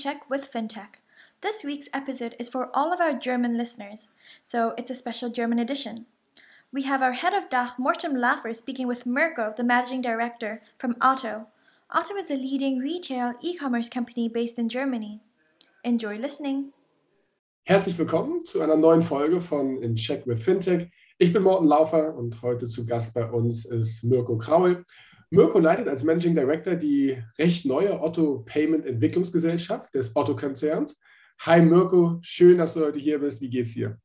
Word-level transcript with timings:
Check 0.00 0.30
with 0.30 0.50
FinTech. 0.50 0.96
This 1.42 1.62
week's 1.62 1.90
episode 1.92 2.34
is 2.38 2.48
for 2.48 2.70
all 2.72 2.90
of 2.90 3.00
our 3.00 3.12
German 3.12 3.58
listeners, 3.58 4.08
so 4.42 4.72
it's 4.78 4.90
a 4.90 4.94
special 4.94 5.28
German 5.28 5.58
edition. 5.58 6.06
We 6.72 6.84
have 6.84 7.02
our 7.02 7.12
head 7.12 7.34
of 7.34 7.50
DACH, 7.50 7.78
Morten 7.78 8.16
Laffer, 8.16 8.56
speaking 8.56 8.88
with 8.88 9.04
Mirko, 9.04 9.52
the 9.54 9.62
managing 9.62 10.00
director 10.00 10.62
from 10.78 10.96
Otto. 11.02 11.48
Otto 11.90 12.14
is 12.14 12.30
a 12.30 12.34
leading 12.34 12.78
retail 12.78 13.34
e-commerce 13.42 13.90
company 13.90 14.26
based 14.26 14.58
in 14.58 14.70
Germany. 14.70 15.20
Enjoy 15.84 16.16
listening. 16.16 16.72
Herzlich 17.64 17.98
willkommen 17.98 18.42
zu 18.42 18.62
einer 18.62 18.76
neuen 18.76 19.02
Folge 19.02 19.38
von 19.38 19.82
In 19.82 19.96
Check 19.96 20.26
with 20.26 20.42
FinTech. 20.42 20.88
Ich 21.18 21.30
bin 21.30 21.42
Morten 21.42 21.66
Laufer 21.66 22.16
und 22.16 22.40
heute 22.40 22.66
zu 22.68 22.86
Gast 22.86 23.12
bei 23.12 23.30
uns 23.30 23.66
ist 23.66 24.02
Mirko 24.02 24.38
Kraul. 24.38 24.82
Mirko 25.32 25.60
leitet 25.60 25.86
als 25.86 26.02
Managing 26.02 26.34
Director 26.34 26.74
die 26.74 27.22
recht 27.38 27.64
neue 27.64 28.00
Otto 28.00 28.42
Payment 28.44 28.84
Entwicklungsgesellschaft 28.84 29.94
des 29.94 30.14
Otto-Konzerns. 30.16 30.98
Hi 31.40 31.62
Mirko, 31.62 32.18
schön, 32.20 32.58
dass 32.58 32.74
du 32.74 32.80
heute 32.80 32.98
hier 32.98 33.20
bist. 33.20 33.40
Wie 33.40 33.48
geht's 33.48 33.74
dir? 33.74 34.00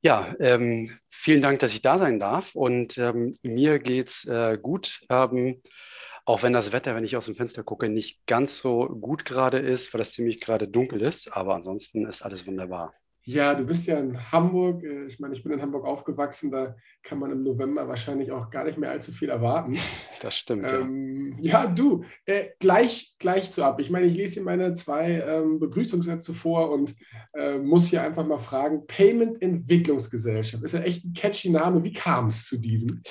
Ja, 0.00 0.34
ähm, 0.40 0.90
vielen 1.10 1.42
Dank, 1.42 1.58
dass 1.60 1.74
ich 1.74 1.82
da 1.82 1.98
sein 1.98 2.18
darf. 2.18 2.54
Und 2.54 2.96
ähm, 2.96 3.34
mir 3.42 3.78
geht's 3.78 4.24
äh, 4.24 4.56
gut. 4.60 5.02
Ähm, 5.10 5.60
auch 6.24 6.42
wenn 6.42 6.54
das 6.54 6.72
Wetter, 6.72 6.94
wenn 6.94 7.04
ich 7.04 7.14
aus 7.14 7.26
dem 7.26 7.34
Fenster 7.34 7.62
gucke, 7.62 7.90
nicht 7.90 8.26
ganz 8.26 8.56
so 8.56 8.86
gut 8.86 9.26
gerade 9.26 9.58
ist, 9.58 9.92
weil 9.92 10.00
es 10.00 10.12
ziemlich 10.12 10.40
gerade 10.40 10.66
dunkel 10.66 11.02
ist. 11.02 11.30
Aber 11.36 11.54
ansonsten 11.54 12.06
ist 12.06 12.22
alles 12.22 12.46
wunderbar. 12.46 12.94
Ja, 13.24 13.54
du 13.54 13.64
bist 13.64 13.86
ja 13.86 13.98
in 13.98 14.32
Hamburg. 14.32 14.82
Äh, 14.82 15.04
ich 15.04 15.20
meine, 15.20 15.34
ich 15.34 15.42
bin 15.42 15.52
in 15.52 15.62
Hamburg 15.62 15.86
aufgewachsen. 15.86 16.50
Da 16.50 16.74
kann 17.02 17.18
man 17.18 17.30
im 17.30 17.44
November 17.44 17.86
wahrscheinlich 17.86 18.32
auch 18.32 18.50
gar 18.50 18.64
nicht 18.64 18.78
mehr 18.78 18.90
allzu 18.90 19.12
viel 19.12 19.28
erwarten. 19.28 19.76
Das 20.22 20.36
stimmt. 20.36 20.70
Ähm, 20.70 21.36
ja. 21.40 21.64
ja. 21.64 21.66
du, 21.66 22.04
äh, 22.26 22.50
gleich, 22.60 23.16
gleich 23.18 23.50
zu 23.50 23.64
ab. 23.64 23.80
Ich 23.80 23.90
meine, 23.90 24.06
ich 24.06 24.14
lese 24.14 24.34
hier 24.34 24.44
meine 24.44 24.72
zwei 24.72 25.20
ähm, 25.20 25.58
Begrüßungssätze 25.58 26.32
vor 26.32 26.70
und 26.70 26.94
äh, 27.34 27.58
muss 27.58 27.88
hier 27.88 28.04
einfach 28.04 28.24
mal 28.24 28.38
fragen: 28.38 28.86
Payment 28.86 29.42
Entwicklungsgesellschaft 29.42 30.62
ist 30.62 30.74
ja 30.74 30.80
echt 30.80 31.04
ein 31.04 31.12
catchy 31.12 31.50
Name. 31.50 31.82
Wie 31.82 31.92
kam 31.92 32.28
es 32.28 32.46
zu 32.46 32.56
diesem? 32.56 33.02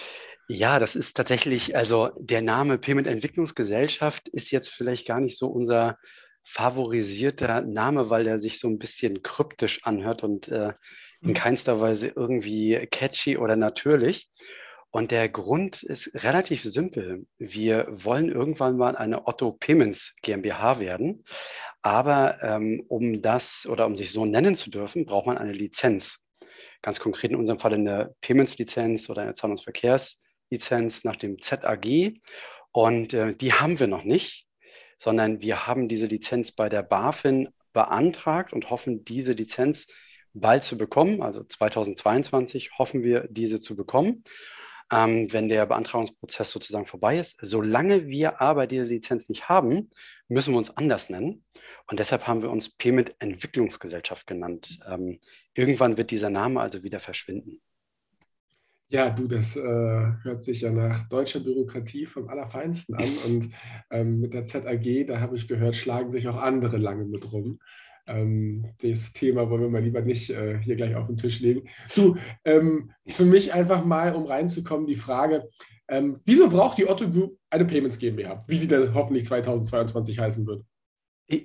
Ja, 0.47 0.79
das 0.79 0.95
ist 0.95 1.17
tatsächlich, 1.17 1.75
also 1.75 2.11
der 2.17 2.41
Name 2.41 2.77
Payment 2.77 3.07
Entwicklungsgesellschaft 3.07 4.29
ist 4.29 4.51
jetzt 4.51 4.69
vielleicht 4.69 5.05
gar 5.05 5.19
nicht 5.19 5.37
so 5.37 5.47
unser 5.47 5.97
favorisierter 6.43 7.61
Name, 7.61 8.09
weil 8.09 8.23
der 8.23 8.39
sich 8.39 8.59
so 8.59 8.67
ein 8.67 8.79
bisschen 8.79 9.21
kryptisch 9.21 9.83
anhört 9.83 10.23
und 10.23 10.47
äh, 10.47 10.73
in 11.21 11.29
hm. 11.29 11.33
keinster 11.33 11.79
Weise 11.79 12.11
irgendwie 12.15 12.87
catchy 12.91 13.37
oder 13.37 13.55
natürlich. 13.55 14.29
Und 14.93 15.11
der 15.11 15.29
Grund 15.29 15.83
ist 15.83 16.23
relativ 16.25 16.63
simpel. 16.63 17.25
Wir 17.37 17.87
wollen 17.89 18.29
irgendwann 18.29 18.75
mal 18.75 18.97
eine 18.97 19.25
Otto 19.25 19.53
Payments 19.53 20.15
GmbH 20.21 20.81
werden. 20.81 21.23
Aber 21.81 22.43
ähm, 22.43 22.83
um 22.89 23.21
das 23.21 23.65
oder 23.69 23.85
um 23.85 23.95
sich 23.95 24.11
so 24.11 24.25
nennen 24.25 24.53
zu 24.53 24.69
dürfen, 24.69 25.05
braucht 25.05 25.27
man 25.27 25.37
eine 25.37 25.53
Lizenz. 25.53 26.25
Ganz 26.81 26.99
konkret 26.99 27.31
in 27.31 27.37
unserem 27.37 27.59
Fall 27.59 27.73
eine 27.73 28.13
Payments-Lizenz 28.19 29.09
oder 29.09 29.21
eine 29.21 29.33
Zahlungsverkehrslizenz 29.33 31.05
nach 31.05 31.15
dem 31.15 31.39
ZAG. 31.39 32.13
Und 32.73 33.13
äh, 33.13 33.33
die 33.33 33.53
haben 33.53 33.79
wir 33.79 33.87
noch 33.87 34.03
nicht 34.03 34.45
sondern 35.01 35.41
wir 35.41 35.65
haben 35.65 35.87
diese 35.87 36.05
Lizenz 36.05 36.51
bei 36.51 36.69
der 36.69 36.83
BaFin 36.83 37.49
beantragt 37.73 38.53
und 38.53 38.69
hoffen, 38.69 39.03
diese 39.03 39.31
Lizenz 39.31 39.87
bald 40.31 40.63
zu 40.63 40.77
bekommen. 40.77 41.23
Also 41.23 41.43
2022 41.43 42.77
hoffen 42.77 43.01
wir, 43.01 43.27
diese 43.27 43.59
zu 43.59 43.75
bekommen, 43.75 44.23
ähm, 44.91 45.33
wenn 45.33 45.49
der 45.49 45.65
Beantragungsprozess 45.65 46.51
sozusagen 46.51 46.85
vorbei 46.85 47.17
ist. 47.17 47.39
Solange 47.41 48.09
wir 48.09 48.41
aber 48.41 48.67
diese 48.67 48.83
Lizenz 48.83 49.27
nicht 49.27 49.49
haben, 49.49 49.89
müssen 50.27 50.53
wir 50.53 50.59
uns 50.59 50.77
anders 50.77 51.09
nennen. 51.09 51.43
Und 51.87 51.99
deshalb 51.99 52.27
haben 52.27 52.43
wir 52.43 52.51
uns 52.51 52.69
Payment 52.69 53.15
Entwicklungsgesellschaft 53.17 54.27
genannt. 54.27 54.77
Ähm, 54.87 55.19
irgendwann 55.55 55.97
wird 55.97 56.11
dieser 56.11 56.29
Name 56.29 56.61
also 56.61 56.83
wieder 56.83 56.99
verschwinden. 56.99 57.59
Ja, 58.91 59.09
du, 59.09 59.25
das 59.25 59.55
äh, 59.55 59.61
hört 59.61 60.43
sich 60.43 60.61
ja 60.61 60.69
nach 60.69 61.07
deutscher 61.07 61.39
Bürokratie 61.39 62.05
vom 62.05 62.27
Allerfeinsten 62.27 62.93
an. 62.95 63.05
Und 63.25 63.49
ähm, 63.89 64.19
mit 64.19 64.33
der 64.33 64.43
ZAG, 64.43 65.05
da 65.07 65.21
habe 65.21 65.37
ich 65.37 65.47
gehört, 65.47 65.77
schlagen 65.77 66.11
sich 66.11 66.27
auch 66.27 66.35
andere 66.35 66.77
lange 66.77 67.05
mit 67.05 67.31
rum. 67.31 67.59
Ähm, 68.05 68.65
das 68.81 69.13
Thema 69.13 69.49
wollen 69.49 69.61
wir 69.61 69.69
mal 69.69 69.81
lieber 69.81 70.01
nicht 70.01 70.29
äh, 70.31 70.59
hier 70.59 70.75
gleich 70.75 70.95
auf 70.95 71.07
den 71.07 71.15
Tisch 71.15 71.39
legen. 71.39 71.69
Du, 71.95 72.17
ähm, 72.43 72.91
für 73.07 73.23
mich 73.23 73.53
einfach 73.53 73.85
mal, 73.85 74.13
um 74.13 74.25
reinzukommen, 74.25 74.87
die 74.87 74.97
Frage, 74.97 75.49
ähm, 75.87 76.17
wieso 76.25 76.49
braucht 76.49 76.77
die 76.77 76.89
Otto 76.89 77.09
Group 77.09 77.37
eine 77.49 77.63
Payments 77.63 77.97
GmbH, 77.97 78.43
wie 78.47 78.57
sie 78.57 78.67
dann 78.67 78.93
hoffentlich 78.93 79.25
2022 79.25 80.19
heißen 80.19 80.45
wird? 80.45 80.65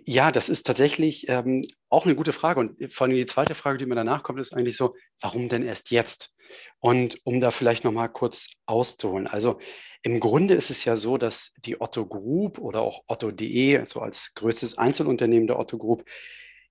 Ja, 0.05 0.33
das 0.33 0.49
ist 0.49 0.67
tatsächlich 0.67 1.29
ähm, 1.29 1.65
auch 1.89 2.07
eine 2.07 2.17
gute 2.17 2.33
Frage. 2.33 2.59
Und 2.59 2.93
vor 2.93 3.07
allem 3.07 3.15
die 3.17 3.27
zweite 3.27 3.55
Frage, 3.55 3.79
die 3.79 3.87
mir 3.87 3.95
danach 3.95 4.25
kommt, 4.25 4.41
ist 4.41 4.53
eigentlich 4.55 4.77
so, 4.77 4.95
warum 5.21 5.49
denn 5.49 5.63
erst 5.65 5.91
jetzt? 5.93 6.35
Und 6.81 7.21
um 7.25 7.41
da 7.41 7.51
vielleicht 7.53 7.85
nochmal 7.85 8.09
kurz 8.09 8.49
auszuholen. 8.67 9.29
Also 9.29 9.59
im 10.03 10.19
Grunde 10.19 10.55
ist 10.55 10.71
es 10.71 10.85
ja 10.85 10.97
so, 10.97 11.19
dass 11.19 11.55
die 11.65 11.81
Otto 11.81 12.05
Group 12.07 12.59
oder 12.59 12.81
auch 12.81 13.03
Otto.de, 13.07 13.85
so 13.85 14.01
als 14.01 14.35
größtes 14.35 14.77
Einzelunternehmen 14.77 15.47
der 15.47 15.59
Otto 15.59 15.79
Group, 15.79 16.05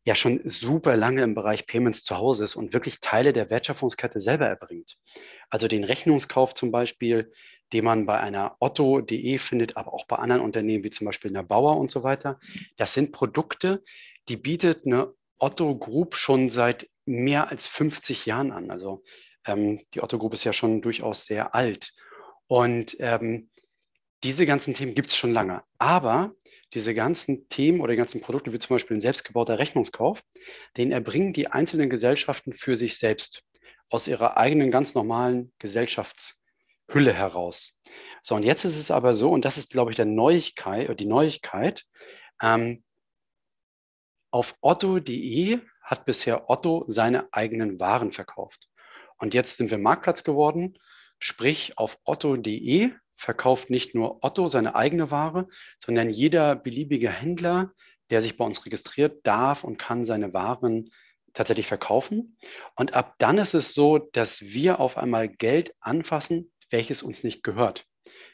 ja 0.06 0.14
schon 0.14 0.40
super 0.46 0.96
lange 0.96 1.24
im 1.24 1.34
Bereich 1.34 1.66
Payments 1.66 2.04
zu 2.04 2.18
Hause 2.18 2.44
ist 2.44 2.56
und 2.56 2.74
wirklich 2.74 3.00
Teile 3.00 3.34
der 3.34 3.50
Wertschöpfungskette 3.50 4.20
selber 4.20 4.46
erbringt. 4.46 4.98
Also 5.50 5.68
den 5.68 5.84
Rechnungskauf 5.84 6.54
zum 6.54 6.72
Beispiel, 6.72 7.32
den 7.74 7.86
man 7.86 8.06
bei 8.06 8.20
einer 8.20 8.56
Otto.de 8.60 9.38
findet, 9.40 9.76
aber 9.78 9.94
auch 9.94 10.06
bei 10.06 10.18
anderen 10.18 10.44
Unternehmen 10.44 10.84
wie 10.84 10.92
zum 10.92 11.06
Beispiel 11.06 11.32
einer 11.32 11.44
Bauer 11.44 11.78
und 11.78 11.90
so 11.90 12.04
weiter. 12.04 12.40
Das 12.78 12.94
sind 12.94 13.12
Produkte, 13.12 13.84
die 14.30 14.38
bietet 14.38 14.86
eine 14.86 15.12
Otto 15.40 15.76
Group 15.76 16.16
schon 16.16 16.50
seit 16.50 16.88
mehr 17.06 17.50
als 17.50 17.66
50 17.68 18.28
Jahren 18.28 18.52
an. 18.52 18.70
Also 18.70 19.04
ähm, 19.46 19.82
die 19.96 20.02
Otto 20.02 20.20
Group 20.20 20.36
ist 20.36 20.44
ja 20.44 20.54
schon 20.54 20.82
durchaus 20.82 21.26
sehr 21.26 21.56
alt. 21.56 21.94
Und 22.48 22.96
ähm, 23.00 23.50
diese 24.24 24.46
ganzen 24.46 24.74
Themen 24.74 24.96
gibt 24.96 25.10
es 25.10 25.18
schon 25.18 25.34
lange. 25.34 25.64
Aber 25.78 26.34
diese 26.74 26.94
ganzen 26.94 27.48
Themen 27.48 27.80
oder 27.80 27.92
die 27.92 27.98
ganzen 27.98 28.22
Produkte, 28.22 28.52
wie 28.52 28.60
zum 28.60 28.76
Beispiel 28.76 28.98
ein 28.98 29.02
selbstgebauter 29.02 29.60
Rechnungskauf, 29.60 30.24
den 30.78 30.92
erbringen 30.92 31.34
die 31.34 31.48
einzelnen 31.48 31.90
Gesellschaften 31.90 32.54
für 32.54 32.76
sich 32.76 32.98
selbst 32.98 33.44
aus 33.90 34.08
ihrer 34.08 34.38
eigenen 34.38 34.72
ganz 34.72 34.96
normalen 34.96 35.54
Gesellschaftshülle 35.60 37.14
heraus. 37.14 37.80
So, 38.22 38.36
und 38.36 38.44
jetzt 38.44 38.66
ist 38.66 38.80
es 38.80 38.92
aber 38.92 39.14
so, 39.14 39.30
und 39.30 39.46
das 39.46 39.58
ist, 39.58 39.72
glaube 39.72 39.92
ich, 39.92 39.96
der 39.96 40.06
Neuigkeit, 40.06 41.00
die 41.00 41.06
Neuigkeit, 41.06 41.86
ähm, 42.42 42.84
auf 44.32 44.58
otto.de 44.60 45.60
hat 45.82 46.06
bisher 46.06 46.50
Otto 46.50 46.84
seine 46.88 47.32
eigenen 47.32 47.80
Waren 47.80 48.12
verkauft. 48.12 48.68
Und 49.18 49.34
jetzt 49.34 49.56
sind 49.58 49.72
wir 49.72 49.78
Marktplatz 49.78 50.24
geworden, 50.24 50.78
sprich 51.20 51.78
auf 51.78 52.00
otto.de 52.04 52.92
verkauft 53.16 53.70
nicht 53.70 53.96
nur 53.96 54.24
Otto 54.24 54.50
seine 54.50 54.76
eigene 54.76 55.12
Ware, 55.12 55.48
sondern 55.80 56.10
jeder 56.10 56.56
beliebige 56.56 57.10
Händler, 57.10 57.72
der 58.10 58.22
sich 58.22 58.38
bei 58.38 58.46
uns 58.46 58.66
registriert, 58.66 59.26
darf 59.26 59.64
und 59.64 59.78
kann 59.78 60.06
seine 60.06 60.34
Waren 60.34 60.92
tatsächlich 61.34 61.68
verkaufen. 61.68 62.38
Und 62.76 62.94
ab 62.94 63.16
dann 63.18 63.38
ist 63.38 63.54
es 63.54 63.74
so, 63.74 63.98
dass 63.98 64.42
wir 64.42 64.80
auf 64.80 64.98
einmal 64.98 65.28
Geld 65.28 65.74
anfassen, 65.80 66.52
welches 66.70 67.04
uns 67.04 67.24
nicht 67.24 67.44
gehört. 67.44 67.86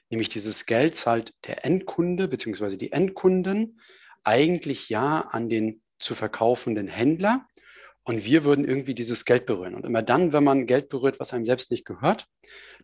Nämlich 0.10 0.30
dieses 0.30 0.66
Geld 0.66 0.96
zahlt 0.96 1.34
der 1.46 1.66
Endkunde 1.66 2.28
bzw. 2.28 2.78
die 2.78 2.92
Endkunden 2.92 3.80
eigentlich 4.24 4.90
ja 4.90 5.22
an 5.22 5.50
den 5.50 5.82
zu 6.00 6.16
verkaufenden 6.16 6.88
Händler. 6.88 7.48
Und 8.04 8.26
wir 8.26 8.44
würden 8.44 8.66
irgendwie 8.66 8.96
dieses 8.96 9.26
Geld 9.26 9.46
berühren. 9.46 9.76
Und 9.76 9.86
immer 9.86 10.02
dann, 10.02 10.34
wenn 10.34 10.44
man 10.44 10.66
Geld 10.66 10.90
berührt, 10.90 11.20
was 11.20 11.34
einem 11.34 11.46
selbst 11.46 11.70
nicht 11.70 11.86
gehört, 11.86 12.28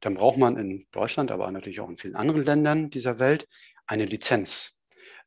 dann 0.01 0.13
braucht 0.13 0.37
man 0.37 0.57
in 0.57 0.85
Deutschland, 0.91 1.31
aber 1.31 1.49
natürlich 1.51 1.79
auch 1.79 1.89
in 1.89 1.97
vielen 1.97 2.15
anderen 2.15 2.43
Ländern 2.43 2.89
dieser 2.89 3.19
Welt 3.19 3.47
eine 3.87 4.05
Lizenz, 4.05 4.79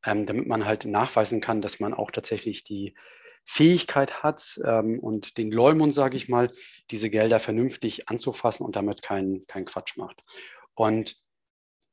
ähm, 0.07 0.27
damit 0.27 0.47
man 0.47 0.65
halt 0.65 0.85
nachweisen 0.85 1.41
kann, 1.41 1.61
dass 1.61 1.81
man 1.81 1.93
auch 1.93 2.11
tatsächlich 2.11 2.63
die 2.63 2.95
Fähigkeit 3.45 4.23
hat 4.23 4.61
ähm, 4.65 5.01
und 5.01 5.39
den 5.39 5.51
Leumund, 5.51 5.93
sage 5.93 6.17
ich 6.17 6.29
mal, 6.29 6.53
diese 6.91 7.11
Gelder 7.11 7.41
vernünftig 7.41 8.09
anzufassen 8.09 8.65
und 8.65 8.77
damit 8.77 9.03
keinen 9.03 9.45
kein 9.47 9.65
Quatsch 9.65 9.97
macht. 9.97 10.23
Und 10.75 11.17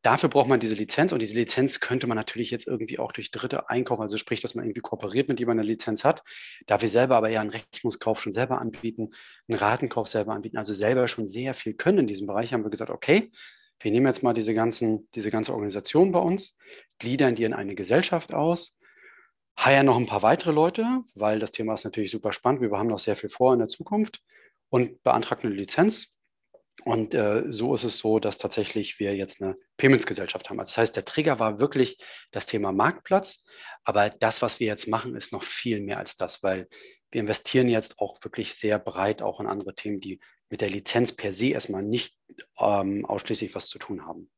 Dafür 0.08 0.30
braucht 0.30 0.48
man 0.48 0.62
diese 0.62 0.76
Lizenz 0.76 1.12
und 1.12 1.20
diese 1.20 1.38
Lizenz 1.38 1.82
könnte 1.82 2.08
man 2.08 2.16
natürlich 2.16 2.50
jetzt 2.50 2.66
irgendwie 2.66 2.98
auch 2.98 3.12
durch 3.12 3.30
Dritte 3.30 3.70
einkaufen, 3.70 4.04
also 4.04 4.16
sprich, 4.16 4.40
dass 4.40 4.56
man 4.56 4.64
irgendwie 4.64 4.80
kooperiert 4.80 5.28
mit 5.28 5.38
jemandem 5.38 5.64
eine 5.64 5.72
Lizenz 5.74 6.06
hat. 6.06 6.24
Da 6.66 6.80
wir 6.80 6.88
selber 6.88 7.18
aber 7.18 7.30
ja 7.30 7.42
einen 7.42 7.50
Rechnungskauf 7.50 8.22
schon 8.22 8.32
selber 8.32 8.62
anbieten, 8.62 9.10
einen 9.50 9.60
Ratenkauf 9.60 10.08
selber 10.08 10.32
anbieten, 10.32 10.56
also 10.56 10.72
selber 10.72 11.10
schon 11.10 11.28
sehr 11.28 11.54
viel 11.54 11.74
können 11.74 11.98
in 11.98 12.08
diesem 12.08 12.26
Bereich, 12.26 12.54
haben 12.54 12.64
wir 12.64 12.70
gesagt, 12.70 12.90
okay, 12.90 13.34
wir 13.82 13.92
nehmen 13.92 14.06
jetzt 14.06 14.24
mal 14.24 14.34
diese, 14.34 14.54
ganzen, 14.54 15.10
diese 15.14 15.30
ganze 15.30 15.52
Organisation 15.52 16.14
bei 16.14 16.20
uns, 16.20 16.56
gliedern 17.00 17.36
die 17.36 17.44
in 17.44 17.54
eine 17.54 17.76
Gesellschaft 17.76 18.34
aus, 18.34 18.80
heiern 19.60 19.88
noch 19.88 19.98
ein 19.98 20.08
paar 20.08 20.24
weitere 20.24 20.54
Leute, 20.54 21.02
weil 21.16 21.40
das 21.40 21.52
Thema 21.52 21.74
ist 21.74 21.84
natürlich 21.84 22.12
super 22.12 22.32
spannend. 22.32 22.62
Wir 22.62 22.72
haben 22.72 22.88
noch 22.88 23.00
sehr 23.00 23.18
viel 23.18 23.30
vor 23.30 23.52
in 23.52 23.60
der 23.60 23.68
Zukunft 23.68 24.22
und 24.70 25.04
beantragen 25.04 25.48
eine 25.48 25.56
Lizenz 25.56 26.17
Und 26.86 27.14
äh, 27.14 27.44
so 27.50 27.74
ist 27.74 27.84
es 27.84 27.98
so, 27.98 28.20
dass 28.20 28.38
tatsächlich 28.38 29.00
wir 29.00 29.16
jetzt 29.16 29.42
eine 29.42 29.58
Payments-Gesellschaft 29.78 30.50
haben. 30.50 30.60
Also 30.60 30.70
das 30.72 30.78
heißt, 30.78 30.96
der 30.96 31.06
Trigger 31.06 31.40
war 31.40 31.60
wirklich 31.60 31.98
das 32.32 32.46
Thema 32.46 32.72
Marktplatz. 32.72 33.44
Aber 33.84 34.10
das, 34.10 34.42
was 34.42 34.60
wir 34.60 34.68
jetzt 34.68 34.88
machen, 34.88 35.16
ist 35.16 35.34
noch 35.34 35.44
viel 35.44 35.82
mehr 35.82 35.98
als 35.98 36.18
das, 36.18 36.44
weil 36.44 36.68
wir 37.12 37.22
investieren 37.22 37.70
jetzt 37.70 38.00
auch 38.00 38.24
wirklich 38.24 38.54
sehr 38.54 38.80
breit 38.80 39.22
auch 39.22 39.40
in 39.40 39.48
andere 39.48 39.76
Themen, 39.76 40.00
die 40.00 40.20
mit 40.50 40.62
der 40.62 40.70
Lizenz 40.70 41.14
per 41.14 41.32
se 41.32 41.48
erstmal 41.48 41.84
nicht 41.84 42.16
ähm, 42.60 43.06
ausschließlich 43.06 43.56
was 43.56 43.68
zu 43.68 43.80
tun 43.80 44.06
haben. 44.06 44.30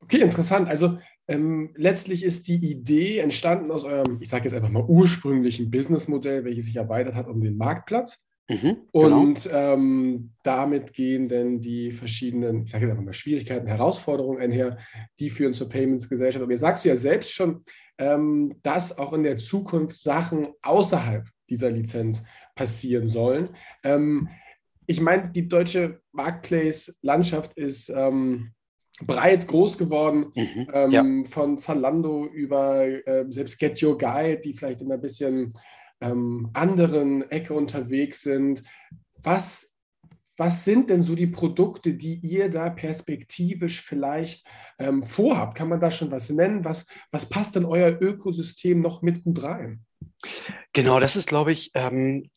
Okay, 0.00 0.20
interessant. 0.20 0.68
Also 0.68 0.98
ähm, 1.28 1.72
letztlich 1.76 2.24
ist 2.24 2.48
die 2.48 2.56
Idee 2.56 3.18
entstanden 3.18 3.70
aus 3.70 3.84
eurem, 3.84 4.18
ich 4.20 4.28
sage 4.28 4.44
jetzt 4.44 4.54
einfach 4.54 4.68
mal 4.68 4.84
ursprünglichen 4.84 5.70
Businessmodell, 5.70 6.44
welches 6.44 6.66
sich 6.66 6.76
erweitert 6.76 7.14
hat 7.14 7.26
um 7.26 7.40
den 7.40 7.56
Marktplatz. 7.56 8.22
Mhm, 8.48 8.76
genau. 8.92 9.20
und 9.20 9.48
ähm, 9.50 10.32
damit 10.42 10.92
gehen 10.92 11.28
dann 11.28 11.60
die 11.62 11.92
verschiedenen, 11.92 12.64
ich 12.64 12.70
sage 12.70 12.84
jetzt 12.84 12.92
einfach 12.92 13.04
mal 13.04 13.14
Schwierigkeiten, 13.14 13.66
Herausforderungen 13.66 14.40
einher, 14.40 14.76
die 15.18 15.30
führen 15.30 15.54
zur 15.54 15.70
Payments-Gesellschaft. 15.70 16.44
Und 16.44 16.50
ihr 16.50 16.58
sagst 16.58 16.84
ja 16.84 16.94
selbst 16.94 17.32
schon, 17.32 17.64
ähm, 17.96 18.56
dass 18.62 18.98
auch 18.98 19.14
in 19.14 19.22
der 19.22 19.38
Zukunft 19.38 19.98
Sachen 19.98 20.46
außerhalb 20.62 21.26
dieser 21.48 21.70
Lizenz 21.70 22.24
passieren 22.54 23.08
sollen. 23.08 23.50
Ähm, 23.82 24.28
ich 24.86 25.00
meine, 25.00 25.30
die 25.30 25.48
deutsche 25.48 26.00
Marketplace-Landschaft 26.12 27.54
ist 27.56 27.88
ähm, 27.88 28.52
breit 29.00 29.48
groß 29.48 29.78
geworden, 29.78 30.32
mhm, 30.34 30.68
ähm, 30.72 30.90
ja. 30.90 31.04
von 31.28 31.58
Zalando 31.58 32.26
über 32.26 32.84
äh, 32.84 33.24
selbst 33.30 33.58
Get 33.58 33.82
Your 33.82 33.96
Guide, 33.96 34.40
die 34.44 34.52
vielleicht 34.52 34.82
in 34.82 34.92
einer 34.92 35.00
bisschen 35.00 35.52
ähm, 36.00 36.50
anderen 36.52 37.30
Ecke 37.30 37.54
unterwegs 37.54 38.22
sind. 38.22 38.62
Was, 39.22 39.72
was 40.36 40.64
sind 40.64 40.90
denn 40.90 41.02
so 41.02 41.14
die 41.14 41.26
Produkte, 41.26 41.94
die 41.94 42.14
ihr 42.16 42.50
da 42.50 42.70
perspektivisch 42.70 43.82
vielleicht 43.82 44.46
ähm, 44.78 45.02
vorhabt? 45.02 45.56
Kann 45.56 45.68
man 45.68 45.80
da 45.80 45.90
schon 45.90 46.10
was 46.10 46.30
nennen? 46.30 46.64
Was, 46.64 46.86
was 47.10 47.26
passt 47.26 47.56
in 47.56 47.64
euer 47.64 47.98
Ökosystem 48.00 48.80
noch 48.80 49.02
mit 49.02 49.24
gut 49.24 49.42
rein? 49.42 49.84
Genau, 50.72 51.00
das 51.00 51.16
ist, 51.16 51.28
glaube 51.28 51.52
ich, 51.52 51.70
ähm, 51.74 52.30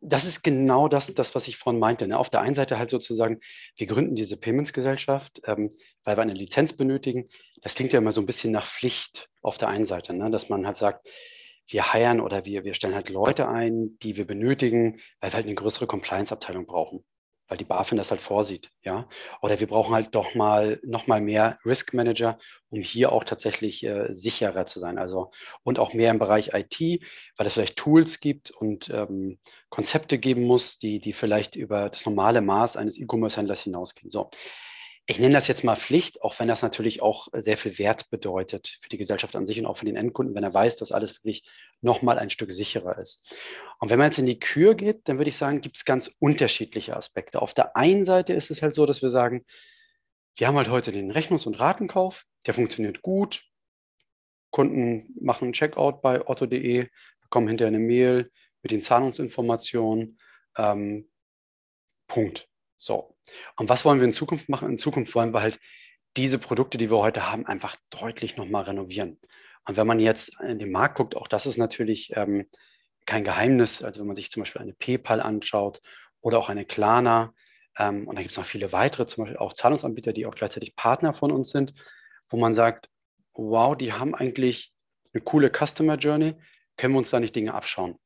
das 0.00 0.24
ist 0.24 0.42
genau 0.42 0.88
das, 0.88 1.12
das, 1.14 1.34
was 1.34 1.48
ich 1.48 1.56
vorhin 1.56 1.80
meinte. 1.80 2.06
Ne? 2.06 2.18
Auf 2.18 2.30
der 2.30 2.40
einen 2.40 2.54
Seite 2.54 2.78
halt 2.78 2.90
sozusagen, 2.90 3.40
wir 3.76 3.86
gründen 3.86 4.14
diese 4.14 4.36
Payments-Gesellschaft, 4.36 5.42
ähm, 5.44 5.74
weil 6.04 6.16
wir 6.16 6.22
eine 6.22 6.34
Lizenz 6.34 6.72
benötigen. 6.72 7.28
Das 7.62 7.74
klingt 7.74 7.92
ja 7.92 7.98
immer 7.98 8.12
so 8.12 8.20
ein 8.20 8.26
bisschen 8.26 8.52
nach 8.52 8.66
Pflicht 8.66 9.28
auf 9.42 9.58
der 9.58 9.68
einen 9.68 9.84
Seite, 9.84 10.14
ne? 10.14 10.30
dass 10.30 10.48
man 10.48 10.66
halt 10.66 10.76
sagt, 10.76 11.08
wir 11.68 11.92
heiern 11.92 12.20
oder 12.20 12.44
wir, 12.44 12.64
wir 12.64 12.74
stellen 12.74 12.94
halt 12.94 13.08
Leute 13.08 13.48
ein, 13.48 13.98
die 14.02 14.16
wir 14.16 14.26
benötigen, 14.26 15.00
weil 15.20 15.30
wir 15.30 15.36
halt 15.36 15.46
eine 15.46 15.54
größere 15.54 15.86
Compliance-Abteilung 15.86 16.66
brauchen 16.66 17.04
weil 17.48 17.58
die 17.58 17.64
BaFin 17.64 17.96
das 17.96 18.10
halt 18.10 18.20
vorsieht, 18.20 18.70
ja. 18.82 19.08
Oder 19.40 19.58
wir 19.58 19.66
brauchen 19.66 19.94
halt 19.94 20.14
doch 20.14 20.34
mal 20.34 20.78
noch 20.84 21.06
mal 21.06 21.20
mehr 21.20 21.58
Risk 21.64 21.94
Manager, 21.94 22.38
um 22.68 22.80
hier 22.80 23.10
auch 23.10 23.24
tatsächlich 23.24 23.84
äh, 23.84 24.12
sicherer 24.12 24.66
zu 24.66 24.78
sein. 24.78 24.98
Also 24.98 25.30
und 25.62 25.78
auch 25.78 25.94
mehr 25.94 26.10
im 26.10 26.18
Bereich 26.18 26.52
IT, 26.52 27.02
weil 27.36 27.46
es 27.46 27.54
vielleicht 27.54 27.76
Tools 27.76 28.20
gibt 28.20 28.50
und 28.50 28.90
ähm, 28.90 29.38
Konzepte 29.70 30.18
geben 30.18 30.42
muss, 30.42 30.78
die, 30.78 31.00
die 31.00 31.14
vielleicht 31.14 31.56
über 31.56 31.88
das 31.88 32.04
normale 32.04 32.42
Maß 32.42 32.76
eines 32.76 32.98
E-Commerce-Händlers 32.98 33.62
hinausgehen. 33.62 34.10
So, 34.10 34.30
ich 35.10 35.18
nenne 35.18 35.32
das 35.32 35.48
jetzt 35.48 35.64
mal 35.64 35.74
Pflicht, 35.74 36.20
auch 36.20 36.38
wenn 36.38 36.48
das 36.48 36.60
natürlich 36.60 37.00
auch 37.00 37.28
sehr 37.32 37.56
viel 37.56 37.78
Wert 37.78 38.10
bedeutet 38.10 38.78
für 38.82 38.90
die 38.90 38.98
Gesellschaft 38.98 39.34
an 39.36 39.46
sich 39.46 39.58
und 39.58 39.64
auch 39.64 39.78
für 39.78 39.86
den 39.86 39.96
Endkunden, 39.96 40.34
wenn 40.34 40.44
er 40.44 40.52
weiß, 40.52 40.76
dass 40.76 40.92
alles 40.92 41.14
wirklich 41.14 41.48
nochmal 41.80 42.18
ein 42.18 42.28
Stück 42.28 42.52
sicherer 42.52 42.98
ist. 42.98 43.34
Und 43.80 43.88
wenn 43.88 43.98
man 43.98 44.08
jetzt 44.08 44.18
in 44.18 44.26
die 44.26 44.38
Kür 44.38 44.74
geht, 44.74 45.08
dann 45.08 45.16
würde 45.16 45.30
ich 45.30 45.38
sagen, 45.38 45.62
gibt 45.62 45.78
es 45.78 45.86
ganz 45.86 46.14
unterschiedliche 46.18 46.94
Aspekte. 46.94 47.40
Auf 47.40 47.54
der 47.54 47.74
einen 47.74 48.04
Seite 48.04 48.34
ist 48.34 48.50
es 48.50 48.60
halt 48.60 48.74
so, 48.74 48.84
dass 48.84 49.00
wir 49.00 49.08
sagen, 49.08 49.46
wir 50.36 50.46
haben 50.46 50.58
halt 50.58 50.68
heute 50.68 50.92
den 50.92 51.10
Rechnungs- 51.10 51.46
und 51.46 51.58
Ratenkauf, 51.58 52.26
der 52.46 52.52
funktioniert 52.52 53.00
gut. 53.00 53.44
Kunden 54.50 55.14
machen 55.18 55.44
einen 55.44 55.52
Checkout 55.54 56.02
bei 56.02 56.28
otto.de, 56.28 56.86
bekommen 57.22 57.48
hinterher 57.48 57.68
eine 57.68 57.78
Mail 57.78 58.30
mit 58.60 58.72
den 58.72 58.82
Zahlungsinformationen. 58.82 60.18
Ähm, 60.58 61.08
Punkt. 62.08 62.46
So. 62.78 63.16
Und 63.56 63.68
was 63.68 63.84
wollen 63.84 63.98
wir 63.98 64.06
in 64.06 64.12
Zukunft 64.12 64.48
machen? 64.48 64.70
In 64.70 64.78
Zukunft 64.78 65.14
wollen 65.14 65.34
wir 65.34 65.42
halt 65.42 65.58
diese 66.16 66.38
Produkte, 66.38 66.78
die 66.78 66.90
wir 66.90 66.98
heute 66.98 67.30
haben, 67.30 67.46
einfach 67.46 67.76
deutlich 67.90 68.36
nochmal 68.36 68.64
renovieren. 68.64 69.20
Und 69.66 69.76
wenn 69.76 69.86
man 69.86 70.00
jetzt 70.00 70.40
in 70.40 70.58
den 70.58 70.72
Markt 70.72 70.96
guckt, 70.96 71.14
auch 71.14 71.28
das 71.28 71.44
ist 71.44 71.58
natürlich 71.58 72.12
ähm, 72.16 72.46
kein 73.04 73.24
Geheimnis. 73.24 73.82
Also 73.82 74.00
wenn 74.00 74.06
man 74.06 74.16
sich 74.16 74.30
zum 74.30 74.42
Beispiel 74.42 74.62
eine 74.62 74.72
PayPal 74.72 75.20
anschaut 75.20 75.80
oder 76.20 76.38
auch 76.38 76.48
eine 76.48 76.64
Klarna, 76.64 77.34
ähm, 77.78 78.08
und 78.08 78.16
da 78.16 78.22
gibt 78.22 78.32
es 78.32 78.38
noch 78.38 78.46
viele 78.46 78.72
weitere, 78.72 79.06
zum 79.06 79.24
Beispiel 79.24 79.38
auch 79.38 79.52
Zahlungsanbieter, 79.52 80.12
die 80.12 80.26
auch 80.26 80.34
gleichzeitig 80.34 80.74
Partner 80.76 81.12
von 81.12 81.30
uns 81.30 81.50
sind, 81.50 81.74
wo 82.28 82.36
man 82.36 82.54
sagt, 82.54 82.88
wow, 83.34 83.76
die 83.76 83.92
haben 83.92 84.14
eigentlich 84.14 84.72
eine 85.12 85.22
coole 85.22 85.50
Customer 85.50 85.96
Journey, 85.96 86.34
können 86.76 86.94
wir 86.94 86.98
uns 86.98 87.10
da 87.10 87.20
nicht 87.20 87.34
Dinge 87.34 87.54
abschauen? 87.54 87.98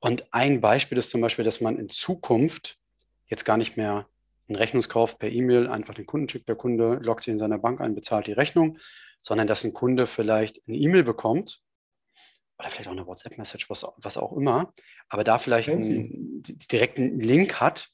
Und 0.00 0.32
ein 0.32 0.60
Beispiel 0.60 0.98
ist 0.98 1.10
zum 1.10 1.20
Beispiel, 1.20 1.44
dass 1.44 1.60
man 1.60 1.78
in 1.78 1.88
Zukunft 1.88 2.78
jetzt 3.26 3.44
gar 3.44 3.56
nicht 3.56 3.76
mehr 3.76 4.08
einen 4.48 4.56
Rechnungskauf 4.56 5.18
per 5.18 5.30
E-Mail 5.30 5.66
einfach 5.68 5.94
den 5.94 6.06
Kunden 6.06 6.28
schickt, 6.28 6.48
der 6.48 6.56
Kunde 6.56 6.98
loggt 7.02 7.24
sich 7.24 7.32
in 7.32 7.38
seiner 7.38 7.58
Bank 7.58 7.80
ein, 7.80 7.94
bezahlt 7.94 8.26
die 8.26 8.32
Rechnung, 8.32 8.78
sondern 9.18 9.46
dass 9.46 9.64
ein 9.64 9.72
Kunde 9.72 10.06
vielleicht 10.06 10.62
eine 10.66 10.76
E-Mail 10.76 11.02
bekommt 11.02 11.62
oder 12.58 12.70
vielleicht 12.70 12.88
auch 12.88 12.92
eine 12.92 13.06
WhatsApp-Message, 13.06 13.68
was, 13.68 13.86
was 13.96 14.16
auch 14.16 14.32
immer, 14.32 14.72
aber 15.08 15.24
da 15.24 15.38
vielleicht 15.38 15.68
einen 15.68 16.42
direkten 16.42 17.18
Link 17.20 17.60
hat 17.60 17.88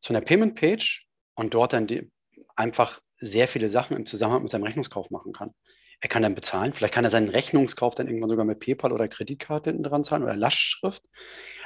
zu 0.00 0.12
einer 0.12 0.20
Payment-Page 0.20 1.06
und 1.34 1.54
dort 1.54 1.72
dann 1.72 1.86
die, 1.86 2.10
einfach 2.54 3.00
sehr 3.22 3.48
viele 3.48 3.68
Sachen 3.68 3.96
im 3.96 4.06
Zusammenhang 4.06 4.42
mit 4.42 4.50
seinem 4.50 4.64
Rechnungskauf 4.64 5.10
machen 5.10 5.32
kann. 5.32 5.54
Er 6.00 6.08
kann 6.08 6.22
dann 6.22 6.34
bezahlen. 6.34 6.72
Vielleicht 6.72 6.92
kann 6.92 7.04
er 7.04 7.10
seinen 7.10 7.28
Rechnungskauf 7.28 7.94
dann 7.94 8.08
irgendwann 8.08 8.28
sogar 8.28 8.44
mit 8.44 8.58
PayPal 8.58 8.92
oder 8.92 9.06
Kreditkarte 9.06 9.70
hinten 9.70 9.84
dran 9.84 10.02
zahlen 10.02 10.24
oder 10.24 10.34
Lastschrift. 10.34 11.04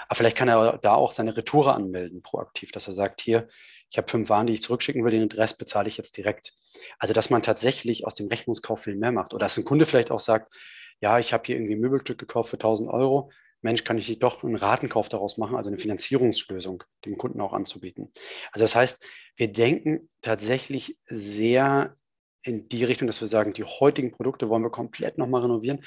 Aber 0.09 0.15
vielleicht 0.15 0.37
kann 0.37 0.49
er 0.49 0.79
da 0.79 0.95
auch 0.95 1.13
seine 1.13 1.37
Retoure 1.37 1.75
anmelden, 1.75 2.23
proaktiv, 2.23 2.71
dass 2.71 2.87
er 2.87 2.95
sagt, 2.95 3.23
hier, 3.23 3.49
ich 3.91 3.97
habe 3.97 4.09
fünf 4.09 4.29
Waren, 4.29 4.47
die 4.47 4.53
ich 4.53 4.63
zurückschicken 4.63 5.05
will, 5.05 5.11
den 5.11 5.31
Rest 5.33 5.59
bezahle 5.59 5.89
ich 5.89 5.97
jetzt 5.97 6.17
direkt. 6.17 6.53
Also, 6.99 7.15
dass 7.15 7.31
man 7.31 7.43
tatsächlich 7.43 8.07
aus 8.07 8.15
dem 8.15 8.29
Rechnungskauf 8.29 8.83
viel 8.83 8.97
mehr 8.97 9.11
macht. 9.11 9.33
Oder 9.33 9.47
dass 9.47 9.57
ein 9.57 9.65
Kunde 9.65 9.87
vielleicht 9.87 10.11
auch 10.11 10.21
sagt, 10.21 10.55
ja, 11.01 11.19
ich 11.19 11.33
habe 11.33 11.45
hier 11.47 11.57
irgendwie 11.57 11.75
ein 11.75 11.81
Möbelstück 11.81 12.19
gekauft 12.19 12.51
für 12.51 12.57
1000 12.57 12.91
Euro. 12.91 13.31
Mensch, 13.63 13.85
kann 13.85 13.99
ich 13.99 14.19
doch 14.19 14.45
einen 14.45 14.57
Ratenkauf 14.57 15.09
daraus 15.09 15.39
machen, 15.39 15.57
also 15.57 15.71
eine 15.71 15.79
Finanzierungslösung 15.79 16.85
dem 17.05 17.17
Kunden 17.17 17.41
auch 17.41 17.53
anzubieten. 17.53 18.13
Also 18.53 18.65
das 18.65 18.75
heißt, 18.77 19.05
wir 19.37 19.53
denken 19.53 20.09
tatsächlich 20.23 20.99
sehr 21.07 21.97
in 22.43 22.69
die 22.69 22.85
Richtung, 22.85 23.07
dass 23.07 23.21
wir 23.21 23.29
sagen, 23.29 23.53
die 23.53 23.65
heutigen 23.65 24.13
Produkte 24.13 24.49
wollen 24.49 24.63
wir 24.63 24.71
komplett 24.71 25.19
nochmal 25.19 25.43
renovieren, 25.43 25.85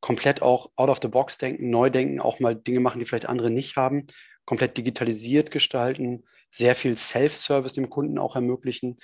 komplett 0.00 0.40
auch 0.40 0.70
out 0.76 0.88
of 0.88 0.98
the 1.02 1.08
box 1.08 1.38
denken, 1.38 1.70
neu 1.70 1.90
denken, 1.90 2.20
auch 2.20 2.38
mal 2.38 2.54
Dinge 2.54 2.80
machen, 2.80 3.00
die 3.00 3.06
vielleicht 3.06 3.28
andere 3.28 3.50
nicht 3.50 3.76
haben, 3.76 4.06
komplett 4.44 4.76
digitalisiert 4.76 5.50
gestalten, 5.50 6.24
sehr 6.50 6.74
viel 6.74 6.96
Self-Service 6.96 7.72
dem 7.72 7.90
Kunden 7.90 8.18
auch 8.18 8.36
ermöglichen. 8.36 8.98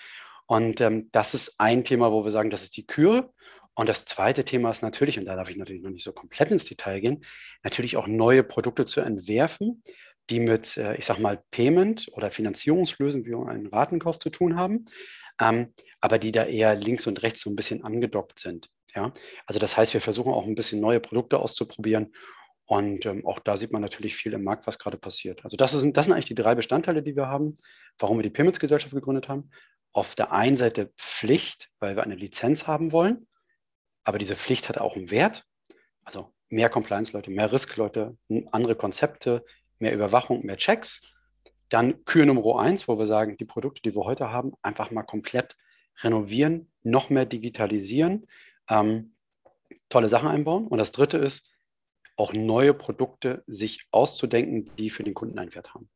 Und 0.47 0.81
ähm, 0.81 1.09
das 1.13 1.35
ist 1.35 1.59
ein 1.59 1.85
Thema, 1.85 2.13
wo 2.13 2.25
wir 2.25 2.31
sagen, 2.31 2.51
das 2.51 2.63
ist 2.63 2.77
die 2.77 2.87
Kür. 2.87 3.33
Und 3.75 3.89
das 3.89 4.05
zweite 4.05 4.45
Thema 4.45 4.71
ist 4.71 4.83
natürlich, 4.83 5.19
und 5.19 5.25
da 5.25 5.37
darf 5.37 5.49
ich 5.49 5.57
natürlich 5.57 5.83
noch 5.83 5.91
nicht 5.91 6.05
so 6.05 6.13
komplett 6.13 6.51
ins 6.51 6.67
Detail 6.67 7.01
gehen, 7.01 7.25
natürlich 7.63 7.97
auch 7.97 8.07
neue 8.07 8.43
Produkte 8.43 8.85
zu 8.85 9.01
entwerfen, 9.01 9.83
die 10.31 10.41
mit, 10.41 10.77
äh, 10.77 10.95
ich 10.97 11.07
sag 11.07 11.19
mal, 11.19 11.43
Payment 11.51 12.09
oder 12.13 12.31
Finanzierungslösungen 12.31 13.27
wie 13.27 13.51
einen 13.51 13.67
Ratenkauf 13.67 14.19
zu 14.19 14.31
tun 14.31 14.57
haben, 14.57 14.85
ähm, 15.41 15.75
aber 16.01 16.19
die 16.19 16.33
da 16.33 16.45
eher 16.45 16.75
links 16.75 17.07
und 17.07 17.23
rechts 17.23 17.41
so 17.41 17.51
ein 17.51 17.57
bisschen 17.57 17.83
angedockt 17.85 18.39
sind. 18.39 18.69
Ja? 18.95 19.13
Also 19.47 19.59
das 19.59 19.77
heißt, 19.77 19.95
wir 19.95 20.01
versuchen 20.01 20.33
auch 20.33 20.47
ein 20.47 20.55
bisschen 20.55 20.81
neue 20.81 21.01
Produkte 21.01 21.39
auszuprobieren 21.39 22.13
und 22.67 23.07
ähm, 23.07 23.27
auch 23.27 23.39
da 23.39 23.57
sieht 23.57 23.73
man 23.73 23.83
natürlich 23.83 24.15
viel 24.15 24.33
im 24.33 24.45
Markt, 24.45 24.67
was 24.67 24.79
gerade 24.79 24.97
passiert. 24.97 25.45
Also 25.45 25.57
das, 25.57 25.75
ist, 25.75 25.93
das 25.93 26.07
sind 26.07 26.15
eigentlich 26.15 26.27
die 26.27 26.35
drei 26.35 26.55
Bestandteile, 26.55 27.03
die 27.03 27.17
wir 27.17 27.27
haben, 27.27 27.55
warum 27.99 28.19
wir 28.19 28.23
die 28.23 28.31
Payments-Gesellschaft 28.31 28.95
gegründet 28.95 29.29
haben. 29.29 29.51
Auf 29.93 30.15
der 30.15 30.33
einen 30.33 30.57
Seite 30.57 30.91
Pflicht, 30.97 31.71
weil 31.81 31.97
wir 31.97 32.03
eine 32.03 32.15
Lizenz 32.15 32.67
haben 32.67 32.93
wollen, 32.93 33.27
aber 34.05 34.19
diese 34.19 34.37
Pflicht 34.37 34.69
hat 34.69 34.79
auch 34.79 34.97
einen 34.97 35.11
Wert. 35.11 35.45
Also 36.05 36.33
mehr 36.49 36.69
Compliance-Leute, 36.69 37.31
mehr 37.31 37.53
Risk-Leute, 37.53 38.17
andere 38.51 38.75
Konzepte, 38.75 39.45
mehr 39.79 39.95
Überwachung, 39.95 40.45
mehr 40.45 40.57
Checks. 40.57 41.03
Dann 41.69 42.05
Kür 42.05 42.27
Nummer 42.27 42.61
eins, 42.61 42.89
wo 42.89 42.99
wir 42.99 43.07
sagen, 43.07 43.37
die 43.37 43.45
Produkte, 43.45 43.83
die 43.83 43.95
wir 43.95 44.05
heute 44.05 44.31
haben, 44.31 44.53
einfach 44.63 44.91
mal 44.91 45.03
komplett 45.03 45.57
renovieren, 46.03 46.71
noch 46.83 47.11
mehr 47.11 47.25
digitalisieren, 47.25 48.27
ähm, 48.69 49.15
tolle 49.89 50.09
Sachen 50.09 50.29
einbauen. 50.29 50.67
Und 50.67 50.79
das 50.79 50.93
dritte 50.93 51.19
ist, 51.19 51.51
auch 52.17 52.33
neue 52.33 52.75
Produkte 52.75 53.43
sich 53.47 53.87
auszudenken, 53.91 54.71
die 54.77 54.91
für 54.91 55.03
den 55.03 55.15
Kunden 55.15 55.39
einen 55.39 55.55
Wert 55.55 55.75
haben. 55.75 55.89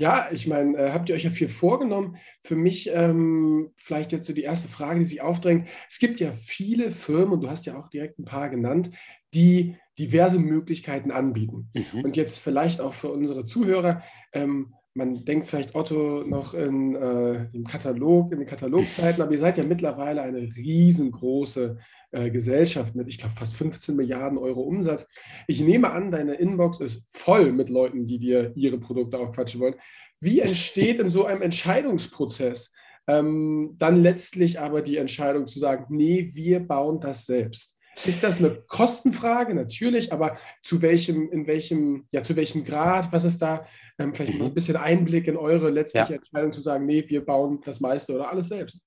Ja, 0.00 0.28
ich 0.32 0.46
meine, 0.46 0.78
äh, 0.78 0.92
habt 0.92 1.10
ihr 1.10 1.14
euch 1.14 1.24
ja 1.24 1.30
viel 1.30 1.50
vorgenommen? 1.50 2.16
Für 2.40 2.56
mich 2.56 2.88
ähm, 2.90 3.70
vielleicht 3.76 4.12
jetzt 4.12 4.26
so 4.26 4.32
die 4.32 4.44
erste 4.44 4.66
Frage, 4.66 5.00
die 5.00 5.04
sich 5.04 5.20
aufdrängt. 5.20 5.68
Es 5.90 5.98
gibt 5.98 6.20
ja 6.20 6.32
viele 6.32 6.90
Firmen, 6.90 7.34
und 7.34 7.42
du 7.42 7.50
hast 7.50 7.66
ja 7.66 7.78
auch 7.78 7.90
direkt 7.90 8.18
ein 8.18 8.24
paar 8.24 8.48
genannt, 8.48 8.90
die 9.34 9.76
diverse 9.98 10.38
Möglichkeiten 10.38 11.10
anbieten. 11.10 11.68
Mhm. 11.74 12.00
Und 12.02 12.16
jetzt 12.16 12.38
vielleicht 12.38 12.80
auch 12.80 12.94
für 12.94 13.12
unsere 13.12 13.44
Zuhörer, 13.44 14.02
ähm, 14.32 14.72
man 14.94 15.24
denkt 15.24 15.46
vielleicht 15.46 15.74
Otto 15.74 16.24
noch 16.26 16.54
in 16.54 16.96
äh, 16.96 17.48
dem 17.52 17.64
Katalog, 17.66 18.32
in 18.32 18.40
den 18.40 18.48
Katalogzeiten, 18.48 19.22
aber 19.22 19.32
ihr 19.32 19.38
seid 19.38 19.56
ja 19.56 19.64
mittlerweile 19.64 20.22
eine 20.22 20.40
riesengroße 20.40 21.78
äh, 22.10 22.30
Gesellschaft 22.30 22.96
mit, 22.96 23.08
ich 23.08 23.18
glaube, 23.18 23.36
fast 23.36 23.54
15 23.54 23.94
Milliarden 23.94 24.36
Euro 24.36 24.62
Umsatz. 24.62 25.06
Ich 25.46 25.60
nehme 25.60 25.90
an, 25.90 26.10
deine 26.10 26.34
Inbox 26.34 26.80
ist 26.80 27.02
voll 27.06 27.52
mit 27.52 27.68
Leuten, 27.68 28.06
die 28.06 28.18
dir 28.18 28.52
ihre 28.56 28.78
Produkte 28.78 29.18
aufquatschen 29.18 29.60
wollen. 29.60 29.76
Wie 30.18 30.40
entsteht 30.40 31.00
in 31.00 31.10
so 31.10 31.24
einem 31.24 31.42
Entscheidungsprozess 31.42 32.72
ähm, 33.06 33.76
dann 33.78 34.02
letztlich 34.02 34.58
aber 34.58 34.82
die 34.82 34.96
Entscheidung 34.96 35.46
zu 35.46 35.60
sagen, 35.60 35.86
nee, 35.88 36.30
wir 36.34 36.60
bauen 36.60 37.00
das 37.00 37.26
selbst? 37.26 37.76
Ist 38.04 38.22
das 38.22 38.38
eine 38.38 38.62
Kostenfrage? 38.66 39.54
Natürlich, 39.54 40.12
aber 40.12 40.38
zu 40.62 40.80
welchem, 40.80 41.30
in 41.30 41.46
welchem, 41.46 42.06
ja, 42.12 42.22
zu 42.22 42.34
welchem 42.34 42.64
Grad? 42.64 43.12
Was 43.12 43.24
ist 43.24 43.42
da 43.42 43.66
ähm, 44.00 44.14
vielleicht 44.14 44.38
mhm. 44.38 44.46
ein 44.46 44.54
bisschen 44.54 44.76
Einblick 44.76 45.26
in 45.26 45.36
eure 45.36 45.70
letztliche 45.70 46.12
ja. 46.12 46.16
Entscheidung 46.16 46.52
zu 46.52 46.60
sagen, 46.60 46.86
nee, 46.86 47.04
wir 47.08 47.24
bauen 47.24 47.60
das 47.64 47.80
meiste 47.80 48.14
oder 48.14 48.30
alles 48.30 48.48
selbst? 48.48 48.80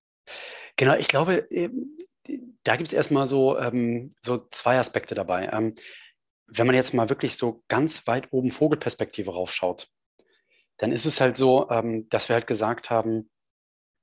Genau, 0.76 0.96
ich 0.96 1.08
glaube, 1.08 1.48
ähm, 1.52 1.98
da 2.64 2.76
gibt 2.76 2.88
es 2.88 2.94
erstmal 2.94 3.28
so, 3.28 3.58
ähm, 3.60 4.16
so 4.22 4.48
zwei 4.50 4.78
Aspekte 4.78 5.16
dabei. 5.16 5.50
Ähm, 5.52 5.76
wenn 6.48 6.68
man 6.68 6.76
jetzt 6.76 6.94
mal 6.94 7.10
wirklich 7.10 7.36
so 7.36 7.64
ganz 7.68 8.08
weit 8.08 8.32
oben 8.32 8.52
Vogelperspektive 8.52 9.32
raufschaut, 9.32 9.90
dann 10.78 10.92
ist 10.92 11.06
es 11.06 11.22
halt 11.22 11.38
so, 11.38 11.70
ähm, 11.70 12.10
dass 12.10 12.30
wir 12.30 12.36
halt 12.36 12.48
gesagt 12.48 12.90
haben, 12.90 13.30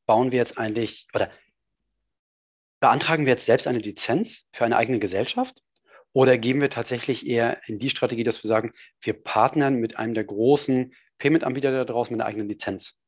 bauen 0.07 0.33
wir 0.33 0.39
jetzt 0.39 0.59
eigentlich 0.59 1.07
oder 1.15 1.31
beantragen 2.81 3.27
wir 3.27 3.33
jetzt 3.33 3.47
selbst 3.47 3.69
eine 3.69 3.79
Lizenz 3.79 4.49
für 4.53 4.65
eine 4.65 4.77
eigene 4.77 4.99
Gesellschaft 4.99 5.63
oder 6.13 6.39
gehen 6.39 6.61
wir 6.61 6.71
tatsächlich 6.71 7.27
eher 7.27 7.61
in 7.67 7.79
die 7.79 7.91
Strategie, 7.91 8.25
dass 8.25 8.43
wir 8.43 8.49
sagen, 8.49 8.73
wir 9.01 9.15
partnern 9.15 9.77
mit 9.77 9.97
einem 9.97 10.15
der 10.15 10.25
großen 10.25 10.93
Payment-Anbieter 11.19 11.71
da 11.71 11.85
draußen 11.85 12.13
mit 12.13 12.21
einer 12.21 12.29
eigenen 12.29 12.49
Lizenz? 12.49 13.01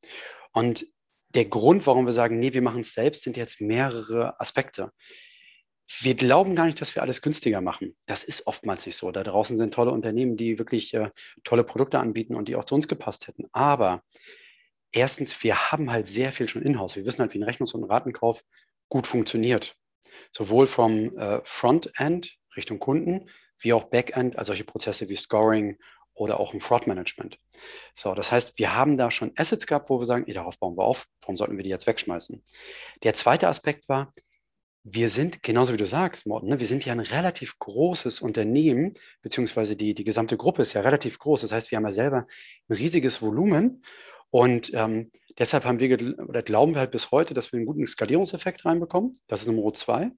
Und 0.53 0.87
der 1.35 1.47
Grund, 1.47 1.87
warum 1.87 2.07
wir 2.07 2.13
sagen, 2.13 2.39
nee, 2.39 2.53
wir 2.53 2.63
machen 2.63 2.81
es 2.81 2.93
selbst, 2.93 3.23
sind 3.23 3.37
jetzt 3.37 3.61
mehrere 3.61 4.39
Aspekte. 4.41 4.93
Wir 6.01 6.15
glauben 6.15 6.55
gar 6.55 6.67
nicht, 6.67 6.81
dass 6.81 6.95
wir 6.95 7.03
alles 7.03 7.23
günstiger 7.23 7.61
machen. 7.61 7.97
Das 8.07 8.25
ist 8.25 8.47
oftmals 8.47 8.87
nicht 8.87 8.97
so. 8.97 9.11
Da 9.11 9.23
draußen 9.23 9.57
sind 9.57 9.75
tolle 9.75 9.91
Unternehmen, 9.91 10.37
die 10.37 10.59
wirklich 10.59 10.95
äh, 10.95 11.11
tolle 11.45 11.65
Produkte 11.65 11.99
anbieten 11.99 12.35
und 12.35 12.49
die 12.49 12.57
auch 12.57 12.65
zu 12.65 12.75
uns 12.75 12.89
gepasst 12.89 13.29
hätten. 13.29 13.47
Aber 13.53 14.03
erstens, 14.93 15.43
wir 15.43 15.73
haben 15.73 15.91
halt 15.91 16.07
sehr 16.07 16.33
viel 16.33 16.49
schon 16.49 16.63
in-house. 16.63 16.97
Wir 16.97 17.05
wissen 17.05 17.21
halt, 17.21 17.35
wie 17.35 17.39
ein 17.39 17.49
Rechnungs- 17.49 17.75
und 17.75 17.85
Ratenkauf 17.85 18.45
gut 18.89 19.07
funktioniert. 19.07 19.75
Sowohl 20.31 20.67
vom 20.67 21.17
äh, 21.19 21.41
Frontend 21.45 22.39
Richtung 22.57 22.79
Kunden, 22.79 23.29
wie 23.59 23.73
auch 23.73 23.85
Backend, 23.85 24.39
also 24.39 24.49
solche 24.49 24.65
Prozesse 24.65 25.09
wie 25.09 25.17
Scoring 25.17 25.79
oder 26.15 26.41
auch 26.41 26.53
im 26.55 26.61
Fraud 26.61 26.87
Management. 26.87 27.39
So, 27.95 28.15
das 28.15 28.31
heißt, 28.31 28.59
wir 28.59 28.75
haben 28.75 28.97
da 28.97 29.11
schon 29.11 29.33
Assets 29.37 29.67
gehabt, 29.67 29.89
wo 29.89 29.99
wir 29.99 30.05
sagen, 30.05 30.25
ey, 30.27 30.35
darauf 30.35 30.59
bauen 30.59 30.77
wir 30.77 30.85
auf, 30.85 31.07
warum 31.23 31.37
sollten 31.37 31.57
wir 31.57 31.65
die 31.65 31.71
jetzt 31.71 31.87
wegschmeißen? 31.87 32.43
Der 33.03 33.15
zweite 33.15 33.49
Aspekt 33.49 33.89
war, 33.89 34.13
wir 34.85 35.09
sind, 35.09 35.43
genauso 35.43 35.73
wie 35.73 35.79
du 35.79 35.87
sagst, 35.87 36.27
Morten, 36.27 36.49
ne, 36.49 36.59
wir 36.59 36.67
sind 36.67 36.85
ja 36.85 36.93
ein 36.93 37.01
relativ 37.01 37.59
großes 37.59 38.21
Unternehmen, 38.21 38.95
beziehungsweise 39.23 39.77
die, 39.77 39.95
die 39.95 40.05
gesamte 40.05 40.37
Gruppe 40.37 40.63
ist 40.63 40.73
ja 40.73 40.81
relativ 40.81 41.19
groß. 41.19 41.43
Das 41.43 41.53
heißt, 41.53 41.71
wir 41.71 41.77
haben 41.77 41.85
ja 41.85 41.93
selber 41.93 42.27
ein 42.69 42.77
riesiges 42.77 43.23
Volumen 43.23 43.85
und 44.31 44.73
ähm, 44.75 45.13
deshalb 45.39 45.65
haben 45.65 45.79
wir 45.79 46.19
oder 46.27 46.43
glauben 46.43 46.75
wir 46.75 46.81
halt 46.81 46.91
bis 46.91 47.13
heute, 47.13 47.33
dass 47.33 47.53
wir 47.53 47.59
einen 47.59 47.67
guten 47.67 47.87
Skalierungseffekt 47.87 48.65
reinbekommen. 48.65 49.17
Das 49.29 49.43
ist 49.43 49.47
Nummer 49.47 49.73
zwei. 49.73 50.11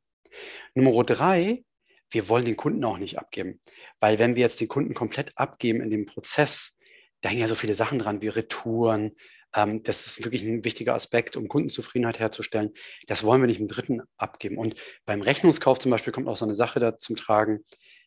Nummer 0.75 1.05
drei, 1.05 1.63
wir 2.11 2.29
wollen 2.29 2.45
den 2.45 2.57
Kunden 2.57 2.85
auch 2.85 2.99
nicht 2.99 3.19
abgeben. 3.19 3.61
Weil 4.01 4.19
wenn 4.19 4.35
wir 4.35 4.43
jetzt 4.43 4.61
den 4.61 4.69
Kunden 4.69 4.95
komplett 4.95 5.33
abgeben 5.37 5.81
in 5.81 5.91
dem 5.91 6.07
Prozess, 6.07 6.79
da 7.21 7.29
hängen 7.29 7.41
ja 7.41 7.49
so 7.49 7.55
viele 7.55 7.75
Sachen 7.75 7.99
dran 7.99 8.23
wie 8.23 8.29
Retouren. 8.29 9.17
Ähm, 9.55 9.83
das 9.83 10.07
ist 10.07 10.25
wirklich 10.25 10.43
ein 10.45 10.65
wichtiger 10.65 10.95
Aspekt, 10.95 11.37
um 11.37 11.49
Kundenzufriedenheit 11.49 12.19
herzustellen. 12.19 12.73
Das 13.07 13.25
wollen 13.25 13.41
wir 13.41 13.47
nicht 13.47 13.61
im 13.61 13.69
Dritten 13.69 14.03
abgeben. 14.17 14.59
Und 14.59 14.75
beim 15.07 15.23
Rechnungskauf 15.23 15.79
zum 15.79 15.91
Beispiel 15.91 16.13
kommt 16.13 16.29
auch 16.29 16.37
so 16.37 16.45
eine 16.45 16.55
Sache 16.55 16.81
da 16.81 16.99
zum 16.99 17.17
Tragen. 17.17 17.65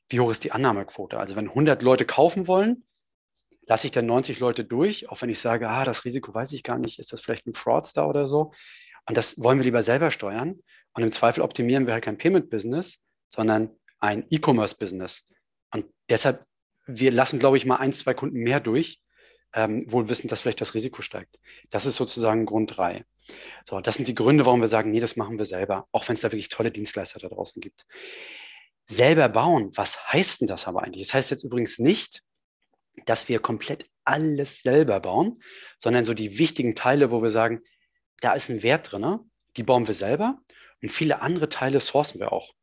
Wie 0.10 0.20
hoch 0.20 0.32
ist 0.32 0.44
die 0.44 0.52
Annahmequote? 0.52 1.18
Also 1.18 1.36
wenn 1.36 1.50
100 1.50 1.82
Leute 1.84 2.06
kaufen 2.06 2.48
wollen, 2.48 2.84
lasse 3.68 3.88
ich 3.88 3.92
dann 3.92 4.06
90 4.06 4.40
Leute 4.40 4.64
durch, 4.64 5.10
auch 5.10 5.22
wenn 5.22 5.30
ich 5.30 5.40
sage, 5.40 5.70
ah, 5.70 5.84
das 5.84 6.06
Risiko 6.06 6.34
weiß 6.34 6.54
ich 6.54 6.64
gar 6.64 6.78
nicht, 6.78 7.00
ist 7.00 7.12
das 7.12 7.22
vielleicht 7.22 7.48
ein 7.48 7.54
Fraudster 7.54 8.08
oder 8.08 8.28
so? 8.28 8.54
Und 9.08 9.18
das 9.18 9.42
wollen 9.42 9.58
wir 9.58 9.66
lieber 9.66 9.84
selber 9.84 10.12
steuern. 10.12 10.60
Und 10.94 11.04
im 11.04 11.12
Zweifel 11.12 11.42
optimieren 11.42 11.86
wir 11.86 11.94
halt 11.94 12.06
kein 12.06 12.18
Payment-Business, 12.18 13.06
sondern 13.30 13.70
ein 14.00 14.26
E-Commerce-Business. 14.30 15.32
Und 15.72 15.86
deshalb, 16.10 16.46
wir 16.86 17.12
lassen, 17.12 17.40
glaube 17.40 17.58
ich, 17.58 17.66
mal 17.66 17.78
ein, 17.78 17.94
zwei 17.94 18.14
Kunden 18.14 18.40
mehr 18.40 18.60
durch, 18.60 19.02
ähm, 19.54 19.92
wohl 19.92 20.10
wissend, 20.10 20.32
dass 20.32 20.42
vielleicht 20.42 20.62
das 20.62 20.74
Risiko 20.74 21.02
steigt. 21.02 21.40
Das 21.70 21.86
ist 21.86 21.96
sozusagen 21.96 22.46
Grund 22.46 22.78
drei. 22.78 23.06
So, 23.66 23.82
das 23.82 23.96
sind 23.96 24.08
die 24.08 24.16
Gründe, 24.16 24.46
warum 24.46 24.62
wir 24.62 24.68
sagen, 24.68 24.92
nee, 24.92 25.00
das 25.00 25.16
machen 25.16 25.38
wir 25.38 25.46
selber, 25.46 25.88
auch 25.92 26.08
wenn 26.08 26.14
es 26.14 26.22
da 26.22 26.32
wirklich 26.32 26.50
tolle 26.50 26.72
Dienstleister 26.72 27.20
da 27.20 27.28
draußen 27.28 27.62
gibt. 27.62 27.86
Selber 28.86 29.28
bauen, 29.30 29.72
was 29.76 30.12
heißt 30.12 30.42
denn 30.42 30.48
das 30.48 30.68
aber 30.68 30.84
eigentlich? 30.84 31.08
Das 31.08 31.14
heißt 31.14 31.32
jetzt 31.32 31.44
übrigens 31.44 31.80
nicht, 31.80 32.24
dass 33.06 33.28
wir 33.30 33.40
komplett 33.40 33.90
alles 34.06 34.62
selber 34.62 35.00
bauen, 35.00 35.40
sondern 35.78 36.06
so 36.06 36.14
die 36.14 36.40
wichtigen 36.40 36.76
Teile, 36.76 37.12
wo 37.12 37.22
wir 37.22 37.32
sagen, 37.32 37.62
da 38.22 38.34
ist 38.34 38.50
ein 38.50 38.64
Wert 38.64 38.92
drin, 38.92 39.20
die 39.58 39.64
bauen 39.64 39.88
wir 39.88 39.94
selber 39.94 40.40
und 40.82 40.90
viele 40.90 41.22
andere 41.22 41.50
Teile 41.50 41.80
sourcen 41.80 42.20
wir 42.20 42.32
auch. 42.32 42.54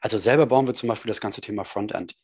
Also 0.00 0.18
selber 0.18 0.46
bauen 0.46 0.66
wir 0.66 0.74
zum 0.74 0.88
Beispiel 0.88 1.08
das 1.08 1.20
ganze 1.20 1.40
Thema 1.40 1.64
Frontend. 1.64 2.14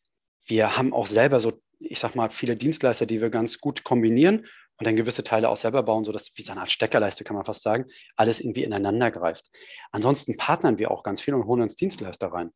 Wir 0.46 0.76
haben 0.76 0.92
auch 0.92 1.06
selber 1.06 1.40
so, 1.40 1.60
ich 1.78 1.98
sag 1.98 2.14
mal, 2.14 2.30
viele 2.30 2.56
Dienstleister, 2.56 3.06
die 3.06 3.20
wir 3.20 3.30
ganz 3.30 3.58
gut 3.58 3.84
kombinieren 3.84 4.46
und 4.78 4.86
dann 4.86 4.96
gewisse 4.96 5.22
Teile 5.22 5.48
auch 5.48 5.56
selber 5.56 5.82
bauen, 5.82 6.04
sodass 6.04 6.32
wie 6.36 6.42
so 6.42 6.52
eine 6.52 6.62
Art 6.62 6.70
Steckerleiste, 6.70 7.24
kann 7.24 7.36
man 7.36 7.44
fast 7.44 7.62
sagen, 7.62 7.84
alles 8.16 8.40
irgendwie 8.40 8.64
ineinander 8.64 9.10
greift. 9.10 9.46
Ansonsten 9.92 10.36
partnern 10.36 10.78
wir 10.78 10.90
auch 10.90 11.02
ganz 11.02 11.20
viel 11.20 11.34
und 11.34 11.44
holen 11.44 11.62
uns 11.62 11.76
Dienstleister 11.76 12.28
rein. 12.28 12.50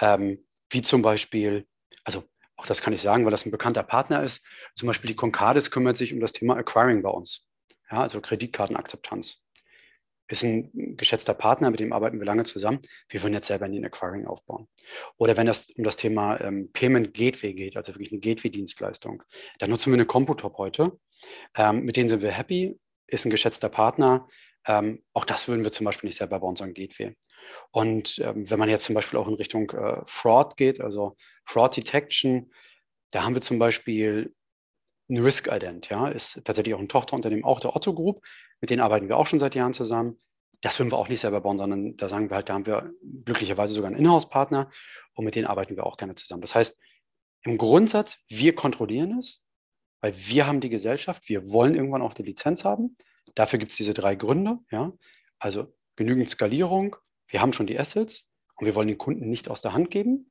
Ähm, 0.00 0.46
wie 0.70 0.82
zum 0.82 1.02
Beispiel, 1.02 1.66
also 2.04 2.24
auch 2.56 2.66
das 2.66 2.82
kann 2.82 2.92
ich 2.92 3.00
sagen, 3.00 3.24
weil 3.24 3.30
das 3.30 3.46
ein 3.46 3.50
bekannter 3.50 3.82
Partner 3.82 4.22
ist. 4.22 4.46
Zum 4.74 4.86
Beispiel 4.86 5.08
die 5.08 5.16
Concardis 5.16 5.70
kümmert 5.70 5.96
sich 5.96 6.12
um 6.12 6.20
das 6.20 6.32
Thema 6.32 6.56
Acquiring 6.56 7.02
bei 7.02 7.10
uns. 7.10 7.48
Ja, 7.90 8.02
also 8.02 8.20
Kreditkartenakzeptanz 8.20 9.42
ist 10.30 10.44
ein 10.44 10.96
geschätzter 10.96 11.34
Partner, 11.34 11.70
mit 11.70 11.80
dem 11.80 11.92
arbeiten 11.92 12.18
wir 12.18 12.26
lange 12.26 12.44
zusammen. 12.44 12.80
Wir 13.08 13.22
würden 13.22 13.34
jetzt 13.34 13.48
selber 13.48 13.66
in 13.66 13.72
den 13.72 13.84
Acquiring 13.84 14.26
aufbauen. 14.26 14.68
Oder 15.16 15.36
wenn 15.36 15.48
es 15.48 15.70
um 15.70 15.84
das 15.84 15.96
Thema 15.96 16.40
ähm, 16.40 16.70
Payment 16.72 17.14
Gateway 17.14 17.52
geht, 17.52 17.76
also 17.76 17.92
wirklich 17.94 18.12
eine 18.12 18.20
Gateway-Dienstleistung, 18.20 19.22
dann 19.58 19.70
nutzen 19.70 19.90
wir 19.90 19.96
eine 19.96 20.06
Computop 20.06 20.56
heute. 20.58 20.98
Ähm, 21.56 21.84
mit 21.84 21.96
denen 21.96 22.08
sind 22.08 22.22
wir 22.22 22.30
happy, 22.30 22.78
ist 23.06 23.24
ein 23.24 23.30
geschätzter 23.30 23.68
Partner. 23.68 24.28
Ähm, 24.66 25.02
auch 25.14 25.24
das 25.24 25.48
würden 25.48 25.64
wir 25.64 25.72
zum 25.72 25.84
Beispiel 25.84 26.08
nicht 26.08 26.18
selber 26.18 26.38
bauen, 26.40 26.56
sondern 26.56 26.74
Gateway. 26.74 27.16
Und 27.70 28.18
ähm, 28.18 28.48
wenn 28.48 28.58
man 28.58 28.68
jetzt 28.68 28.84
zum 28.84 28.94
Beispiel 28.94 29.18
auch 29.18 29.26
in 29.26 29.34
Richtung 29.34 29.70
äh, 29.70 30.02
Fraud 30.06 30.56
geht, 30.56 30.80
also 30.80 31.16
Fraud 31.44 31.76
Detection, 31.76 32.52
da 33.10 33.24
haben 33.24 33.34
wir 33.34 33.42
zum 33.42 33.58
Beispiel 33.58 34.34
eine 35.08 35.24
Risk 35.24 35.48
Ident, 35.50 35.88
ja, 35.88 36.08
ist 36.08 36.44
tatsächlich 36.44 36.74
auch 36.74 36.78
ein 36.78 36.88
Tochterunternehmen, 36.88 37.44
auch 37.44 37.58
der 37.60 37.74
Otto 37.74 37.94
Group. 37.94 38.22
Mit 38.60 38.70
denen 38.70 38.80
arbeiten 38.80 39.08
wir 39.08 39.16
auch 39.16 39.26
schon 39.26 39.38
seit 39.38 39.54
Jahren 39.54 39.72
zusammen. 39.72 40.18
Das 40.60 40.78
würden 40.78 40.92
wir 40.92 40.98
auch 40.98 41.08
nicht 41.08 41.20
selber 41.20 41.40
bauen, 41.40 41.58
sondern 41.58 41.96
da 41.96 42.08
sagen 42.08 42.28
wir 42.28 42.36
halt, 42.36 42.48
da 42.48 42.54
haben 42.54 42.66
wir 42.66 42.92
glücklicherweise 43.24 43.72
sogar 43.72 43.88
einen 43.88 43.98
Inhouse-Partner 43.98 44.70
und 45.14 45.24
mit 45.24 45.34
denen 45.34 45.46
arbeiten 45.46 45.76
wir 45.76 45.86
auch 45.86 45.96
gerne 45.96 46.14
zusammen. 46.14 46.42
Das 46.42 46.54
heißt, 46.54 46.78
im 47.44 47.56
Grundsatz, 47.56 48.18
wir 48.28 48.54
kontrollieren 48.54 49.18
es, 49.18 49.46
weil 50.02 50.14
wir 50.14 50.46
haben 50.46 50.60
die 50.60 50.68
Gesellschaft, 50.68 51.28
wir 51.28 51.50
wollen 51.50 51.74
irgendwann 51.74 52.02
auch 52.02 52.12
die 52.12 52.22
Lizenz 52.22 52.64
haben. 52.64 52.96
Dafür 53.34 53.58
gibt 53.58 53.72
es 53.72 53.78
diese 53.78 53.94
drei 53.94 54.14
Gründe, 54.14 54.58
ja. 54.70 54.92
Also 55.38 55.72
genügend 55.96 56.28
Skalierung, 56.28 56.96
wir 57.28 57.40
haben 57.40 57.54
schon 57.54 57.66
die 57.66 57.78
Assets 57.78 58.30
und 58.56 58.66
wir 58.66 58.74
wollen 58.74 58.88
den 58.88 58.98
Kunden 58.98 59.30
nicht 59.30 59.48
aus 59.48 59.62
der 59.62 59.72
Hand 59.72 59.90
geben. 59.90 60.30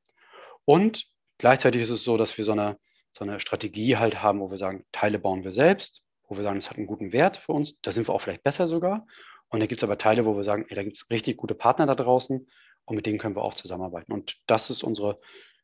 Und 0.65 1.07
gleichzeitig 1.39 1.81
ist 1.81 1.89
es 1.89 2.03
so, 2.03 2.17
dass 2.17 2.37
wir 2.37 2.45
so 2.45 2.51
eine 2.51 2.77
so 3.11 3.25
eine 3.25 3.39
Strategie 3.39 3.97
halt 3.97 4.21
haben, 4.21 4.39
wo 4.39 4.49
wir 4.49 4.57
sagen, 4.57 4.85
Teile 4.91 5.19
bauen 5.19 5.43
wir 5.43 5.51
selbst, 5.51 6.03
wo 6.29 6.37
wir 6.37 6.43
sagen, 6.43 6.57
es 6.57 6.69
hat 6.69 6.77
einen 6.77 6.87
guten 6.87 7.11
Wert 7.11 7.37
für 7.37 7.51
uns, 7.51 7.81
da 7.81 7.91
sind 7.91 8.07
wir 8.07 8.13
auch 8.13 8.21
vielleicht 8.21 8.43
besser 8.43 8.67
sogar. 8.67 9.05
Und 9.49 9.59
da 9.59 9.65
gibt 9.65 9.79
es 9.79 9.83
aber 9.83 9.97
Teile, 9.97 10.25
wo 10.25 10.37
wir 10.37 10.43
sagen, 10.43 10.65
ey, 10.69 10.75
da 10.75 10.83
gibt 10.83 10.95
es 10.95 11.09
richtig 11.09 11.37
gute 11.37 11.55
Partner 11.55 11.87
da 11.87 11.95
draußen 11.95 12.47
und 12.85 12.95
mit 12.95 13.05
denen 13.05 13.17
können 13.17 13.35
wir 13.35 13.41
auch 13.41 13.55
zusammenarbeiten. 13.55 14.13
Und 14.13 14.37
das 14.45 14.69
ist 14.69 14.83
unsere 14.83 15.19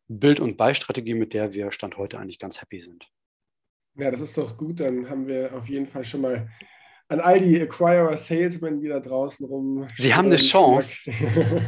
Bild- 0.07 0.39
und 0.39 0.57
Beistrategie, 0.57 1.13
mit 1.13 1.33
der 1.33 1.53
wir 1.53 1.71
Stand 1.71 1.97
heute 1.97 2.17
eigentlich 2.17 2.39
ganz 2.39 2.61
happy 2.61 2.79
sind. 2.79 3.07
Ja, 3.95 4.11
das 4.11 4.19
ist 4.19 4.37
doch 4.37 4.57
gut. 4.57 4.79
Dann 4.79 5.09
haben 5.09 5.27
wir 5.27 5.55
auf 5.55 5.69
jeden 5.69 5.87
Fall 5.87 6.03
schon 6.03 6.21
mal 6.21 6.49
an 7.07 7.19
all 7.19 7.39
die 7.39 7.61
Acquirer, 7.61 8.17
Salesmen, 8.17 8.79
die 8.79 8.87
da 8.87 8.99
draußen 8.99 9.45
rum. 9.45 9.87
Sie 9.95 10.15
haben 10.15 10.25
eine 10.25 10.37
Chance 10.37 11.11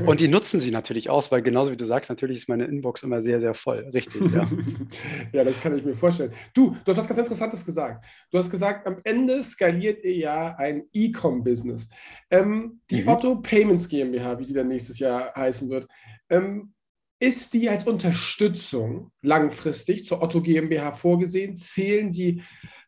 und 0.05 0.19
die 0.19 0.27
nutzen 0.27 0.59
sie 0.59 0.71
natürlich 0.71 1.09
aus, 1.11 1.31
weil 1.31 1.43
genauso 1.43 1.71
wie 1.71 1.77
du 1.77 1.85
sagst, 1.85 2.09
natürlich 2.09 2.39
ist 2.39 2.49
meine 2.49 2.65
Inbox 2.65 3.03
immer 3.03 3.21
sehr, 3.21 3.39
sehr 3.39 3.53
voll. 3.53 3.87
Richtig, 3.93 4.21
ja. 4.33 4.49
ja, 5.33 5.43
das 5.43 5.61
kann 5.61 5.77
ich 5.77 5.85
mir 5.85 5.93
vorstellen. 5.93 6.33
Du, 6.55 6.75
du 6.83 6.91
hast 6.91 6.97
was 6.97 7.07
ganz 7.07 7.19
Interessantes 7.19 7.63
gesagt. 7.63 8.03
Du 8.31 8.39
hast 8.39 8.49
gesagt, 8.49 8.87
am 8.87 8.99
Ende 9.03 9.43
skaliert 9.43 10.03
ihr 10.03 10.15
ja 10.15 10.55
ein 10.55 10.83
E-Com-Business. 10.91 11.87
Ähm, 12.31 12.81
die 12.89 13.03
mhm. 13.03 13.07
Otto 13.07 13.35
Payments 13.35 13.87
GmbH, 13.87 14.39
wie 14.39 14.43
sie 14.43 14.55
dann 14.55 14.69
nächstes 14.69 14.97
Jahr 14.97 15.33
heißen 15.35 15.69
wird, 15.69 15.87
ähm, 16.29 16.73
ist 17.19 17.53
die 17.53 17.69
als 17.69 17.85
Unterstützung 17.85 19.11
langfristig 19.21 20.05
zur 20.05 20.21
Otto 20.21 20.41
GmbH 20.41 20.91
vorgesehen? 20.93 21.57
Zählen 21.57 22.11
die 22.11 22.41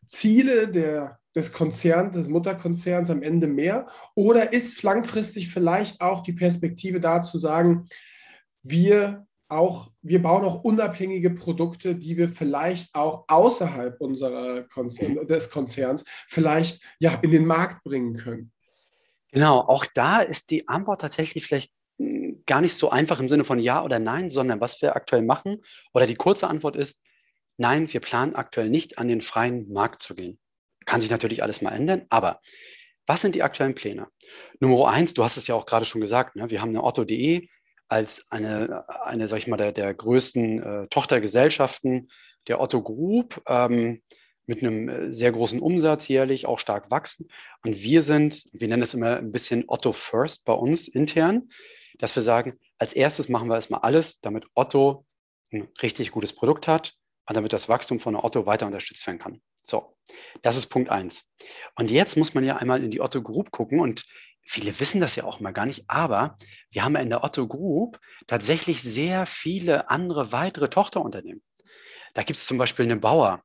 Ziele 0.06 0.68
der 0.68 1.19
des 1.34 1.52
Konzerns, 1.52 2.14
des 2.14 2.28
Mutterkonzerns 2.28 3.10
am 3.10 3.22
Ende 3.22 3.46
mehr? 3.46 3.86
Oder 4.14 4.52
ist 4.52 4.82
langfristig 4.82 5.50
vielleicht 5.50 6.00
auch 6.00 6.22
die 6.22 6.32
Perspektive 6.32 7.00
da 7.00 7.22
zu 7.22 7.38
sagen, 7.38 7.88
wir 8.62 9.26
auch, 9.50 9.90
wir 10.02 10.22
bauen 10.22 10.44
auch 10.44 10.62
unabhängige 10.62 11.30
Produkte, 11.30 11.96
die 11.96 12.16
wir 12.16 12.28
vielleicht 12.28 12.94
auch 12.94 13.24
außerhalb 13.26 14.00
unserer 14.00 14.62
Konzern, 14.62 15.26
des 15.26 15.50
Konzerns 15.50 16.04
vielleicht 16.28 16.80
ja, 16.98 17.14
in 17.22 17.30
den 17.30 17.46
Markt 17.46 17.82
bringen 17.82 18.14
können? 18.14 18.52
Genau, 19.32 19.60
auch 19.60 19.84
da 19.94 20.20
ist 20.20 20.50
die 20.50 20.68
Antwort 20.68 21.00
tatsächlich 21.00 21.46
vielleicht 21.46 21.72
hm, 21.98 22.42
gar 22.46 22.60
nicht 22.60 22.74
so 22.74 22.90
einfach 22.90 23.20
im 23.20 23.28
Sinne 23.28 23.44
von 23.44 23.58
Ja 23.58 23.84
oder 23.84 23.98
Nein, 23.98 24.30
sondern 24.30 24.60
was 24.60 24.80
wir 24.82 24.96
aktuell 24.96 25.22
machen. 25.22 25.62
Oder 25.92 26.06
die 26.06 26.16
kurze 26.16 26.48
Antwort 26.48 26.76
ist, 26.76 27.04
nein, 27.56 27.92
wir 27.92 28.00
planen 28.00 28.34
aktuell 28.34 28.70
nicht 28.70 28.98
an 28.98 29.08
den 29.08 29.20
freien 29.20 29.70
Markt 29.72 30.02
zu 30.02 30.14
gehen. 30.14 30.38
Kann 30.90 31.00
sich 31.00 31.10
natürlich 31.12 31.44
alles 31.44 31.62
mal 31.62 31.70
ändern, 31.70 32.04
aber 32.08 32.40
was 33.06 33.20
sind 33.20 33.36
die 33.36 33.44
aktuellen 33.44 33.76
Pläne? 33.76 34.08
Nummer 34.58 34.88
eins, 34.88 35.14
du 35.14 35.22
hast 35.22 35.36
es 35.36 35.46
ja 35.46 35.54
auch 35.54 35.64
gerade 35.64 35.84
schon 35.84 36.00
gesagt, 36.00 36.34
ne? 36.34 36.50
wir 36.50 36.60
haben 36.60 36.70
eine 36.70 36.82
Otto.de 36.82 37.46
als 37.86 38.26
eine, 38.28 38.84
eine, 39.04 39.28
sag 39.28 39.38
ich 39.38 39.46
mal, 39.46 39.56
der, 39.56 39.70
der 39.70 39.94
größten 39.94 40.60
äh, 40.60 40.86
Tochtergesellschaften 40.88 42.08
der 42.48 42.60
Otto 42.60 42.82
Group 42.82 43.40
ähm, 43.46 44.02
mit 44.46 44.64
einem 44.64 44.88
äh, 44.88 45.14
sehr 45.14 45.30
großen 45.30 45.60
Umsatz 45.60 46.08
jährlich, 46.08 46.46
auch 46.46 46.58
stark 46.58 46.90
wachsen. 46.90 47.28
Und 47.64 47.80
wir 47.80 48.02
sind, 48.02 48.48
wir 48.52 48.66
nennen 48.66 48.82
es 48.82 48.92
immer 48.92 49.16
ein 49.16 49.30
bisschen 49.30 49.62
Otto 49.68 49.92
First 49.92 50.44
bei 50.44 50.54
uns 50.54 50.88
intern, 50.88 51.50
dass 51.98 52.16
wir 52.16 52.24
sagen, 52.24 52.58
als 52.78 52.94
erstes 52.94 53.28
machen 53.28 53.48
wir 53.48 53.54
erstmal 53.54 53.82
alles, 53.82 54.20
damit 54.22 54.44
Otto 54.54 55.06
ein 55.52 55.68
richtig 55.82 56.10
gutes 56.10 56.32
Produkt 56.32 56.66
hat 56.66 56.94
und 57.28 57.36
damit 57.36 57.52
das 57.52 57.68
Wachstum 57.68 58.00
von 58.00 58.16
Otto 58.16 58.44
weiter 58.44 58.66
unterstützt 58.66 59.06
werden 59.06 59.20
kann. 59.20 59.40
So, 59.64 59.96
das 60.42 60.56
ist 60.56 60.66
Punkt 60.68 60.90
eins. 60.90 61.30
Und 61.76 61.90
jetzt 61.90 62.16
muss 62.16 62.34
man 62.34 62.44
ja 62.44 62.56
einmal 62.56 62.82
in 62.82 62.90
die 62.90 63.00
Otto 63.00 63.22
Group 63.22 63.50
gucken 63.50 63.80
und 63.80 64.04
viele 64.42 64.78
wissen 64.80 65.00
das 65.00 65.16
ja 65.16 65.24
auch 65.24 65.40
mal 65.40 65.52
gar 65.52 65.66
nicht, 65.66 65.84
aber 65.88 66.38
wir 66.70 66.84
haben 66.84 66.96
in 66.96 67.10
der 67.10 67.24
Otto 67.24 67.46
Group 67.46 68.00
tatsächlich 68.26 68.82
sehr 68.82 69.26
viele 69.26 69.90
andere 69.90 70.32
weitere 70.32 70.68
Tochterunternehmen. 70.68 71.42
Da 72.14 72.22
gibt 72.22 72.38
es 72.38 72.46
zum 72.46 72.58
Beispiel 72.58 72.84
eine 72.86 72.96
Bauer, 72.96 73.42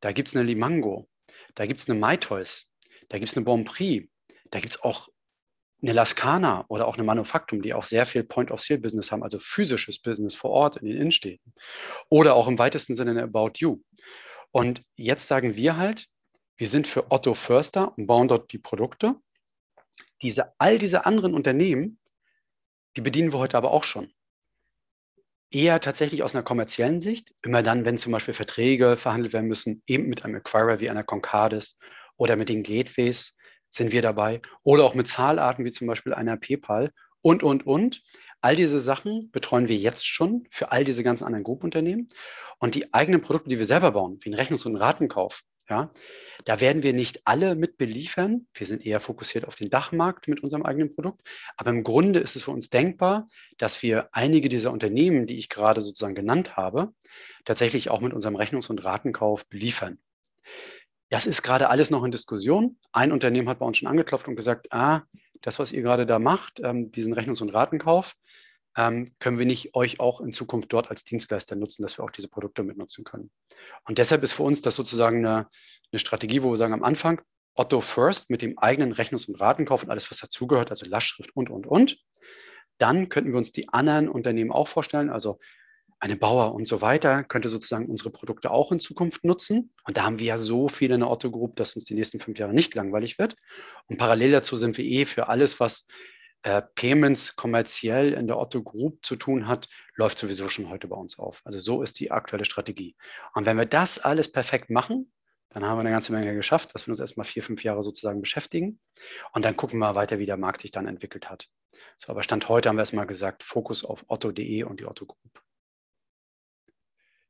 da 0.00 0.12
gibt 0.12 0.28
es 0.28 0.36
eine 0.36 0.44
Limango, 0.44 1.08
da 1.54 1.66
gibt 1.66 1.80
es 1.80 1.88
eine 1.88 1.98
MyToys, 1.98 2.70
da 3.08 3.18
gibt 3.18 3.30
es 3.30 3.36
eine 3.36 3.44
Bonprix, 3.44 4.08
da 4.50 4.60
gibt 4.60 4.74
es 4.74 4.82
auch 4.82 5.08
eine 5.82 5.92
Lascana 5.92 6.64
oder 6.68 6.86
auch 6.86 6.94
eine 6.94 7.04
Manufaktum, 7.04 7.62
die 7.62 7.72
auch 7.72 7.84
sehr 7.84 8.04
viel 8.04 8.24
Point-of-Sale-Business 8.24 9.12
haben, 9.12 9.22
also 9.22 9.38
physisches 9.38 9.98
Business 9.98 10.34
vor 10.34 10.50
Ort 10.50 10.76
in 10.76 10.86
den 10.86 10.96
Innenstädten. 10.96 11.54
Oder 12.08 12.34
auch 12.34 12.48
im 12.48 12.58
weitesten 12.58 12.94
Sinne 12.94 13.12
eine 13.12 13.22
About 13.22 13.52
You. 13.56 13.80
Und 14.52 14.82
jetzt 14.96 15.28
sagen 15.28 15.56
wir 15.56 15.76
halt, 15.76 16.08
wir 16.56 16.68
sind 16.68 16.86
für 16.86 17.10
Otto 17.10 17.34
Förster 17.34 17.96
und 17.96 18.06
bauen 18.06 18.28
dort 18.28 18.52
die 18.52 18.58
Produkte. 18.58 19.16
Diese, 20.22 20.52
all 20.58 20.78
diese 20.78 21.06
anderen 21.06 21.34
Unternehmen, 21.34 21.98
die 22.96 23.00
bedienen 23.00 23.32
wir 23.32 23.38
heute 23.38 23.56
aber 23.56 23.70
auch 23.70 23.84
schon. 23.84 24.12
Eher 25.50 25.80
tatsächlich 25.80 26.22
aus 26.22 26.34
einer 26.34 26.44
kommerziellen 26.44 27.00
Sicht, 27.00 27.32
immer 27.42 27.62
dann, 27.62 27.84
wenn 27.84 27.98
zum 27.98 28.12
Beispiel 28.12 28.34
Verträge 28.34 28.96
verhandelt 28.96 29.32
werden 29.32 29.48
müssen, 29.48 29.82
eben 29.86 30.08
mit 30.08 30.24
einem 30.24 30.36
Acquirer 30.36 30.80
wie 30.80 30.90
einer 30.90 31.02
Concardis 31.02 31.78
oder 32.16 32.36
mit 32.36 32.48
den 32.48 32.62
Gateways 32.62 33.36
sind 33.70 33.92
wir 33.92 34.02
dabei 34.02 34.42
oder 34.62 34.84
auch 34.84 34.94
mit 34.94 35.08
Zahlarten 35.08 35.64
wie 35.64 35.70
zum 35.70 35.86
Beispiel 35.86 36.12
einer 36.12 36.36
PayPal 36.36 36.92
und, 37.22 37.42
und, 37.42 37.66
und. 37.66 38.02
All 38.40 38.56
diese 38.56 38.80
Sachen 38.80 39.30
betreuen 39.30 39.68
wir 39.68 39.76
jetzt 39.76 40.06
schon 40.06 40.46
für 40.50 40.72
all 40.72 40.84
diese 40.84 41.02
ganzen 41.02 41.24
anderen 41.24 41.44
Gruppenunternehmen. 41.44 42.06
Und 42.58 42.74
die 42.74 42.92
eigenen 42.92 43.22
Produkte, 43.22 43.50
die 43.50 43.58
wir 43.58 43.66
selber 43.66 43.92
bauen, 43.92 44.18
wie 44.22 44.30
ein 44.30 44.34
Rechnungs- 44.34 44.66
und 44.66 44.76
Ratenkauf, 44.76 45.42
ja, 45.68 45.90
da 46.44 46.60
werden 46.60 46.82
wir 46.82 46.92
nicht 46.92 47.26
alle 47.26 47.54
mit 47.54 47.76
beliefern. 47.76 48.48
Wir 48.54 48.66
sind 48.66 48.84
eher 48.84 48.98
fokussiert 48.98 49.46
auf 49.46 49.54
den 49.54 49.70
Dachmarkt 49.70 50.26
mit 50.26 50.42
unserem 50.42 50.64
eigenen 50.64 50.92
Produkt. 50.94 51.22
Aber 51.56 51.70
im 51.70 51.84
Grunde 51.84 52.18
ist 52.18 52.34
es 52.34 52.42
für 52.42 52.50
uns 52.50 52.70
denkbar, 52.70 53.28
dass 53.56 53.82
wir 53.82 54.08
einige 54.12 54.48
dieser 54.48 54.72
Unternehmen, 54.72 55.28
die 55.28 55.38
ich 55.38 55.48
gerade 55.48 55.80
sozusagen 55.80 56.16
genannt 56.16 56.56
habe, 56.56 56.92
tatsächlich 57.44 57.88
auch 57.88 58.00
mit 58.00 58.12
unserem 58.12 58.36
Rechnungs- 58.36 58.68
und 58.68 58.84
Ratenkauf 58.84 59.46
beliefern. 59.46 59.98
Das 61.10 61.26
ist 61.26 61.42
gerade 61.42 61.68
alles 61.68 61.90
noch 61.90 62.04
in 62.04 62.12
Diskussion. 62.12 62.78
Ein 62.92 63.12
Unternehmen 63.12 63.48
hat 63.48 63.58
bei 63.58 63.66
uns 63.66 63.78
schon 63.78 63.88
angeklopft 63.88 64.28
und 64.28 64.36
gesagt, 64.36 64.72
ah, 64.72 65.02
das, 65.42 65.58
was 65.58 65.72
ihr 65.72 65.82
gerade 65.82 66.06
da 66.06 66.18
macht, 66.18 66.60
ähm, 66.62 66.92
diesen 66.92 67.12
Rechnungs- 67.12 67.42
und 67.42 67.50
Ratenkauf, 67.50 68.14
ähm, 68.76 69.08
können 69.18 69.38
wir 69.38 69.46
nicht 69.46 69.74
euch 69.74 69.98
auch 69.98 70.20
in 70.20 70.32
Zukunft 70.32 70.72
dort 70.72 70.88
als 70.88 71.02
Dienstleister 71.04 71.56
nutzen, 71.56 71.82
dass 71.82 71.98
wir 71.98 72.04
auch 72.04 72.10
diese 72.10 72.28
Produkte 72.28 72.62
mitnutzen 72.62 73.04
können. 73.04 73.30
Und 73.84 73.98
deshalb 73.98 74.22
ist 74.22 74.34
für 74.34 74.44
uns 74.44 74.60
das 74.60 74.76
sozusagen 74.76 75.26
eine, 75.26 75.48
eine 75.90 75.98
Strategie, 75.98 76.42
wo 76.42 76.50
wir 76.50 76.56
sagen 76.56 76.74
am 76.74 76.84
Anfang, 76.84 77.20
Otto 77.54 77.80
First 77.80 78.30
mit 78.30 78.42
dem 78.42 78.56
eigenen 78.58 78.92
Rechnungs- 78.92 79.26
und 79.26 79.40
Ratenkauf 79.40 79.82
und 79.82 79.90
alles, 79.90 80.08
was 80.10 80.18
dazugehört, 80.18 80.70
also 80.70 80.86
Lastschrift 80.86 81.34
und, 81.34 81.50
und, 81.50 81.66
und. 81.66 81.98
Dann 82.78 83.08
könnten 83.08 83.32
wir 83.32 83.38
uns 83.38 83.50
die 83.50 83.68
anderen 83.68 84.08
Unternehmen 84.08 84.52
auch 84.52 84.68
vorstellen, 84.68 85.10
also 85.10 85.40
eine 86.00 86.16
Bauer 86.16 86.54
und 86.54 86.66
so 86.66 86.80
weiter 86.80 87.24
könnte 87.24 87.50
sozusagen 87.50 87.86
unsere 87.86 88.10
Produkte 88.10 88.50
auch 88.50 88.72
in 88.72 88.80
Zukunft 88.80 89.22
nutzen. 89.22 89.72
Und 89.84 89.98
da 89.98 90.04
haben 90.04 90.18
wir 90.18 90.26
ja 90.26 90.38
so 90.38 90.68
viele 90.68 90.94
in 90.94 91.00
der 91.00 91.10
Otto 91.10 91.30
Group, 91.30 91.56
dass 91.56 91.76
uns 91.76 91.84
die 91.84 91.94
nächsten 91.94 92.18
fünf 92.18 92.38
Jahre 92.38 92.54
nicht 92.54 92.74
langweilig 92.74 93.18
wird. 93.18 93.36
Und 93.86 93.98
parallel 93.98 94.32
dazu 94.32 94.56
sind 94.56 94.78
wir 94.78 94.84
eh 94.84 95.04
für 95.04 95.28
alles, 95.28 95.60
was 95.60 95.86
äh, 96.42 96.62
Payments 96.74 97.36
kommerziell 97.36 98.14
in 98.14 98.26
der 98.26 98.38
Otto 98.38 98.62
Group 98.62 99.04
zu 99.04 99.14
tun 99.14 99.46
hat, 99.46 99.68
läuft 99.94 100.16
sowieso 100.18 100.48
schon 100.48 100.70
heute 100.70 100.88
bei 100.88 100.96
uns 100.96 101.18
auf. 101.18 101.42
Also 101.44 101.58
so 101.58 101.82
ist 101.82 102.00
die 102.00 102.10
aktuelle 102.10 102.46
Strategie. 102.46 102.96
Und 103.34 103.44
wenn 103.44 103.58
wir 103.58 103.66
das 103.66 103.98
alles 103.98 104.32
perfekt 104.32 104.70
machen, 104.70 105.12
dann 105.50 105.64
haben 105.66 105.76
wir 105.76 105.80
eine 105.80 105.90
ganze 105.90 106.12
Menge 106.12 106.34
geschafft, 106.34 106.74
dass 106.74 106.86
wir 106.86 106.92
uns 106.92 107.00
erstmal 107.00 107.26
vier, 107.26 107.42
fünf 107.42 107.62
Jahre 107.62 107.82
sozusagen 107.82 108.22
beschäftigen. 108.22 108.80
Und 109.32 109.44
dann 109.44 109.56
gucken 109.56 109.80
wir 109.80 109.94
weiter, 109.94 110.18
wie 110.18 110.26
der 110.26 110.38
Markt 110.38 110.62
sich 110.62 110.70
dann 110.70 110.86
entwickelt 110.86 111.28
hat. 111.28 111.48
So, 111.98 112.10
aber 112.12 112.22
Stand 112.22 112.48
heute 112.48 112.70
haben 112.70 112.76
wir 112.76 112.82
erstmal 112.82 113.06
gesagt, 113.06 113.42
Fokus 113.42 113.84
auf 113.84 114.04
otto.de 114.08 114.62
und 114.62 114.80
die 114.80 114.86
Otto 114.86 115.04
Group. 115.04 115.42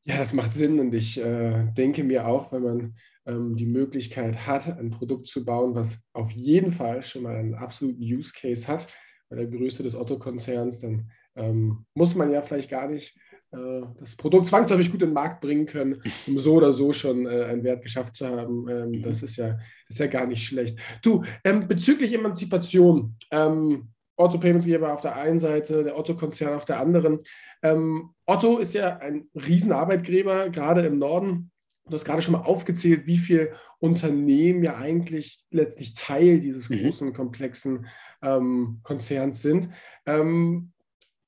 Ja, 0.04 0.18
das 0.18 0.32
macht 0.32 0.54
Sinn 0.54 0.80
und 0.80 0.94
ich 0.94 1.20
äh, 1.20 1.66
denke 1.72 2.04
mir 2.04 2.26
auch, 2.26 2.52
wenn 2.52 2.62
man 2.62 2.94
ähm, 3.26 3.56
die 3.56 3.66
Möglichkeit 3.66 4.46
hat, 4.46 4.78
ein 4.78 4.90
Produkt 4.90 5.26
zu 5.26 5.44
bauen, 5.44 5.74
was 5.74 5.98
auf 6.12 6.30
jeden 6.32 6.72
Fall 6.72 7.02
schon 7.02 7.22
mal 7.22 7.36
einen 7.36 7.54
absoluten 7.54 8.02
Use 8.02 8.32
Case 8.34 8.66
hat, 8.66 8.86
bei 9.28 9.36
der 9.36 9.46
Größe 9.46 9.82
des 9.82 9.94
Otto-Konzerns, 9.94 10.80
dann 10.80 11.10
ähm, 11.36 11.86
muss 11.94 12.14
man 12.14 12.30
ja 12.30 12.42
vielleicht 12.42 12.70
gar 12.70 12.88
nicht 12.88 13.16
äh, 13.52 13.82
das 13.98 14.16
Produkt 14.16 14.46
zwangsläufig 14.48 14.90
gut 14.90 15.02
in 15.02 15.10
den 15.10 15.14
Markt 15.14 15.40
bringen 15.40 15.66
können, 15.66 16.02
um 16.26 16.38
so 16.38 16.54
oder 16.54 16.72
so 16.72 16.92
schon 16.92 17.26
äh, 17.26 17.44
einen 17.44 17.62
Wert 17.62 17.82
geschafft 17.82 18.16
zu 18.16 18.26
haben. 18.26 18.68
Ähm, 18.68 18.90
mhm. 18.90 19.02
das, 19.02 19.22
ist 19.22 19.36
ja, 19.36 19.48
das 19.48 19.60
ist 19.90 19.98
ja 19.98 20.06
gar 20.06 20.26
nicht 20.26 20.44
schlecht. 20.44 20.78
Du, 21.02 21.22
ähm, 21.44 21.68
bezüglich 21.68 22.12
Emanzipation, 22.12 23.16
ähm, 23.30 23.88
Otto 24.20 24.38
Paymentsgeber 24.38 24.92
auf 24.92 25.00
der 25.00 25.16
einen 25.16 25.38
Seite, 25.38 25.82
der 25.82 25.98
Otto-Konzern 25.98 26.54
auf 26.54 26.64
der 26.64 26.78
anderen. 26.78 27.20
Ähm, 27.62 28.10
Otto 28.26 28.58
ist 28.58 28.74
ja 28.74 28.98
ein 28.98 29.28
Riesenarbeitgeber, 29.34 30.50
gerade 30.50 30.82
im 30.82 30.98
Norden. 30.98 31.50
Du 31.86 31.94
hast 31.94 32.04
gerade 32.04 32.22
schon 32.22 32.32
mal 32.32 32.42
aufgezählt, 32.42 33.06
wie 33.06 33.18
viele 33.18 33.54
Unternehmen 33.78 34.62
ja 34.62 34.76
eigentlich 34.76 35.40
letztlich 35.50 35.94
Teil 35.94 36.38
dieses 36.38 36.68
mhm. 36.68 36.82
großen, 36.82 37.12
komplexen 37.12 37.86
ähm, 38.22 38.80
Konzerns 38.82 39.42
sind. 39.42 39.70
Ähm, 40.06 40.72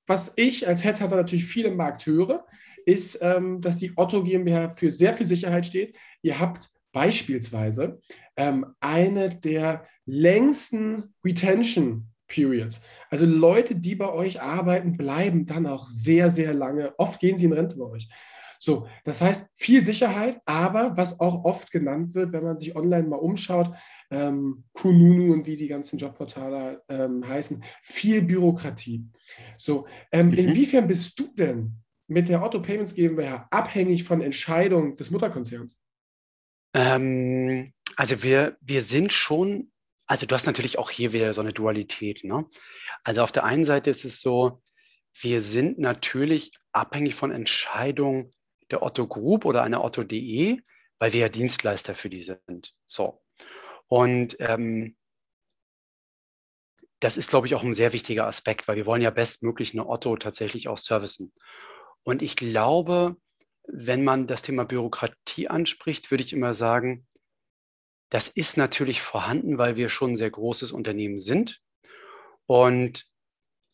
was 0.07 0.33
ich 0.37 0.69
als 0.69 0.85
Headhunter 0.85 1.17
natürlich 1.17 1.47
viel 1.47 1.65
im 1.65 1.77
Markt 1.77 2.07
höre, 2.07 2.47
ist, 2.85 3.19
ähm, 3.23 3.61
dass 3.61 3.77
die 3.77 3.93
Otto 3.97 4.23
GmbH 4.23 4.71
für 4.71 4.91
sehr 4.91 5.15
viel 5.15 5.27
Sicherheit 5.27 5.67
steht. 5.67 5.97
Ihr 6.21 6.39
habt 6.39 6.69
beispielsweise 6.93 8.01
ähm, 8.37 8.67
eine 8.81 9.35
der 9.35 9.87
längsten 10.05 11.15
Retention 11.25 12.12
Periods. 12.33 12.81
Also 13.11 13.27
Leute, 13.27 13.75
die 13.75 13.95
bei 13.95 14.11
euch 14.11 14.40
arbeiten, 14.40 14.97
bleiben 14.97 15.45
dann 15.45 15.66
auch 15.66 15.87
sehr, 15.87 16.31
sehr 16.31 16.55
lange. 16.55 16.95
Oft 16.99 17.21
gehen 17.21 17.37
sie 17.37 17.45
in 17.45 17.53
Rente 17.53 17.77
bei 17.77 17.85
euch. 17.85 18.09
So, 18.59 18.87
das 19.05 19.21
heißt 19.21 19.49
viel 19.55 19.83
Sicherheit, 19.83 20.40
aber 20.47 20.97
was 20.97 21.18
auch 21.18 21.45
oft 21.45 21.73
genannt 21.73 22.14
wird, 22.14 22.33
wenn 22.33 22.45
man 22.45 22.59
sich 22.59 22.77
online 22.77 23.09
mal 23.09 23.16
umschaut, 23.16 23.75
ähm, 24.11 24.64
Kununu 24.73 25.33
und 25.33 25.47
wie 25.47 25.57
die 25.57 25.66
ganzen 25.66 25.99
Jobportale 25.99 26.81
ähm, 26.88 27.27
heißen, 27.27 27.62
viel 27.83 28.23
Bürokratie. 28.23 29.05
So, 29.59 29.87
ähm, 30.12 30.29
mhm. 30.29 30.35
inwiefern 30.35 30.87
bist 30.87 31.18
du 31.18 31.27
denn 31.35 31.73
mit 32.07 32.29
der 32.29 32.42
Otto 32.42 32.62
Payments 32.62 32.95
GmbH 32.95 33.49
abhängig 33.51 34.05
von 34.05 34.23
Entscheidungen 34.23 34.97
des 34.97 35.11
Mutterkonzerns? 35.11 35.77
Ähm, 36.73 37.73
also 37.97 38.23
wir, 38.23 38.57
wir 38.61 38.83
sind 38.83 39.12
schon 39.12 39.73
also 40.07 40.27
du 40.27 40.35
hast 40.35 40.47
natürlich 40.47 40.79
auch 40.79 40.91
hier 40.91 41.12
wieder 41.12 41.33
so 41.33 41.41
eine 41.41 41.53
Dualität. 41.53 42.25
Ne? 42.25 42.47
Also 43.05 43.23
auf 43.23 43.33
der 43.33 43.45
einen 43.45 43.65
Seite 43.65 43.91
ist 43.91 44.05
es 44.05 44.21
so, 44.21 44.62
wir 45.21 45.41
sind 45.41 45.79
natürlich 45.79 46.53
abhängig 46.73 47.15
von 47.15 47.31
Entscheidungen 47.31 48.31
der 48.71 48.83
Otto 48.83 49.07
Group 49.07 49.45
oder 49.45 49.62
einer 49.62 49.85
Otto.de, 49.85 50.61
weil 50.99 51.12
wir 51.12 51.21
ja 51.21 51.29
Dienstleister 51.29 51.95
für 51.95 52.09
die 52.09 52.23
sind. 52.23 52.75
So. 52.87 53.23
Und 53.88 54.37
ähm, 54.41 54.97
das 57.01 57.17
ist, 57.17 57.31
glaube 57.31 57.47
ich, 57.47 57.55
auch 57.55 57.65
ein 57.65 57.75
sehr 57.75 57.93
wichtiger 57.93 58.27
Aspekt, 58.27 58.69
weil 58.69 58.77
wir 58.77 58.87
wollen 58.87 59.03
ja 59.03 59.11
bestmöglich 59.11 59.75
eine 59.75 59.88
Otto 59.88 60.17
tatsächlich 60.17 60.69
auch 60.69 60.79
servicen. 60.79 61.33
Und 62.05 62.23
ich 62.23 62.37
glaube, 62.37 63.17
wenn 63.65 64.05
man 64.05 64.27
das 64.27 64.43
Thema 64.43 64.65
Bürokratie 64.65 65.49
anspricht, 65.49 66.11
würde 66.11 66.25
ich 66.25 66.33
immer 66.33 66.55
sagen, 66.55 67.07
das 68.12 68.29
ist 68.29 68.59
natürlich 68.59 69.01
vorhanden, 69.01 69.57
weil 69.57 69.77
wir 69.77 69.88
schon 69.88 70.11
ein 70.12 70.16
sehr 70.18 70.31
großes 70.31 70.70
Unternehmen 70.70 71.18
sind. 71.18 71.62
Und 72.44 73.07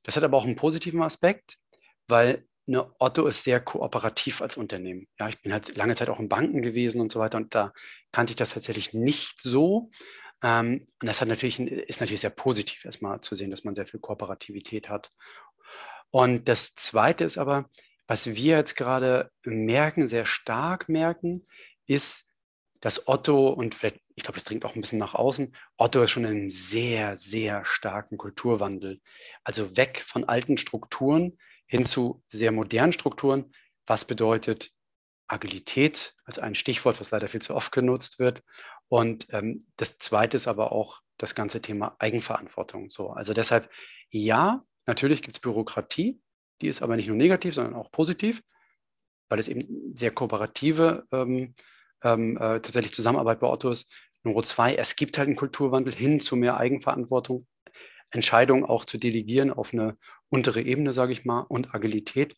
das 0.04 0.16
hat 0.16 0.22
aber 0.22 0.36
auch 0.36 0.44
einen 0.44 0.54
positiven 0.54 1.02
Aspekt, 1.02 1.58
weil 2.06 2.46
eine 2.68 2.88
Otto 3.00 3.26
ist 3.26 3.42
sehr 3.42 3.58
kooperativ 3.58 4.40
als 4.40 4.56
Unternehmen. 4.56 5.08
Ja, 5.18 5.28
ich 5.28 5.42
bin 5.42 5.52
halt 5.52 5.76
lange 5.76 5.96
Zeit 5.96 6.08
auch 6.08 6.20
in 6.20 6.28
Banken 6.28 6.62
gewesen 6.62 7.00
und 7.00 7.10
so 7.10 7.18
weiter 7.18 7.36
und 7.36 7.52
da 7.52 7.72
kannte 8.12 8.30
ich 8.30 8.36
das 8.36 8.54
tatsächlich 8.54 8.94
nicht 8.94 9.40
so. 9.40 9.90
Ähm, 10.40 10.86
und 11.02 11.06
das 11.08 11.20
hat 11.20 11.26
natürlich, 11.26 11.58
ist 11.58 11.98
natürlich 11.98 12.20
sehr 12.20 12.30
positiv, 12.30 12.84
erstmal 12.84 13.20
zu 13.20 13.34
sehen, 13.34 13.50
dass 13.50 13.64
man 13.64 13.74
sehr 13.74 13.88
viel 13.88 13.98
Kooperativität 13.98 14.88
hat. 14.88 15.10
Und 16.10 16.46
das 16.46 16.76
Zweite 16.76 17.24
ist 17.24 17.38
aber, 17.38 17.68
was 18.06 18.36
wir 18.36 18.56
jetzt 18.56 18.76
gerade 18.76 19.32
merken, 19.42 20.06
sehr 20.06 20.26
stark 20.26 20.88
merken, 20.88 21.42
ist, 21.86 22.27
dass 22.80 23.08
Otto 23.08 23.48
und 23.48 23.74
vielleicht, 23.74 24.00
ich 24.14 24.22
glaube, 24.22 24.38
es 24.38 24.44
dringt 24.44 24.64
auch 24.64 24.74
ein 24.74 24.80
bisschen 24.80 24.98
nach 24.98 25.14
außen, 25.14 25.54
Otto 25.76 26.02
ist 26.02 26.10
schon 26.10 26.24
in 26.24 26.30
einem 26.30 26.50
sehr, 26.50 27.16
sehr 27.16 27.64
starken 27.64 28.16
Kulturwandel. 28.16 29.00
Also 29.44 29.76
weg 29.76 30.02
von 30.06 30.24
alten 30.24 30.58
Strukturen 30.58 31.38
hin 31.66 31.84
zu 31.84 32.22
sehr 32.28 32.52
modernen 32.52 32.92
Strukturen, 32.92 33.50
was 33.86 34.04
bedeutet 34.04 34.70
Agilität 35.26 36.14
als 36.24 36.38
ein 36.38 36.54
Stichwort, 36.54 37.00
was 37.00 37.10
leider 37.10 37.28
viel 37.28 37.42
zu 37.42 37.54
oft 37.54 37.72
genutzt 37.72 38.18
wird. 38.18 38.42
Und 38.88 39.26
ähm, 39.30 39.66
das 39.76 39.98
Zweite 39.98 40.36
ist 40.36 40.48
aber 40.48 40.72
auch 40.72 41.02
das 41.18 41.34
ganze 41.34 41.60
Thema 41.60 41.96
Eigenverantwortung. 41.98 42.90
So, 42.90 43.10
also 43.10 43.34
deshalb, 43.34 43.70
ja, 44.10 44.64
natürlich 44.86 45.20
gibt 45.20 45.36
es 45.36 45.40
Bürokratie, 45.40 46.20
die 46.62 46.68
ist 46.68 46.80
aber 46.80 46.96
nicht 46.96 47.08
nur 47.08 47.16
negativ, 47.16 47.54
sondern 47.54 47.74
auch 47.74 47.90
positiv, 47.90 48.42
weil 49.28 49.38
es 49.38 49.48
eben 49.48 49.94
sehr 49.94 50.10
kooperative 50.10 51.06
ähm, 51.12 51.54
ähm, 52.02 52.36
äh, 52.36 52.60
tatsächlich 52.60 52.94
Zusammenarbeit 52.94 53.40
bei 53.40 53.48
Otto 53.48 53.70
ist. 53.70 53.92
Nummer 54.22 54.42
zwei, 54.42 54.74
es 54.74 54.96
gibt 54.96 55.18
halt 55.18 55.26
einen 55.26 55.36
Kulturwandel 55.36 55.94
hin 55.94 56.20
zu 56.20 56.36
mehr 56.36 56.56
Eigenverantwortung, 56.56 57.46
Entscheidungen 58.10 58.64
auch 58.64 58.84
zu 58.84 58.98
delegieren 58.98 59.52
auf 59.52 59.72
eine 59.72 59.96
untere 60.28 60.62
Ebene, 60.62 60.92
sage 60.92 61.12
ich 61.12 61.24
mal, 61.24 61.42
und 61.42 61.74
Agilität. 61.74 62.34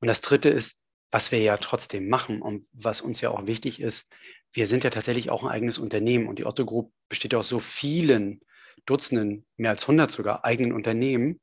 Und 0.00 0.08
das 0.08 0.20
dritte 0.20 0.48
ist, 0.48 0.82
was 1.10 1.32
wir 1.32 1.40
ja 1.40 1.56
trotzdem 1.56 2.08
machen 2.08 2.40
und 2.40 2.66
was 2.72 3.00
uns 3.00 3.20
ja 3.20 3.30
auch 3.30 3.46
wichtig 3.46 3.80
ist, 3.80 4.08
wir 4.52 4.66
sind 4.66 4.84
ja 4.84 4.90
tatsächlich 4.90 5.30
auch 5.30 5.44
ein 5.44 5.50
eigenes 5.50 5.78
Unternehmen 5.78 6.28
und 6.28 6.38
die 6.38 6.46
Otto 6.46 6.64
Group 6.64 6.92
besteht 7.08 7.32
ja 7.32 7.38
aus 7.38 7.48
so 7.48 7.60
vielen 7.60 8.40
Dutzenden, 8.86 9.46
mehr 9.56 9.70
als 9.70 9.84
100 9.84 10.10
sogar 10.10 10.44
eigenen 10.44 10.72
Unternehmen. 10.72 11.40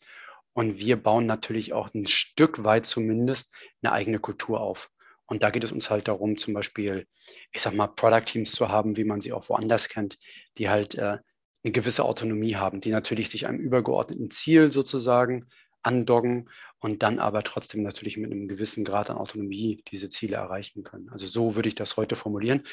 Und 0.54 0.80
wir 0.80 1.02
bauen 1.02 1.26
natürlich 1.26 1.74
auch 1.74 1.93
ein 1.93 2.08
Stück 2.08 2.63
weit 2.63 2.86
zumindest 2.86 3.54
eine 3.82 3.91
eigene 3.91 4.20
Kultur 4.20 4.60
auf. 4.60 4.89
Und 5.28 5.44
da 5.44 5.50
geht 5.50 5.63
es 5.63 5.72
uns 5.72 5.90
halt 5.90 6.08
darum, 6.08 6.38
zum 6.38 6.54
Beispiel, 6.54 7.06
ich 7.52 7.62
sag 7.62 7.74
mal, 7.74 7.88
Product 7.88 8.26
Teams 8.26 8.52
zu 8.52 8.70
haben, 8.70 8.98
wie 8.98 9.04
man 9.04 9.22
sie 9.22 9.34
auch 9.34 9.50
woanders 9.50 9.90
kennt, 9.90 10.18
die 10.58 10.70
halt 10.70 10.96
äh, 10.96 11.18
eine 11.63 11.74
gewisse 11.74 12.06
Autonomie 12.06 12.56
haben, 12.56 12.80
die 12.80 12.92
natürlich 12.92 13.30
sich 13.30 13.48
einem 13.48 13.60
übergeordneten 13.60 14.32
Ziel 14.32 14.72
sozusagen 14.72 15.48
andoggen 15.84 16.50
und 16.80 17.04
dann 17.04 17.20
aber 17.20 17.44
trotzdem 17.44 17.84
natürlich 17.84 18.18
mit 18.18 18.32
einem 18.32 18.48
gewissen 18.48 18.86
Grad 18.86 19.10
an 19.10 19.18
Autonomie 19.18 19.84
diese 19.92 20.10
Ziele 20.10 20.38
erreichen 20.38 20.84
können. 20.84 21.10
Also 21.10 21.28
so 21.28 21.56
würde 21.56 21.70
ich 21.70 21.76
das 21.76 21.98
heute 21.98 22.16
formulieren. 22.16 22.63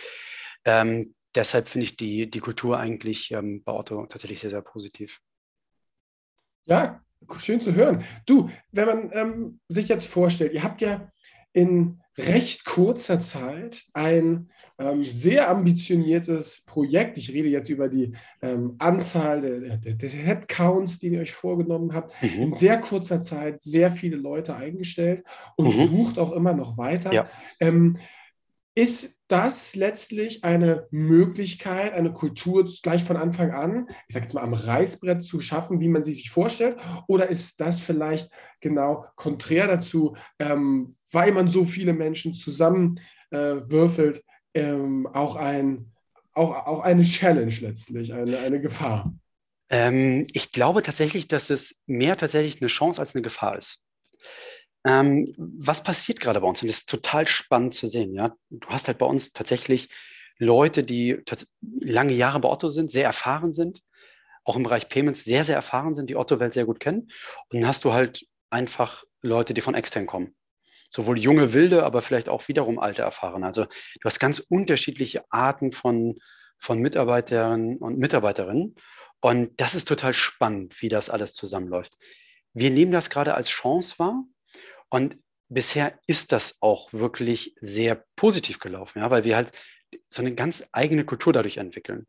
Ähm, 0.64 1.14
deshalb 1.34 1.68
finde 1.68 1.86
ich 1.86 1.96
die, 1.96 2.30
die 2.30 2.40
Kultur 2.40 2.78
eigentlich 2.78 3.30
ähm, 3.32 3.62
bei 3.64 3.72
Otto 3.72 4.06
tatsächlich 4.06 4.40
sehr, 4.40 4.50
sehr 4.50 4.62
positiv. 4.62 5.20
Ja, 6.66 7.02
schön 7.38 7.60
zu 7.60 7.74
hören. 7.74 8.04
Du, 8.26 8.50
wenn 8.72 8.86
man 8.86 9.10
ähm, 9.12 9.60
sich 9.68 9.88
jetzt 9.88 10.06
vorstellt, 10.06 10.52
ihr 10.52 10.62
habt 10.62 10.80
ja 10.80 11.10
in 11.52 12.02
recht 12.16 12.64
kurzer 12.64 13.20
Zeit 13.20 13.84
ein 13.92 14.48
ähm, 14.78 15.02
sehr 15.02 15.50
ambitioniertes 15.50 16.64
Projekt. 16.66 17.16
Ich 17.16 17.30
rede 17.30 17.48
jetzt 17.48 17.68
über 17.70 17.88
die 17.88 18.12
ähm, 18.42 18.74
Anzahl 18.78 19.40
der, 19.40 19.76
der, 19.76 19.94
der, 19.94 20.08
Headcounts, 20.08 20.98
die 20.98 21.08
ihr 21.08 21.20
euch 21.20 21.32
vorgenommen 21.32 21.94
habt. 21.94 22.14
Mhm. 22.22 22.42
In 22.42 22.52
sehr 22.54 22.78
kurzer 22.80 23.20
Zeit 23.20 23.62
sehr 23.62 23.90
viele 23.90 24.16
Leute 24.16 24.56
eingestellt 24.56 25.24
und 25.56 25.66
mhm. 25.66 25.86
sucht 25.86 26.18
auch 26.18 26.32
immer 26.32 26.54
noch 26.54 26.76
weiter. 26.76 27.12
Ja. 27.12 27.26
Ähm, 27.60 27.98
ist 28.74 29.16
das 29.28 29.74
letztlich 29.76 30.44
eine 30.44 30.86
Möglichkeit, 30.90 31.92
eine 31.94 32.12
Kultur 32.12 32.68
gleich 32.82 33.04
von 33.04 33.16
Anfang 33.16 33.52
an, 33.52 33.86
ich 34.08 34.14
sage 34.14 34.26
jetzt 34.26 34.34
mal 34.34 34.42
am 34.42 34.54
Reißbrett 34.54 35.22
zu 35.22 35.40
schaffen, 35.40 35.80
wie 35.80 35.88
man 35.88 36.04
sie 36.04 36.12
sich 36.12 36.30
vorstellt? 36.30 36.76
Oder 37.06 37.30
ist 37.30 37.60
das 37.60 37.78
vielleicht 37.80 38.30
genau 38.60 39.06
konträr 39.16 39.68
dazu, 39.68 40.16
ähm, 40.38 40.92
weil 41.12 41.32
man 41.32 41.48
so 41.48 41.64
viele 41.64 41.92
Menschen 41.92 42.34
zusammenwürfelt, 42.34 44.22
äh, 44.52 44.60
ähm, 44.60 45.06
auch, 45.06 45.36
ein, 45.36 45.92
auch, 46.32 46.66
auch 46.66 46.80
eine 46.80 47.02
Challenge 47.04 47.54
letztlich, 47.60 48.12
eine, 48.12 48.38
eine 48.38 48.60
Gefahr? 48.60 49.14
Ähm, 49.70 50.26
ich 50.32 50.52
glaube 50.52 50.82
tatsächlich, 50.82 51.28
dass 51.28 51.50
es 51.50 51.82
mehr 51.86 52.16
tatsächlich 52.16 52.60
eine 52.60 52.68
Chance 52.68 53.00
als 53.00 53.14
eine 53.14 53.22
Gefahr 53.22 53.56
ist. 53.56 53.84
Ähm, 54.84 55.34
was 55.36 55.82
passiert 55.82 56.20
gerade 56.20 56.40
bei 56.40 56.46
uns? 56.46 56.62
Und 56.62 56.68
das 56.68 56.78
ist 56.78 56.90
total 56.90 57.26
spannend 57.26 57.74
zu 57.74 57.86
sehen. 57.86 58.14
Ja? 58.14 58.36
Du 58.50 58.68
hast 58.68 58.86
halt 58.88 58.98
bei 58.98 59.06
uns 59.06 59.32
tatsächlich 59.32 59.88
Leute, 60.38 60.82
die 60.84 61.22
lange 61.80 62.12
Jahre 62.12 62.40
bei 62.40 62.48
Otto 62.48 62.68
sind, 62.68 62.92
sehr 62.92 63.04
erfahren 63.04 63.52
sind, 63.52 63.82
auch 64.44 64.56
im 64.56 64.62
Bereich 64.62 64.88
Payments 64.88 65.24
sehr, 65.24 65.44
sehr 65.44 65.56
erfahren 65.56 65.94
sind, 65.94 66.10
die 66.10 66.16
Otto-Welt 66.16 66.52
sehr 66.52 66.66
gut 66.66 66.80
kennen. 66.80 67.10
Und 67.48 67.60
dann 67.60 67.66
hast 67.66 67.84
du 67.84 67.92
halt 67.92 68.26
einfach 68.50 69.04
Leute, 69.22 69.54
die 69.54 69.60
von 69.60 69.74
extern 69.74 70.06
kommen. 70.06 70.34
Sowohl 70.90 71.18
junge 71.18 71.52
Wilde, 71.54 71.84
aber 71.84 72.02
vielleicht 72.02 72.28
auch 72.28 72.46
wiederum 72.46 72.78
alte 72.78 73.02
Erfahrene. 73.02 73.46
Also 73.46 73.64
du 73.64 74.04
hast 74.04 74.20
ganz 74.20 74.38
unterschiedliche 74.38 75.24
Arten 75.30 75.72
von, 75.72 76.18
von 76.58 76.78
Mitarbeiterinnen 76.78 77.78
und 77.78 77.98
Mitarbeiterinnen. 77.98 78.76
Und 79.20 79.60
das 79.60 79.74
ist 79.74 79.88
total 79.88 80.12
spannend, 80.14 80.80
wie 80.82 80.88
das 80.88 81.08
alles 81.10 81.32
zusammenläuft. 81.32 81.96
Wir 82.52 82.70
nehmen 82.70 82.92
das 82.92 83.10
gerade 83.10 83.34
als 83.34 83.48
Chance 83.48 83.98
wahr, 83.98 84.24
und 84.94 85.18
bisher 85.48 85.98
ist 86.06 86.30
das 86.30 86.58
auch 86.60 86.92
wirklich 86.92 87.56
sehr 87.60 88.04
positiv 88.14 88.60
gelaufen, 88.60 89.00
ja, 89.00 89.10
weil 89.10 89.24
wir 89.24 89.34
halt 89.34 89.50
so 90.08 90.22
eine 90.22 90.36
ganz 90.36 90.68
eigene 90.70 91.04
Kultur 91.04 91.32
dadurch 91.32 91.56
entwickeln. 91.56 92.06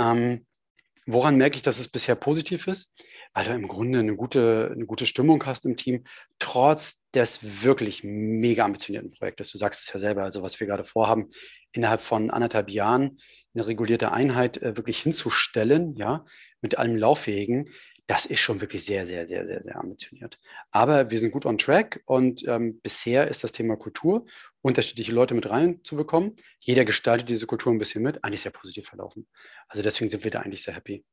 Ähm, 0.00 0.44
woran 1.06 1.36
merke 1.36 1.54
ich, 1.54 1.62
dass 1.62 1.78
es 1.78 1.86
bisher 1.86 2.16
positiv 2.16 2.66
ist? 2.66 2.92
Weil 3.34 3.44
du 3.44 3.52
im 3.52 3.68
Grunde 3.68 4.00
eine 4.00 4.16
gute, 4.16 4.72
eine 4.74 4.84
gute 4.84 5.06
Stimmung 5.06 5.46
hast 5.46 5.64
im 5.64 5.76
Team, 5.76 6.02
trotz 6.40 7.04
des 7.14 7.62
wirklich 7.62 8.02
mega 8.02 8.64
ambitionierten 8.64 9.12
Projektes. 9.12 9.52
Du 9.52 9.58
sagst 9.58 9.82
es 9.82 9.92
ja 9.92 10.00
selber, 10.00 10.24
also 10.24 10.42
was 10.42 10.58
wir 10.58 10.66
gerade 10.66 10.84
vorhaben, 10.84 11.30
innerhalb 11.70 12.00
von 12.00 12.30
anderthalb 12.30 12.68
Jahren 12.68 13.18
eine 13.54 13.68
regulierte 13.68 14.10
Einheit 14.10 14.56
äh, 14.56 14.76
wirklich 14.76 15.02
hinzustellen, 15.02 15.94
ja, 15.94 16.24
mit 16.62 16.78
allem 16.78 16.96
Lauffähigen, 16.96 17.70
das 18.06 18.26
ist 18.26 18.40
schon 18.40 18.60
wirklich 18.60 18.84
sehr, 18.84 19.06
sehr, 19.06 19.26
sehr, 19.26 19.46
sehr, 19.46 19.62
sehr 19.62 19.76
ambitioniert. 19.76 20.38
Aber 20.70 21.10
wir 21.10 21.18
sind 21.18 21.30
gut 21.30 21.46
on 21.46 21.56
track 21.56 22.02
und 22.04 22.46
ähm, 22.46 22.80
bisher 22.82 23.28
ist 23.28 23.44
das 23.44 23.52
Thema 23.52 23.76
Kultur, 23.76 24.26
unterschiedliche 24.60 25.12
Leute 25.12 25.34
mit 25.34 25.48
reinzubekommen. 25.48 26.36
Jeder 26.60 26.84
gestaltet 26.84 27.28
diese 27.28 27.46
Kultur 27.46 27.72
ein 27.72 27.78
bisschen 27.78 28.02
mit, 28.02 28.22
eigentlich 28.22 28.42
sehr 28.42 28.52
positiv 28.52 28.88
verlaufen. 28.88 29.26
Also 29.68 29.82
deswegen 29.82 30.10
sind 30.10 30.22
wir 30.24 30.30
da 30.30 30.40
eigentlich 30.40 30.62
sehr 30.62 30.74
happy. 30.74 31.04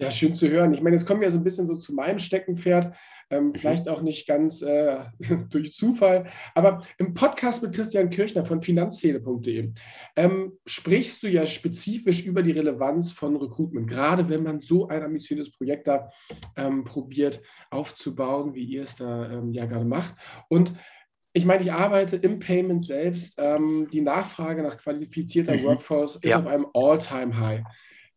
Ja, 0.00 0.10
schön 0.10 0.34
zu 0.34 0.48
hören. 0.48 0.72
Ich 0.72 0.80
meine, 0.80 0.96
jetzt 0.96 1.06
kommen 1.06 1.20
wir 1.20 1.30
so 1.30 1.36
ein 1.36 1.44
bisschen 1.44 1.66
so 1.66 1.76
zu 1.76 1.92
meinem 1.92 2.18
Steckenpferd, 2.18 2.96
ähm, 3.28 3.44
mhm. 3.44 3.54
vielleicht 3.54 3.86
auch 3.86 4.00
nicht 4.00 4.26
ganz 4.26 4.62
äh, 4.62 4.96
durch 5.50 5.74
Zufall, 5.74 6.30
aber 6.54 6.80
im 6.96 7.12
Podcast 7.12 7.62
mit 7.62 7.74
Christian 7.74 8.08
Kirchner 8.08 8.46
von 8.46 8.62
finanzszene.de 8.62 9.72
ähm, 10.16 10.52
sprichst 10.64 11.22
du 11.22 11.28
ja 11.28 11.44
spezifisch 11.44 12.24
über 12.24 12.42
die 12.42 12.52
Relevanz 12.52 13.12
von 13.12 13.36
Recruitment, 13.36 13.88
gerade 13.88 14.26
wenn 14.30 14.42
man 14.42 14.62
so 14.62 14.88
ein 14.88 15.02
ambitioniertes 15.02 15.52
Projekt 15.52 15.86
da 15.86 16.08
ähm, 16.56 16.84
probiert 16.84 17.42
aufzubauen, 17.70 18.54
wie 18.54 18.64
ihr 18.64 18.84
es 18.84 18.96
da 18.96 19.30
ähm, 19.30 19.52
ja 19.52 19.66
gerade 19.66 19.84
macht. 19.84 20.14
Und 20.48 20.72
ich 21.34 21.44
meine, 21.44 21.62
ich 21.62 21.72
arbeite 21.72 22.16
im 22.16 22.38
Payment 22.38 22.84
selbst. 22.84 23.34
Ähm, 23.38 23.86
die 23.92 24.00
Nachfrage 24.00 24.62
nach 24.62 24.78
qualifizierter 24.78 25.56
mhm. 25.58 25.64
Workforce 25.64 26.16
ist 26.16 26.24
ja. 26.24 26.40
auf 26.40 26.46
einem 26.46 26.66
All-Time-High. 26.72 27.64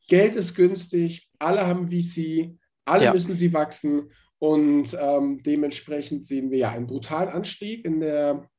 Geld 0.07 0.35
ist 0.35 0.55
günstig, 0.55 1.29
alle 1.39 1.65
haben 1.65 1.89
VC, 1.89 2.57
alle 2.85 3.05
ja. 3.05 3.13
müssen 3.13 3.33
sie 3.33 3.53
wachsen 3.53 4.11
und 4.39 4.95
ähm, 4.99 5.41
dementsprechend 5.43 6.25
sehen 6.25 6.51
wir 6.51 6.57
ja 6.57 6.71
einen 6.71 6.87
brutalen 6.87 7.29
Anstieg 7.29 7.85
in, 7.85 8.01
der, 8.01 8.49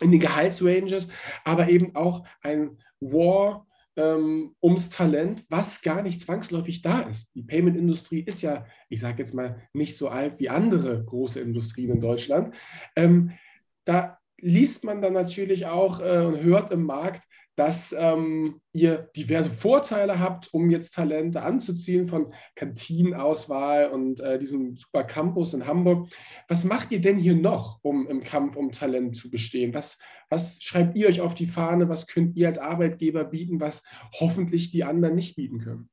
in 0.00 0.12
den 0.12 0.20
Gehaltsranges, 0.20 1.08
aber 1.44 1.68
eben 1.68 1.96
auch 1.96 2.24
ein 2.42 2.78
War 3.00 3.66
ähm, 3.96 4.54
ums 4.62 4.90
Talent, 4.90 5.44
was 5.48 5.82
gar 5.82 6.02
nicht 6.02 6.20
zwangsläufig 6.20 6.80
da 6.82 7.02
ist. 7.02 7.28
Die 7.34 7.42
Payment-Industrie 7.42 8.20
ist 8.20 8.42
ja, 8.42 8.64
ich 8.88 9.00
sage 9.00 9.18
jetzt 9.18 9.34
mal, 9.34 9.60
nicht 9.72 9.96
so 9.96 10.08
alt 10.08 10.38
wie 10.38 10.48
andere 10.48 11.04
große 11.04 11.40
Industrien 11.40 11.90
in 11.90 12.00
Deutschland. 12.00 12.54
Ähm, 12.96 13.32
da 13.84 14.18
liest 14.40 14.84
man 14.84 15.02
dann 15.02 15.12
natürlich 15.12 15.66
auch 15.66 16.00
äh, 16.00 16.24
und 16.24 16.40
hört 16.42 16.72
im 16.72 16.84
Markt, 16.84 17.24
dass 17.56 17.94
ähm, 17.96 18.60
ihr 18.72 19.10
diverse 19.14 19.50
Vorteile 19.50 20.18
habt, 20.18 20.52
um 20.54 20.70
jetzt 20.70 20.94
Talente 20.94 21.42
anzuziehen, 21.42 22.06
von 22.06 22.32
Kantinenauswahl 22.54 23.90
und 23.90 24.20
äh, 24.20 24.38
diesem 24.38 24.76
super 24.76 25.04
Campus 25.04 25.52
in 25.52 25.66
Hamburg. 25.66 26.08
Was 26.48 26.64
macht 26.64 26.92
ihr 26.92 27.00
denn 27.00 27.18
hier 27.18 27.34
noch, 27.34 27.78
um 27.82 28.08
im 28.08 28.22
Kampf 28.24 28.56
um 28.56 28.72
Talent 28.72 29.16
zu 29.16 29.30
bestehen? 29.30 29.74
Was, 29.74 29.98
was 30.30 30.62
schreibt 30.62 30.96
ihr 30.96 31.08
euch 31.08 31.20
auf 31.20 31.34
die 31.34 31.46
Fahne? 31.46 31.88
Was 31.88 32.06
könnt 32.06 32.36
ihr 32.36 32.46
als 32.46 32.58
Arbeitgeber 32.58 33.24
bieten, 33.24 33.60
was 33.60 33.82
hoffentlich 34.18 34.70
die 34.70 34.84
anderen 34.84 35.14
nicht 35.14 35.36
bieten 35.36 35.58
können? 35.58 35.90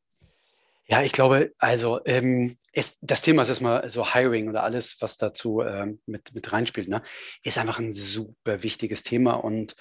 Ja, 0.87 1.03
ich 1.03 1.11
glaube, 1.11 1.51
also 1.59 1.99
ähm, 2.05 2.57
ist, 2.71 2.97
das 3.01 3.21
Thema 3.21 3.43
ist 3.43 3.49
erstmal 3.49 3.87
so 3.91 4.11
Hiring 4.11 4.49
oder 4.49 4.63
alles, 4.63 4.97
was 5.01 5.17
dazu 5.17 5.61
ähm, 5.61 5.99
mit, 6.07 6.33
mit 6.33 6.51
reinspielt, 6.51 6.87
ne? 6.87 7.03
ist 7.43 7.59
einfach 7.59 7.77
ein 7.79 7.93
super 7.93 8.63
wichtiges 8.63 9.03
Thema 9.03 9.33
und 9.33 9.75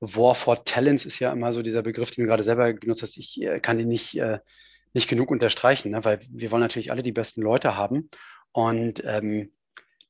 War 0.00 0.34
for 0.34 0.64
Talents 0.64 1.04
ist 1.04 1.18
ja 1.18 1.32
immer 1.32 1.52
so 1.52 1.62
dieser 1.62 1.82
Begriff, 1.82 2.10
den 2.10 2.24
du 2.24 2.28
gerade 2.28 2.42
selber 2.42 2.72
genutzt 2.72 3.02
hast. 3.02 3.16
Ich 3.18 3.40
äh, 3.42 3.60
kann 3.60 3.78
ihn 3.78 3.88
nicht, 3.88 4.18
äh, 4.18 4.38
nicht 4.94 5.08
genug 5.08 5.30
unterstreichen, 5.30 5.92
ne? 5.92 6.04
weil 6.04 6.20
wir 6.30 6.50
wollen 6.50 6.62
natürlich 6.62 6.90
alle 6.90 7.02
die 7.02 7.12
besten 7.12 7.42
Leute 7.42 7.76
haben 7.76 8.10
und 8.52 9.02
ähm, 9.04 9.52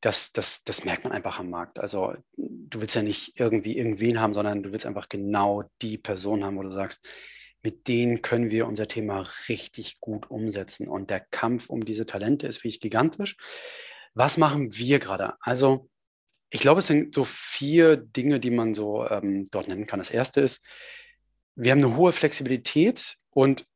das, 0.00 0.32
das, 0.32 0.64
das 0.64 0.84
merkt 0.84 1.04
man 1.04 1.12
einfach 1.12 1.38
am 1.38 1.50
Markt. 1.50 1.78
Also 1.78 2.14
du 2.36 2.80
willst 2.80 2.94
ja 2.94 3.02
nicht 3.02 3.38
irgendwie 3.38 3.76
irgendwen 3.76 4.20
haben, 4.20 4.32
sondern 4.32 4.62
du 4.62 4.72
willst 4.72 4.86
einfach 4.86 5.08
genau 5.08 5.64
die 5.82 5.98
Person 5.98 6.44
haben, 6.44 6.56
wo 6.56 6.62
du 6.62 6.70
sagst, 6.70 7.06
mit 7.62 7.88
denen 7.88 8.22
können 8.22 8.50
wir 8.50 8.66
unser 8.66 8.88
Thema 8.88 9.26
richtig 9.48 10.00
gut 10.00 10.30
umsetzen. 10.30 10.88
Und 10.88 11.10
der 11.10 11.20
Kampf 11.20 11.68
um 11.68 11.84
diese 11.84 12.06
Talente 12.06 12.46
ist 12.46 12.58
wirklich 12.58 12.80
gigantisch. 12.80 13.36
Was 14.14 14.38
machen 14.38 14.74
wir 14.74 14.98
gerade? 14.98 15.34
Also, 15.40 15.89
ich 16.50 16.60
glaube, 16.60 16.80
es 16.80 16.88
sind 16.88 17.14
so 17.14 17.24
vier 17.24 17.96
Dinge, 17.96 18.40
die 18.40 18.50
man 18.50 18.74
so 18.74 19.08
ähm, 19.08 19.48
dort 19.50 19.68
nennen 19.68 19.86
kann. 19.86 20.00
Das 20.00 20.10
erste 20.10 20.40
ist, 20.40 20.64
wir 21.54 21.72
haben 21.72 21.78
eine 21.78 21.96
hohe 21.96 22.12
Flexibilität 22.12 23.16
und 23.30 23.66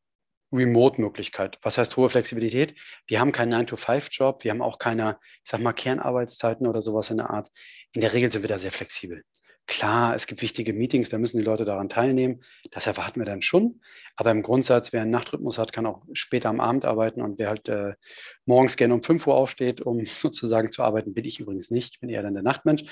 Remote-Möglichkeit. 0.52 1.58
Was 1.62 1.78
heißt 1.78 1.96
hohe 1.96 2.10
Flexibilität? 2.10 2.74
Wir 3.06 3.20
haben 3.20 3.32
keinen 3.32 3.66
9-to-5-Job, 3.66 4.44
wir 4.44 4.50
haben 4.52 4.62
auch 4.62 4.78
keine, 4.78 5.18
ich 5.44 5.50
sag 5.50 5.60
mal, 5.60 5.72
Kernarbeitszeiten 5.72 6.66
oder 6.66 6.80
sowas 6.80 7.10
in 7.10 7.16
der 7.16 7.30
Art. 7.30 7.48
In 7.92 8.00
der 8.00 8.12
Regel 8.12 8.30
sind 8.30 8.42
wir 8.42 8.48
da 8.48 8.58
sehr 8.58 8.72
flexibel. 8.72 9.24
Klar, 9.66 10.14
es 10.14 10.26
gibt 10.26 10.42
wichtige 10.42 10.74
Meetings, 10.74 11.08
da 11.08 11.16
müssen 11.16 11.38
die 11.38 11.44
Leute 11.44 11.64
daran 11.64 11.88
teilnehmen. 11.88 12.42
Das 12.70 12.86
erwarten 12.86 13.18
wir 13.18 13.24
dann 13.24 13.40
schon. 13.40 13.80
Aber 14.14 14.30
im 14.30 14.42
Grundsatz, 14.42 14.92
wer 14.92 15.02
einen 15.02 15.10
Nachtrhythmus 15.10 15.58
hat, 15.58 15.72
kann 15.72 15.86
auch 15.86 16.02
später 16.12 16.50
am 16.50 16.60
Abend 16.60 16.84
arbeiten. 16.84 17.22
Und 17.22 17.38
wer 17.38 17.48
halt 17.48 17.68
äh, 17.68 17.94
morgens 18.44 18.76
gerne 18.76 18.92
um 18.92 19.02
5 19.02 19.26
Uhr 19.26 19.34
aufsteht, 19.34 19.80
um 19.80 20.04
sozusagen 20.04 20.70
zu 20.70 20.82
arbeiten, 20.82 21.14
bin 21.14 21.24
ich 21.24 21.40
übrigens 21.40 21.70
nicht. 21.70 21.94
Ich 21.94 22.00
bin 22.00 22.10
eher 22.10 22.22
dann 22.22 22.34
der 22.34 22.42
Nachtmensch. 22.42 22.84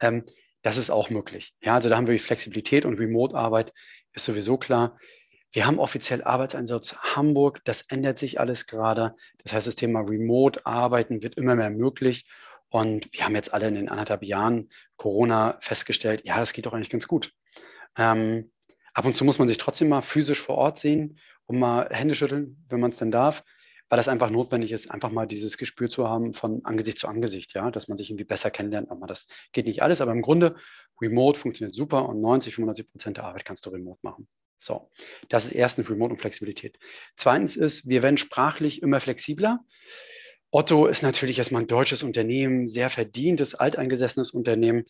Ähm, 0.00 0.24
das 0.62 0.76
ist 0.76 0.90
auch 0.90 1.08
möglich. 1.08 1.54
Ja, 1.62 1.74
also 1.74 1.88
da 1.88 1.96
haben 1.96 2.06
wir 2.06 2.12
die 2.14 2.18
Flexibilität 2.18 2.84
und 2.84 2.98
Remote-Arbeit 2.98 3.72
ist 4.12 4.26
sowieso 4.26 4.58
klar. 4.58 4.98
Wir 5.52 5.66
haben 5.66 5.78
offiziell 5.78 6.22
Arbeitseinsatz 6.22 6.96
Hamburg. 6.96 7.62
Das 7.64 7.82
ändert 7.88 8.18
sich 8.18 8.38
alles 8.38 8.66
gerade. 8.66 9.14
Das 9.42 9.54
heißt, 9.54 9.66
das 9.66 9.76
Thema 9.76 10.00
Remote-Arbeiten 10.00 11.22
wird 11.22 11.36
immer 11.36 11.54
mehr 11.54 11.70
möglich. 11.70 12.26
Und 12.70 13.08
wir 13.12 13.24
haben 13.24 13.34
jetzt 13.34 13.52
alle 13.52 13.68
in 13.68 13.74
den 13.74 13.88
anderthalb 13.88 14.22
Jahren 14.22 14.68
Corona 14.96 15.56
festgestellt, 15.60 16.22
ja, 16.24 16.38
das 16.38 16.52
geht 16.52 16.66
doch 16.66 16.72
eigentlich 16.72 16.90
ganz 16.90 17.08
gut. 17.08 17.32
Ähm, 17.96 18.50
ab 18.92 19.04
und 19.04 19.14
zu 19.14 19.24
muss 19.24 19.38
man 19.38 19.48
sich 19.48 19.58
trotzdem 19.58 19.88
mal 19.88 20.02
physisch 20.02 20.40
vor 20.40 20.56
Ort 20.56 20.78
sehen 20.78 21.18
und 21.46 21.58
mal 21.58 21.88
Hände 21.90 22.14
schütteln, 22.14 22.64
wenn 22.68 22.80
man 22.80 22.90
es 22.90 22.98
denn 22.98 23.10
darf, 23.10 23.42
weil 23.88 23.96
das 23.96 24.08
einfach 24.08 24.30
notwendig 24.30 24.72
ist, 24.72 24.90
einfach 24.90 25.10
mal 25.10 25.26
dieses 25.26 25.56
Gespür 25.56 25.88
zu 25.88 26.08
haben 26.08 26.34
von 26.34 26.64
Angesicht 26.64 26.98
zu 26.98 27.08
Angesicht, 27.08 27.54
ja, 27.54 27.70
dass 27.70 27.88
man 27.88 27.96
sich 27.96 28.10
irgendwie 28.10 28.24
besser 28.24 28.50
kennenlernt. 28.50 28.90
Aber 28.90 29.06
das 29.06 29.28
geht 29.52 29.66
nicht 29.66 29.82
alles, 29.82 30.00
aber 30.00 30.12
im 30.12 30.22
Grunde, 30.22 30.56
Remote 31.00 31.38
funktioniert 31.38 31.74
super 31.74 32.08
und 32.08 32.20
90, 32.20 32.54
95 32.54 32.90
Prozent 32.90 33.16
der 33.16 33.24
Arbeit 33.24 33.44
kannst 33.44 33.64
du 33.64 33.70
remote 33.70 34.00
machen. 34.02 34.28
So, 34.58 34.90
das 35.28 35.46
ist 35.46 35.52
erstens 35.52 35.88
Remote 35.88 36.12
und 36.12 36.20
Flexibilität. 36.20 36.78
Zweitens 37.16 37.56
ist, 37.56 37.88
wir 37.88 38.02
werden 38.02 38.18
sprachlich 38.18 38.82
immer 38.82 39.00
flexibler. 39.00 39.60
Otto 40.50 40.86
ist 40.86 41.02
natürlich 41.02 41.38
erstmal 41.38 41.62
ein 41.62 41.68
deutsches 41.68 42.02
Unternehmen, 42.02 42.66
sehr 42.66 42.88
verdientes, 42.88 43.54
alteingesessenes 43.54 44.30
Unternehmen. 44.30 44.84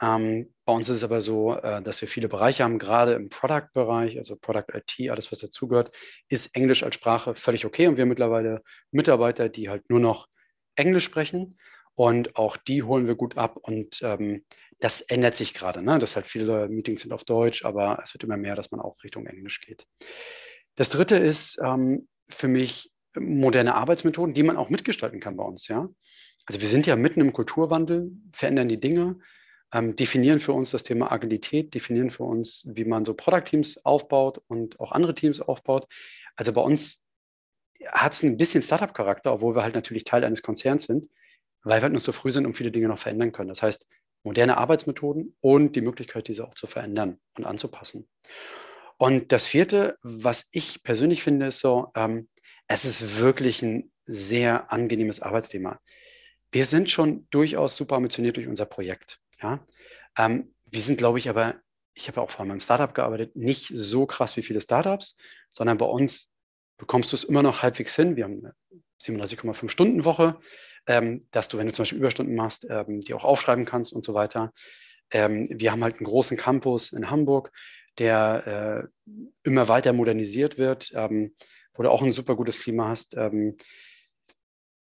Ähm, 0.00 0.52
bei 0.64 0.72
uns 0.72 0.88
ist 0.88 0.96
es 0.96 1.04
aber 1.04 1.20
so, 1.20 1.56
äh, 1.56 1.82
dass 1.82 2.00
wir 2.00 2.08
viele 2.08 2.28
Bereiche 2.28 2.62
haben, 2.62 2.78
gerade 2.78 3.14
im 3.14 3.28
Product-Bereich, 3.30 4.18
also 4.18 4.36
Product 4.36 4.66
IT, 4.74 5.10
alles, 5.10 5.32
was 5.32 5.40
dazugehört, 5.40 5.96
ist 6.28 6.54
Englisch 6.54 6.82
als 6.82 6.94
Sprache 6.94 7.34
völlig 7.34 7.64
okay. 7.64 7.86
Und 7.86 7.96
wir 7.96 8.02
haben 8.02 8.08
mittlerweile 8.08 8.62
Mitarbeiter, 8.90 9.48
die 9.48 9.68
halt 9.68 9.88
nur 9.90 10.00
noch 10.00 10.28
Englisch 10.76 11.04
sprechen. 11.04 11.58
Und 11.94 12.36
auch 12.36 12.56
die 12.56 12.84
holen 12.84 13.08
wir 13.08 13.16
gut 13.16 13.36
ab. 13.36 13.56
Und 13.56 14.00
ähm, 14.02 14.44
das 14.78 15.00
ändert 15.00 15.34
sich 15.34 15.54
gerade. 15.54 15.82
Ne? 15.82 15.98
Das 15.98 16.14
halt 16.14 16.26
viele 16.26 16.68
Meetings 16.68 17.02
sind 17.02 17.12
auf 17.12 17.24
Deutsch, 17.24 17.64
aber 17.64 17.98
es 18.04 18.14
wird 18.14 18.22
immer 18.22 18.36
mehr, 18.36 18.54
dass 18.54 18.70
man 18.70 18.80
auch 18.80 19.02
Richtung 19.02 19.26
Englisch 19.26 19.60
geht. 19.60 19.84
Das 20.76 20.90
dritte 20.90 21.16
ist 21.16 21.58
ähm, 21.60 22.06
für 22.28 22.46
mich 22.46 22.92
moderne 23.20 23.74
Arbeitsmethoden, 23.74 24.34
die 24.34 24.42
man 24.42 24.56
auch 24.56 24.70
mitgestalten 24.70 25.20
kann 25.20 25.36
bei 25.36 25.44
uns, 25.44 25.68
ja. 25.68 25.88
Also 26.46 26.60
wir 26.60 26.68
sind 26.68 26.86
ja 26.86 26.96
mitten 26.96 27.20
im 27.20 27.32
Kulturwandel, 27.32 28.10
verändern 28.32 28.68
die 28.68 28.80
Dinge, 28.80 29.18
ähm, 29.72 29.96
definieren 29.96 30.40
für 30.40 30.52
uns 30.52 30.70
das 30.70 30.82
Thema 30.82 31.12
Agilität, 31.12 31.74
definieren 31.74 32.10
für 32.10 32.24
uns, 32.24 32.64
wie 32.66 32.84
man 32.84 33.04
so 33.04 33.14
Product-Teams 33.14 33.84
aufbaut 33.84 34.42
und 34.48 34.80
auch 34.80 34.92
andere 34.92 35.14
Teams 35.14 35.40
aufbaut. 35.40 35.86
Also 36.36 36.52
bei 36.52 36.62
uns 36.62 37.04
hat 37.86 38.14
es 38.14 38.22
ein 38.22 38.38
bisschen 38.38 38.62
Startup-Charakter, 38.62 39.32
obwohl 39.32 39.54
wir 39.54 39.62
halt 39.62 39.74
natürlich 39.74 40.04
Teil 40.04 40.24
eines 40.24 40.42
Konzerns 40.42 40.84
sind, 40.84 41.08
weil 41.62 41.78
wir 41.78 41.82
halt 41.82 41.92
noch 41.92 42.00
so 42.00 42.12
früh 42.12 42.30
sind 42.30 42.46
und 42.46 42.54
viele 42.54 42.70
Dinge 42.70 42.88
noch 42.88 42.98
verändern 42.98 43.32
können. 43.32 43.48
Das 43.50 43.62
heißt, 43.62 43.86
moderne 44.22 44.56
Arbeitsmethoden 44.56 45.36
und 45.40 45.76
die 45.76 45.80
Möglichkeit, 45.80 46.28
diese 46.28 46.46
auch 46.46 46.54
zu 46.54 46.66
verändern 46.66 47.18
und 47.36 47.44
anzupassen. 47.46 48.08
Und 48.96 49.32
das 49.32 49.46
vierte, 49.46 49.96
was 50.02 50.48
ich 50.50 50.82
persönlich 50.82 51.22
finde, 51.22 51.46
ist 51.46 51.60
so, 51.60 51.92
ähm, 51.94 52.28
es 52.68 52.84
ist 52.84 53.18
wirklich 53.18 53.62
ein 53.62 53.90
sehr 54.06 54.70
angenehmes 54.72 55.20
Arbeitsthema. 55.20 55.80
Wir 56.52 56.66
sind 56.66 56.90
schon 56.90 57.26
durchaus 57.30 57.76
super 57.76 57.96
ambitioniert 57.96 58.36
durch 58.36 58.46
unser 58.46 58.66
Projekt. 58.66 59.20
Ja? 59.42 59.66
Ähm, 60.16 60.54
wir 60.66 60.80
sind, 60.80 60.98
glaube 60.98 61.18
ich, 61.18 61.28
aber, 61.28 61.56
ich 61.94 62.08
habe 62.08 62.20
auch 62.20 62.30
vor 62.30 62.40
allem 62.40 62.52
im 62.52 62.60
Startup 62.60 62.94
gearbeitet, 62.94 63.34
nicht 63.34 63.70
so 63.74 64.06
krass 64.06 64.36
wie 64.36 64.42
viele 64.42 64.60
Startups, 64.60 65.16
sondern 65.50 65.78
bei 65.78 65.86
uns 65.86 66.34
bekommst 66.76 67.10
du 67.12 67.16
es 67.16 67.24
immer 67.24 67.42
noch 67.42 67.62
halbwegs 67.62 67.96
hin. 67.96 68.16
Wir 68.16 68.24
haben 68.24 68.38
eine 68.38 68.54
37,5 69.02 69.68
Stunden 69.68 70.04
Woche, 70.04 70.38
ähm, 70.86 71.26
dass 71.30 71.48
du, 71.48 71.58
wenn 71.58 71.66
du 71.66 71.72
zum 71.72 71.82
Beispiel 71.82 71.98
Überstunden 71.98 72.34
machst, 72.34 72.66
ähm, 72.70 73.00
die 73.00 73.14
auch 73.14 73.24
aufschreiben 73.24 73.64
kannst 73.64 73.92
und 73.92 74.04
so 74.04 74.14
weiter. 74.14 74.52
Ähm, 75.10 75.48
wir 75.50 75.72
haben 75.72 75.82
halt 75.82 75.96
einen 75.96 76.06
großen 76.06 76.36
Campus 76.36 76.92
in 76.92 77.10
Hamburg, 77.10 77.50
der 77.98 78.90
äh, 79.06 79.10
immer 79.42 79.68
weiter 79.68 79.92
modernisiert 79.92 80.58
wird. 80.58 80.92
Ähm, 80.94 81.34
wo 81.78 81.84
du 81.84 81.90
auch 81.90 82.02
ein 82.02 82.12
super 82.12 82.34
gutes 82.36 82.60
Klima 82.60 82.88
hast. 82.88 83.16
Ähm, 83.16 83.56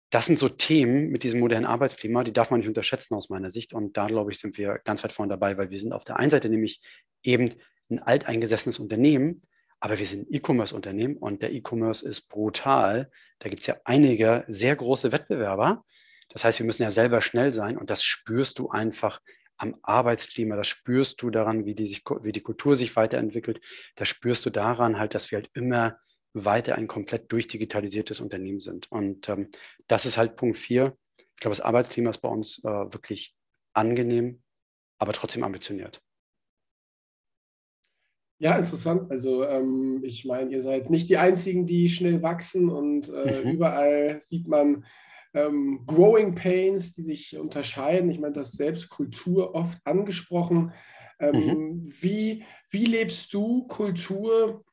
das 0.10 0.26
sind 0.26 0.40
so 0.40 0.50
Themen 0.50 1.10
mit 1.10 1.24
diesem 1.24 1.40
modernen 1.40 1.66
Arbeitsklima, 1.66 2.24
die 2.24 2.34
darf 2.34 2.50
man 2.50 2.60
nicht 2.60 2.68
unterschätzen 2.68 3.14
aus 3.14 3.30
meiner 3.30 3.52
Sicht. 3.52 3.74
Und 3.74 3.98
da, 3.98 4.08
glaube 4.08 4.32
ich, 4.32 4.40
sind 4.40 4.58
wir 4.58 4.80
ganz 4.84 5.04
weit 5.04 5.12
vorne 5.12 5.32
dabei, 5.32 5.58
weil 5.58 5.70
wir 5.70 5.78
sind 5.78 5.94
auf 5.94 6.06
der 6.06 6.18
einen 6.18 6.32
Seite 6.32 6.50
nämlich 6.50 6.82
eben 7.24 7.54
ein 7.90 8.00
alteingesessenes 8.00 8.80
Unternehmen, 8.80 9.44
aber 9.80 10.00
wir 10.00 10.06
sind 10.06 10.30
ein 10.30 10.34
E-Commerce-Unternehmen 10.34 11.18
und 11.18 11.42
der 11.42 11.54
E-Commerce 11.54 12.08
ist 12.08 12.30
brutal. 12.30 13.12
Da 13.40 13.50
gibt 13.50 13.62
es 13.62 13.68
ja 13.68 13.76
einige 13.86 14.44
sehr 14.48 14.76
große 14.76 15.12
Wettbewerber. 15.12 15.84
Das 16.30 16.44
heißt, 16.44 16.60
wir 16.60 16.66
müssen 16.66 16.84
ja 16.84 16.92
selber 16.92 17.22
schnell 17.22 17.54
sein 17.54 17.78
und 17.78 17.90
das 17.90 18.04
spürst 18.04 18.60
du 18.60 18.70
einfach 18.70 19.22
am 19.58 19.76
Arbeitsklima, 19.82 20.56
das 20.56 20.68
spürst 20.68 21.22
du 21.22 21.30
daran, 21.30 21.66
wie 21.66 21.76
die, 21.76 21.88
sich, 21.88 22.04
wie 22.22 22.32
die 22.32 22.42
Kultur 22.42 22.76
sich 22.76 22.96
weiterentwickelt. 22.96 23.60
Das 23.96 24.08
spürst 24.08 24.46
du 24.46 24.50
daran 24.50 25.00
halt, 25.00 25.16
dass 25.16 25.32
wir 25.32 25.40
halt 25.40 25.50
immer 25.54 25.98
weiter 26.46 26.76
ein 26.76 26.88
komplett 26.88 27.32
durchdigitalisiertes 27.32 28.20
Unternehmen 28.20 28.60
sind. 28.60 28.92
Und 28.92 29.30
ähm, 29.30 29.50
das 29.88 30.06
ist 30.06 30.18
halt 30.18 30.36
Punkt 30.36 30.58
vier. 30.58 30.98
Ich 31.18 31.42
glaube, 31.42 31.56
das 31.56 31.62
Arbeitsklima 31.62 32.10
ist 32.10 32.20
bei 32.20 32.30
uns 32.30 32.60
äh, 32.64 32.68
wirklich 32.68 33.36
angenehm, 33.74 34.42
aber 34.98 35.14
trotzdem 35.14 35.44
ambitioniert. 35.44 36.02
Ja, 38.40 38.58
interessant. 38.58 39.10
Also 39.10 39.44
ähm, 39.46 40.02
ich 40.04 40.26
meine, 40.26 40.52
ihr 40.52 40.62
seid 40.62 40.90
nicht 40.90 41.10
die 41.10 41.18
Einzigen, 41.18 41.66
die 41.66 41.90
schnell 41.90 42.22
wachsen 42.22 42.70
und 42.70 43.10
äh, 43.10 43.44
mhm. 43.44 43.52
überall 43.52 44.22
sieht 44.22 44.48
man 44.48 44.86
ähm, 45.34 45.84
Growing 45.88 46.36
Pains, 46.36 46.94
die 46.94 47.02
sich 47.02 47.38
unterscheiden. 47.38 48.12
Ich 48.12 48.20
meine, 48.20 48.34
das 48.34 48.52
selbst 48.52 48.90
Kultur 48.90 49.56
oft 49.56 49.80
angesprochen. 49.86 50.72
Ähm, 51.20 51.34
mhm. 51.34 51.94
wie, 52.00 52.44
wie 52.70 52.86
lebst 52.86 53.34
du 53.34 53.66
Kultur 53.68 54.64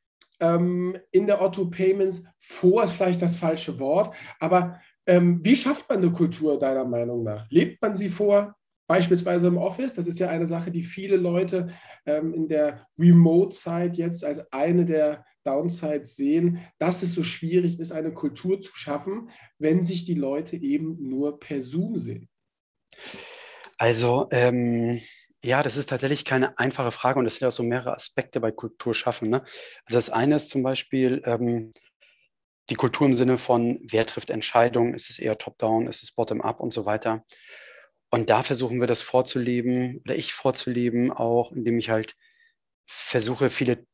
ähm, 0.40 0.96
in 1.10 1.26
der 1.26 1.42
Otto 1.42 1.66
Payments. 1.66 2.24
Vor 2.38 2.84
ist 2.84 2.92
vielleicht 2.92 3.22
das 3.22 3.36
falsche 3.36 3.78
Wort, 3.78 4.14
aber 4.40 4.80
ähm, 5.06 5.44
wie 5.44 5.56
schafft 5.56 5.88
man 5.88 5.98
eine 5.98 6.12
Kultur 6.12 6.58
deiner 6.58 6.84
Meinung 6.84 7.22
nach? 7.22 7.46
Lebt 7.50 7.80
man 7.82 7.94
sie 7.94 8.08
vor? 8.08 8.54
Beispielsweise 8.86 9.46
im 9.46 9.56
Office, 9.56 9.94
das 9.94 10.06
ist 10.06 10.18
ja 10.18 10.28
eine 10.28 10.46
Sache, 10.46 10.70
die 10.70 10.82
viele 10.82 11.16
Leute 11.16 11.68
ähm, 12.04 12.34
in 12.34 12.48
der 12.48 12.86
Remote-Zeit 12.98 13.96
jetzt 13.96 14.24
als 14.24 14.52
eine 14.52 14.84
der 14.84 15.24
Downsides 15.44 16.16
sehen, 16.16 16.58
dass 16.78 17.02
es 17.02 17.14
so 17.14 17.22
schwierig 17.22 17.78
ist, 17.78 17.92
eine 17.92 18.12
Kultur 18.12 18.60
zu 18.60 18.76
schaffen, 18.76 19.30
wenn 19.58 19.84
sich 19.84 20.04
die 20.04 20.14
Leute 20.14 20.56
eben 20.56 20.96
nur 21.08 21.38
per 21.40 21.62
Zoom 21.62 21.98
sehen. 21.98 22.28
Also 23.78 24.28
ähm, 24.30 25.00
Ja, 25.44 25.62
das 25.62 25.76
ist 25.76 25.90
tatsächlich 25.90 26.24
keine 26.24 26.58
einfache 26.58 26.90
Frage 26.90 27.18
und 27.18 27.26
es 27.26 27.34
sind 27.34 27.46
auch 27.46 27.52
so 27.52 27.62
mehrere 27.62 27.92
Aspekte 27.92 28.40
bei 28.40 28.50
Kultur 28.50 28.94
schaffen. 28.94 29.28
Ne? 29.28 29.42
Also 29.84 29.98
das 29.98 30.08
eine 30.08 30.36
ist 30.36 30.48
zum 30.48 30.62
Beispiel 30.62 31.20
ähm, 31.26 31.74
die 32.70 32.76
Kultur 32.76 33.06
im 33.06 33.12
Sinne 33.12 33.36
von, 33.36 33.78
wer 33.82 34.06
trifft 34.06 34.30
Entscheidungen, 34.30 34.94
ist 34.94 35.10
es 35.10 35.18
eher 35.18 35.36
top-down, 35.36 35.86
ist 35.86 36.02
es 36.02 36.12
bottom-up 36.12 36.60
und 36.60 36.72
so 36.72 36.86
weiter. 36.86 37.26
Und 38.10 38.30
da 38.30 38.42
versuchen 38.42 38.80
wir 38.80 38.86
das 38.86 39.02
vorzuleben 39.02 40.00
oder 40.06 40.16
ich 40.16 40.32
vorzuleben 40.32 41.12
auch, 41.12 41.52
indem 41.52 41.78
ich 41.78 41.90
halt 41.90 42.16
versuche, 42.86 43.50
viele 43.50 43.84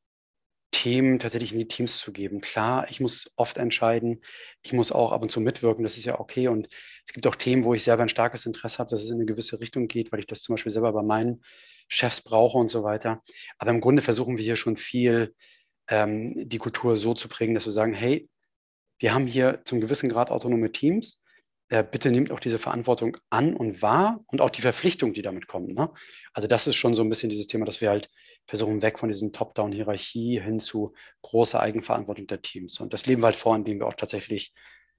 Themen 0.70 1.18
tatsächlich 1.18 1.52
in 1.52 1.58
die 1.58 1.68
Teams 1.68 1.98
zu 1.98 2.12
geben. 2.12 2.40
Klar, 2.40 2.86
ich 2.90 3.00
muss 3.00 3.32
oft 3.36 3.58
entscheiden, 3.58 4.22
ich 4.62 4.72
muss 4.72 4.92
auch 4.92 5.12
ab 5.12 5.22
und 5.22 5.30
zu 5.30 5.40
mitwirken, 5.40 5.82
das 5.82 5.96
ist 5.96 6.04
ja 6.04 6.20
okay. 6.20 6.48
Und 6.48 6.68
es 7.06 7.12
gibt 7.12 7.26
auch 7.26 7.34
Themen, 7.34 7.64
wo 7.64 7.74
ich 7.74 7.82
selber 7.82 8.02
ein 8.02 8.08
starkes 8.08 8.46
Interesse 8.46 8.78
habe, 8.78 8.90
dass 8.90 9.02
es 9.02 9.08
in 9.10 9.16
eine 9.16 9.26
gewisse 9.26 9.60
Richtung 9.60 9.88
geht, 9.88 10.12
weil 10.12 10.20
ich 10.20 10.26
das 10.26 10.42
zum 10.42 10.54
Beispiel 10.54 10.72
selber 10.72 10.92
bei 10.92 11.02
meinen 11.02 11.42
Chefs 11.88 12.22
brauche 12.22 12.58
und 12.58 12.70
so 12.70 12.84
weiter. 12.84 13.22
Aber 13.58 13.70
im 13.70 13.80
Grunde 13.80 14.02
versuchen 14.02 14.36
wir 14.36 14.44
hier 14.44 14.56
schon 14.56 14.76
viel, 14.76 15.34
ähm, 15.88 16.48
die 16.48 16.58
Kultur 16.58 16.96
so 16.96 17.14
zu 17.14 17.28
prägen, 17.28 17.54
dass 17.54 17.66
wir 17.66 17.72
sagen, 17.72 17.92
hey, 17.92 18.28
wir 18.98 19.12
haben 19.12 19.26
hier 19.26 19.62
zum 19.64 19.80
gewissen 19.80 20.08
Grad 20.08 20.30
autonome 20.30 20.70
Teams 20.70 21.22
bitte 21.70 22.10
nehmt 22.10 22.32
auch 22.32 22.40
diese 22.40 22.58
Verantwortung 22.58 23.16
an 23.30 23.54
und 23.54 23.80
wahr 23.80 24.24
und 24.26 24.40
auch 24.40 24.50
die 24.50 24.62
Verpflichtung, 24.62 25.12
die 25.12 25.22
damit 25.22 25.46
kommen. 25.46 25.72
Ne? 25.72 25.90
Also 26.32 26.48
das 26.48 26.66
ist 26.66 26.76
schon 26.76 26.96
so 26.96 27.02
ein 27.02 27.08
bisschen 27.08 27.30
dieses 27.30 27.46
Thema, 27.46 27.64
dass 27.64 27.80
wir 27.80 27.90
halt 27.90 28.10
versuchen, 28.46 28.82
weg 28.82 28.98
von 28.98 29.08
diesem 29.08 29.32
Top-Down-Hierarchie 29.32 30.40
hin 30.40 30.58
zu 30.58 30.94
großer 31.22 31.60
Eigenverantwortung 31.60 32.26
der 32.26 32.42
Teams. 32.42 32.80
Und 32.80 32.92
das 32.92 33.06
leben 33.06 33.22
wir 33.22 33.26
halt 33.26 33.36
vor, 33.36 33.54
indem 33.54 33.78
wir 33.78 33.86
auch 33.86 33.94
tatsächlich 33.94 34.52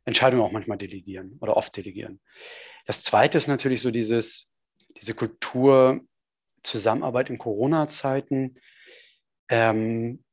Entscheidungen 0.05 0.43
auch 0.43 0.53
manchmal 0.53 0.77
delegieren 0.77 1.38
oder 1.41 1.57
oft 1.57 1.75
delegieren. 1.75 2.21
Das 2.86 3.03
Zweite 3.03 3.38
ist 3.38 3.47
natürlich 3.47 3.81
so 3.81 3.91
dieses, 3.91 4.51
diese 4.97 5.13
Kultur 5.13 6.01
Zusammenarbeit 6.63 7.29
in 7.29 7.38
Corona-Zeiten. 7.38 8.60
Ähm, 9.49 10.23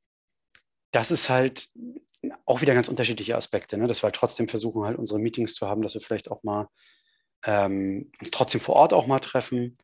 das 0.93 1.11
ist 1.11 1.29
halt 1.29 1.69
auch 2.47 2.61
wieder 2.61 2.75
ganz 2.75 2.89
unterschiedliche 2.89 3.37
Aspekte, 3.37 3.77
ne? 3.77 3.87
dass 3.87 4.03
wir 4.03 4.05
halt 4.05 4.17
trotzdem 4.17 4.49
versuchen, 4.49 4.85
halt 4.85 4.99
unsere 4.99 5.21
Meetings 5.21 5.55
zu 5.55 5.69
haben, 5.69 5.83
dass 5.83 5.95
wir 5.95 6.01
vielleicht 6.01 6.31
auch 6.31 6.43
mal 6.43 6.69
ähm, 7.45 8.11
trotzdem 8.31 8.61
vor 8.61 8.77
Ort 8.77 8.93
auch 8.93 9.07
mal 9.07 9.21
treffen. 9.21 9.79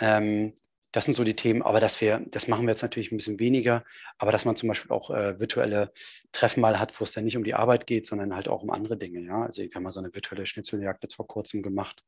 Ähm, 0.00 0.56
das 0.92 1.04
sind 1.04 1.14
so 1.14 1.22
die 1.22 1.36
Themen, 1.36 1.62
aber 1.62 1.78
dass 1.78 2.00
wir, 2.00 2.20
das 2.30 2.48
machen 2.48 2.66
wir 2.66 2.70
jetzt 2.70 2.82
natürlich 2.82 3.12
ein 3.12 3.16
bisschen 3.16 3.38
weniger, 3.38 3.84
aber 4.18 4.32
dass 4.32 4.44
man 4.44 4.56
zum 4.56 4.68
Beispiel 4.68 4.90
auch 4.90 5.10
äh, 5.10 5.38
virtuelle 5.38 5.92
Treffen 6.32 6.60
mal 6.60 6.80
hat, 6.80 6.98
wo 6.98 7.04
es 7.04 7.12
dann 7.12 7.24
nicht 7.24 7.36
um 7.36 7.44
die 7.44 7.54
Arbeit 7.54 7.86
geht, 7.86 8.06
sondern 8.06 8.34
halt 8.34 8.48
auch 8.48 8.62
um 8.62 8.70
andere 8.70 8.96
Dinge. 8.96 9.20
Ja, 9.20 9.42
also 9.42 9.62
ich 9.62 9.74
habe 9.74 9.84
mal 9.84 9.92
so 9.92 10.00
eine 10.00 10.12
virtuelle 10.12 10.46
Schnitzeljagd 10.46 11.02
jetzt 11.04 11.14
vor 11.14 11.28
kurzem 11.28 11.62
gemacht. 11.62 12.02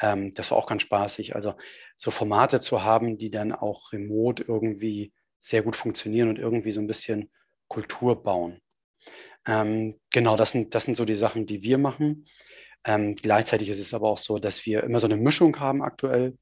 Ähm, 0.00 0.34
das 0.34 0.50
war 0.50 0.58
auch 0.58 0.66
ganz 0.66 0.82
spaßig. 0.82 1.34
Also 1.34 1.54
so 1.96 2.10
Formate 2.10 2.60
zu 2.60 2.82
haben, 2.82 3.16
die 3.16 3.30
dann 3.30 3.52
auch 3.52 3.92
remote 3.92 4.44
irgendwie 4.46 5.12
sehr 5.38 5.62
gut 5.62 5.76
funktionieren 5.76 6.28
und 6.28 6.38
irgendwie 6.38 6.72
so 6.72 6.80
ein 6.80 6.86
bisschen 6.86 7.30
Kultur 7.68 8.22
bauen. 8.22 8.60
Ähm, 9.46 9.98
genau, 10.10 10.36
das 10.36 10.52
sind, 10.52 10.74
das 10.74 10.84
sind 10.84 10.96
so 10.96 11.04
die 11.04 11.14
Sachen, 11.14 11.46
die 11.46 11.62
wir 11.62 11.78
machen. 11.78 12.24
Ähm, 12.84 13.16
gleichzeitig 13.16 13.68
ist 13.68 13.80
es 13.80 13.94
aber 13.94 14.08
auch 14.08 14.18
so, 14.18 14.38
dass 14.38 14.64
wir 14.66 14.84
immer 14.84 15.00
so 15.00 15.06
eine 15.06 15.16
Mischung 15.16 15.58
haben 15.60 15.82
aktuell. 15.82 16.36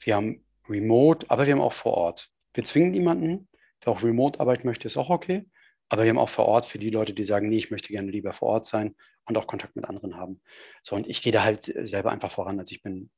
Wir 0.00 0.16
haben 0.16 0.44
Remote, 0.68 1.26
aber 1.30 1.46
wir 1.46 1.54
haben 1.54 1.60
auch 1.60 1.72
vor 1.72 1.94
Ort. 1.94 2.30
Wir 2.54 2.64
zwingen 2.64 2.90
niemanden, 2.90 3.48
der 3.84 3.92
auch 3.92 4.02
Remote 4.02 4.40
arbeiten 4.40 4.66
möchte, 4.66 4.86
ist 4.86 4.96
auch 4.96 5.10
okay. 5.10 5.46
Aber 5.88 6.02
wir 6.02 6.10
haben 6.10 6.18
auch 6.18 6.28
vor 6.28 6.46
Ort 6.46 6.66
für 6.66 6.78
die 6.78 6.90
Leute, 6.90 7.14
die 7.14 7.24
sagen, 7.24 7.48
nee, 7.48 7.58
ich 7.58 7.70
möchte 7.70 7.92
gerne 7.92 8.10
lieber 8.10 8.32
vor 8.32 8.48
Ort 8.48 8.66
sein 8.66 8.94
und 9.24 9.38
auch 9.38 9.46
Kontakt 9.46 9.76
mit 9.76 9.86
anderen 9.86 10.16
haben. 10.16 10.40
So, 10.82 10.96
und 10.96 11.06
ich 11.06 11.22
gehe 11.22 11.32
da 11.32 11.44
halt 11.44 11.62
selber 11.62 12.10
einfach 12.10 12.30
voran. 12.30 12.58
Also 12.58 12.72
ich 12.72 12.82
bin 12.82 13.10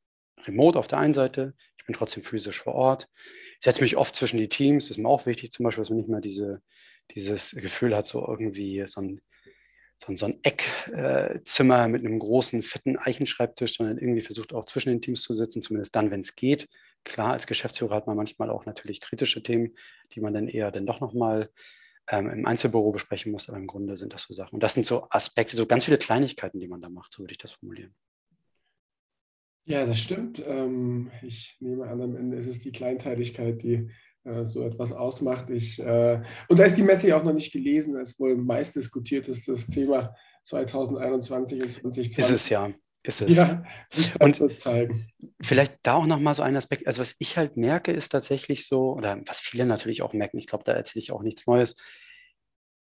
remote 0.46 0.79
auf 0.79 0.87
der 0.87 0.98
einen 0.98 1.12
Seite, 1.12 1.55
ich 1.79 1.85
bin 1.85 1.94
trotzdem 1.94 2.22
physisch 2.22 2.61
vor 2.61 2.74
Ort. 2.74 3.09
Ich 3.59 3.64
setze 3.64 3.83
mich 3.83 3.96
oft 3.96 4.14
zwischen 4.14 4.38
die 4.38 4.48
Teams, 4.48 4.85
das 4.85 4.96
ist 4.96 5.03
mir 5.03 5.09
auch 5.09 5.26
wichtig, 5.26 5.50
zum 5.50 5.64
Beispiel, 5.64 5.83
dass 5.83 5.90
man 5.90 5.98
nicht 5.98 6.09
mehr 6.09 6.20
diese, 6.20 6.62
dieses 7.14 7.53
Gefühl 7.53 7.94
hat, 7.96 8.07
so 8.07 8.27
irgendwie 8.27 8.85
so 8.87 9.01
ein, 9.01 9.20
so 9.99 10.12
ein, 10.12 10.16
so 10.16 10.27
ein 10.27 10.38
Eckzimmer 10.42 11.88
mit 11.88 12.05
einem 12.05 12.18
großen, 12.18 12.62
fetten 12.62 12.96
Eichenschreibtisch, 12.96 13.77
sondern 13.77 13.99
irgendwie 13.99 14.23
versucht 14.23 14.53
auch 14.53 14.64
zwischen 14.64 14.90
den 14.90 15.03
Teams 15.03 15.23
zu 15.23 15.35
sitzen, 15.35 15.62
zumindest 15.62 15.94
dann, 15.94 16.11
wenn 16.11 16.20
es 16.20 16.37
geht. 16.37 16.68
Klar, 17.05 17.33
als 17.33 17.46
Geschäftsführer 17.46 17.96
hat 17.96 18.07
man 18.07 18.16
manchmal 18.16 18.51
auch 18.51 18.66
natürlich 18.66 19.01
kritische 19.01 19.42
Themen, 19.42 19.75
die 20.12 20.20
man 20.20 20.35
dann 20.35 20.49
eher 20.49 20.70
dann 20.70 20.87
doch 20.87 21.01
nochmal 21.01 21.51
ähm, 22.09 22.29
im 22.29 22.46
Einzelbüro 22.46 22.92
besprechen 22.92 23.33
muss, 23.33 23.49
aber 23.49 23.59
im 23.59 23.66
Grunde 23.66 23.96
sind 23.96 24.12
das 24.12 24.23
so 24.23 24.35
Sachen. 24.35 24.55
Und 24.55 24.62
das 24.62 24.75
sind 24.75 24.85
so 24.85 25.07
Aspekte, 25.11 25.57
so 25.57 25.66
ganz 25.66 25.85
viele 25.85 25.99
Kleinigkeiten, 25.99 26.61
die 26.61 26.68
man 26.68 26.81
da 26.81 26.88
macht, 26.88 27.12
so 27.12 27.23
würde 27.23 27.33
ich 27.33 27.38
das 27.38 27.53
formulieren. 27.53 27.94
Ja, 29.64 29.87
das 29.87 29.99
stimmt. 29.99 30.42
Ähm, 30.44 31.11
ich 31.23 31.57
nehme 31.61 31.87
an, 31.87 32.01
am 32.01 32.16
Ende 32.16 32.37
ist 32.37 32.46
es 32.46 32.61
die 32.61 32.73
Kleinteiligkeit, 32.73 33.62
die 33.62 33.75
äh, 33.75 33.88
so 34.42 34.64
etwas 34.64 34.92
ausmacht. 34.92 35.50
Ich, 35.50 35.78
äh, 35.78 36.22
und 36.48 36.59
da 36.59 36.64
ist 36.64 36.76
die 36.76 36.83
Messe 36.83 37.09
ja 37.09 37.18
auch 37.18 37.24
noch 37.24 37.33
nicht 37.33 37.52
gelesen. 37.52 37.94
Das 37.94 38.11
ist 38.11 38.20
wohl 38.20 38.37
meist 38.37 38.76
diskutiert 38.76 39.28
ist 39.28 39.48
das 39.48 39.66
Thema 39.66 40.14
2021 40.44 41.62
und 41.62 41.70
2020. 41.70 42.18
Ist 42.18 42.30
es 42.30 42.48
ja. 42.48 42.70
Ist 43.02 43.22
es. 43.22 43.35
Ja, 43.35 43.64
und. 44.20 44.42
Vielleicht 45.40 45.78
da 45.83 45.94
auch 45.94 46.06
nochmal 46.06 46.35
so 46.35 46.42
ein 46.42 46.56
Aspekt, 46.56 46.87
also 46.87 47.00
was 47.00 47.16
ich 47.18 47.38
halt 47.38 47.56
merke, 47.56 47.92
ist 47.92 48.11
tatsächlich 48.11 48.66
so, 48.66 48.92
oder 48.92 49.20
was 49.26 49.40
viele 49.40 49.64
natürlich 49.64 50.02
auch 50.02 50.12
merken, 50.12 50.38
ich 50.38 50.46
glaube, 50.46 50.64
da 50.64 50.72
erzähle 50.72 51.02
ich 51.02 51.12
auch 51.12 51.22
nichts 51.22 51.46
Neues. 51.46 51.76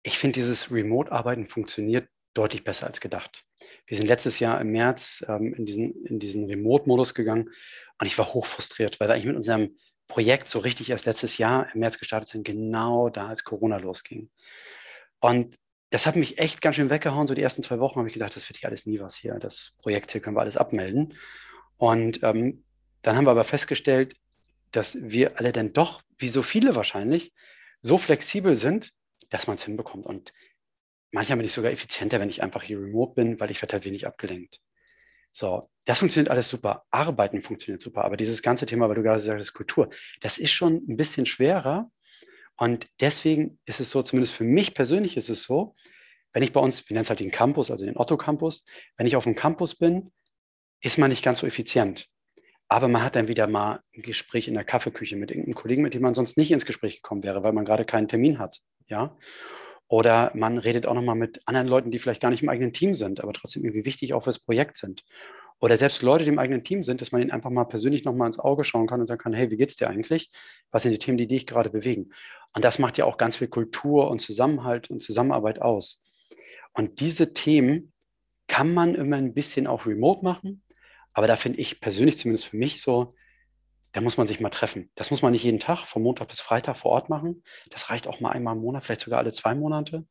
Ich 0.03 0.19
finde, 0.19 0.35
dieses 0.35 0.71
Remote-Arbeiten 0.71 1.47
funktioniert 1.47 2.09
deutlich 2.35 2.63
besser 2.65 2.87
als 2.87 3.01
gedacht. 3.01 3.45
Wir 3.87 3.97
sind 3.97 4.07
letztes 4.07 4.39
Jahr 4.39 4.61
im 4.61 4.71
März 4.71 5.25
ähm, 5.29 5.55
in 5.55 5.65
diesen, 5.65 6.05
in 6.05 6.19
diesen 6.19 6.45
Remote-Modus 6.45 7.15
gegangen 7.15 7.49
und 7.99 8.07
ich 8.07 8.19
war 8.19 8.35
hoch 8.35 8.47
frustriert, 8.47 9.01
weil 9.01 9.09
wir 9.09 9.15
eigentlich 9.15 9.27
mit 9.27 9.37
unserem 9.37 9.77
Projekt 10.13 10.51
so 10.51 10.59
richtig 10.59 10.91
erst 10.91 11.07
letztes 11.07 11.39
Jahr 11.39 11.73
im 11.73 11.81
März 11.81 11.99
gestartet 11.99 12.29
sind, 12.29 12.45
genau 12.45 13.09
da, 13.09 13.29
als 13.29 13.45
Corona 13.45 13.79
losging. 13.79 14.29
Und 15.21 15.57
das 15.89 16.05
hat 16.05 16.17
mich 16.17 16.39
echt 16.39 16.61
ganz 16.61 16.77
schön 16.77 16.91
weggehauen. 16.91 17.27
So 17.27 17.33
die 17.35 17.41
ersten 17.41 17.63
zwei 17.63 17.79
Wochen 17.79 17.99
habe 17.99 18.09
ich 18.09 18.15
gedacht, 18.15 18.37
das 18.37 18.47
wird 18.47 18.59
hier 18.59 18.69
alles 18.69 18.85
nie 18.85 19.01
was 19.01 19.17
hier. 19.17 19.39
Das 19.39 19.75
Projekt 19.79 20.13
hier 20.13 20.21
können 20.21 20.37
wir 20.37 20.43
alles 20.43 20.59
abmelden. 20.59 21.15
Und 21.79 22.23
ähm, 22.23 22.63
dann 23.01 23.17
haben 23.17 23.25
wir 23.25 23.31
aber 23.31 23.45
festgestellt, 23.45 24.15
dass 24.71 24.99
wir 25.01 25.39
alle 25.39 25.51
dann 25.51 25.73
doch, 25.73 26.03
wie 26.19 26.29
so 26.29 26.43
viele 26.43 26.75
wahrscheinlich, 26.75 27.33
so 27.81 27.97
flexibel 27.97 28.59
sind, 28.59 28.93
dass 29.31 29.47
man 29.47 29.57
es 29.57 29.65
hinbekommt. 29.65 30.05
Und 30.05 30.35
manchmal 31.11 31.39
bin 31.39 31.47
ich 31.47 31.53
sogar 31.55 31.73
effizienter, 31.73 32.21
wenn 32.21 32.29
ich 32.29 32.43
einfach 32.43 32.63
hier 32.63 32.79
remote 32.79 33.15
bin, 33.15 33.41
weil 33.41 33.51
ich 33.51 33.63
werde 33.63 33.73
halt 33.73 33.87
wenig 33.87 34.07
abgelenkt. 34.07 34.61
So, 35.33 35.69
das 35.85 35.99
funktioniert 35.99 36.31
alles 36.31 36.49
super. 36.49 36.85
Arbeiten 36.91 37.41
funktioniert 37.41 37.83
super. 37.83 38.05
Aber 38.05 38.17
dieses 38.17 38.43
ganze 38.43 38.67
Thema, 38.67 38.89
weil 38.89 38.95
du 38.95 39.03
gerade 39.03 39.19
sagst, 39.19 39.55
Kultur, 39.55 39.89
das 40.21 40.39
ist 40.39 40.53
schon 40.53 40.85
ein 40.89 40.97
bisschen 40.97 41.27
schwerer. 41.27 41.91
Und 42.57 42.87
deswegen 43.01 43.59
ist 43.65 43.81
es 43.81 43.91
so, 43.91 44.03
zumindest 44.03 44.35
für 44.35 44.45
mich 44.45 44.75
persönlich 44.75 45.17
ist 45.17 45.31
es 45.31 45.43
so, 45.43 45.75
wenn 46.33 46.43
ich 46.43 46.53
bei 46.53 46.61
uns, 46.61 46.89
wir 46.89 46.95
nennen 46.95 47.03
es 47.03 47.11
halt 47.11 47.21
den 47.21 47.31
Campus, 47.31 47.71
also 47.71 47.85
den 47.85 47.97
Otto 47.97 48.17
Campus, 48.17 48.65
wenn 48.97 49.07
ich 49.07 49.17
auf 49.17 49.25
dem 49.25 49.35
Campus 49.35 49.75
bin, 49.75 50.13
ist 50.81 50.99
man 50.99 51.11
nicht 51.11 51.25
ganz 51.25 51.41
so 51.41 51.47
effizient. 51.47 52.09
Aber 52.69 52.89
man 52.89 53.03
hat 53.03 53.17
dann 53.17 53.29
wieder 53.29 53.47
mal 53.47 53.81
ein 53.95 54.03
Gespräch 54.03 54.49
in 54.49 54.55
der 54.55 54.65
Kaffeeküche 54.65 55.17
mit 55.17 55.31
irgendeinem 55.31 55.55
Kollegen, 55.55 55.83
mit 55.83 55.95
dem 55.95 56.03
man 56.03 56.15
sonst 56.15 56.37
nicht 56.39 56.51
ins 56.51 56.65
Gespräch 56.65 56.97
gekommen 56.97 57.23
wäre, 57.23 57.43
weil 57.43 57.53
man 57.53 57.65
gerade 57.65 57.85
keinen 57.85 58.09
Termin 58.09 58.39
hat. 58.39 58.61
Ja. 58.87 59.17
Oder 59.93 60.33
man 60.35 60.57
redet 60.57 60.87
auch 60.87 60.95
nochmal 60.95 61.17
mit 61.17 61.43
anderen 61.45 61.69
Leuten, 61.69 61.91
die 61.91 61.99
vielleicht 61.99 62.23
gar 62.23 62.31
nicht 62.31 62.43
im 62.43 62.49
eigenen 62.49 62.73
Team 62.73 62.95
sind, 62.95 63.21
aber 63.21 63.35
trotzdem 63.35 63.63
irgendwie 63.63 63.85
wichtig 63.85 64.15
auch 64.15 64.25
fürs 64.25 64.39
Projekt 64.39 64.79
sind. 64.79 65.05
Oder 65.61 65.77
selbst 65.77 66.01
Leute, 66.01 66.25
die 66.25 66.31
im 66.31 66.39
eigenen 66.39 66.65
Team 66.65 66.83
sind, 66.83 67.03
dass 67.03 67.13
man 67.13 67.21
ihnen 67.21 67.31
einfach 67.31 67.51
mal 67.51 67.65
persönlich 67.65 68.03
nochmal 68.03 68.27
ins 68.29 68.39
Auge 68.39 68.65
schauen 68.65 68.87
kann 68.87 69.03
und 69.03 69.07
sagen 69.07 69.21
kann, 69.21 69.35
hey, 69.35 69.51
wie 69.51 69.59
geht's 69.59 69.77
dir 69.77 69.91
eigentlich? 69.91 70.31
Was 70.71 70.85
sind 70.85 70.93
die 70.93 70.99
Themen, 70.99 71.19
die 71.19 71.27
dich 71.27 71.47
gerade 71.47 71.69
bewegen? 71.69 72.15
Und 72.55 72.65
das 72.65 72.79
macht 72.79 72.97
ja 72.97 73.05
auch 73.05 73.19
ganz 73.19 73.37
viel 73.37 73.49
Kultur 73.49 74.11
und 74.11 74.19
Zusammenhalt 74.21 74.89
und 74.89 75.03
Zusammenarbeit 75.03 75.61
aus. 75.61 76.03
Und 76.73 77.01
diese 77.01 77.35
Themen 77.35 77.93
kann 78.49 78.73
man 78.73 78.95
immer 78.95 79.17
ein 79.17 79.35
bisschen 79.35 79.67
auch 79.67 79.85
remote 79.85 80.25
machen. 80.25 80.63
Aber 81.13 81.27
da 81.27 81.37
finde 81.37 81.59
ich 81.59 81.81
persönlich, 81.83 82.17
zumindest 82.17 82.47
für 82.47 82.57
mich 82.57 82.81
so, 82.81 83.15
da 83.93 84.01
muss 84.01 84.17
man 84.17 84.27
sich 84.27 84.41
mal 84.41 84.51
treffen. 84.51 84.91
Das 84.95 85.11
muss 85.11 85.23
man 85.23 85.33
nicht 85.33 85.45
jeden 85.45 85.61
Tag, 85.61 85.87
von 85.87 86.03
Montag 86.03 86.29
bis 86.29 86.41
Freitag 86.41 86.77
vor 86.77 86.93
Ort 86.93 87.09
machen. 87.09 87.43
Das 87.71 87.91
reicht 87.91 88.07
auch 88.07 88.21
mal 88.21 88.31
einmal 88.31 88.57
im 88.57 88.63
Monat, 88.63 88.85
vielleicht 88.85 89.03
sogar 89.03 89.19
alle 89.19 89.33
zwei 89.33 89.55
Monate. 89.55 90.07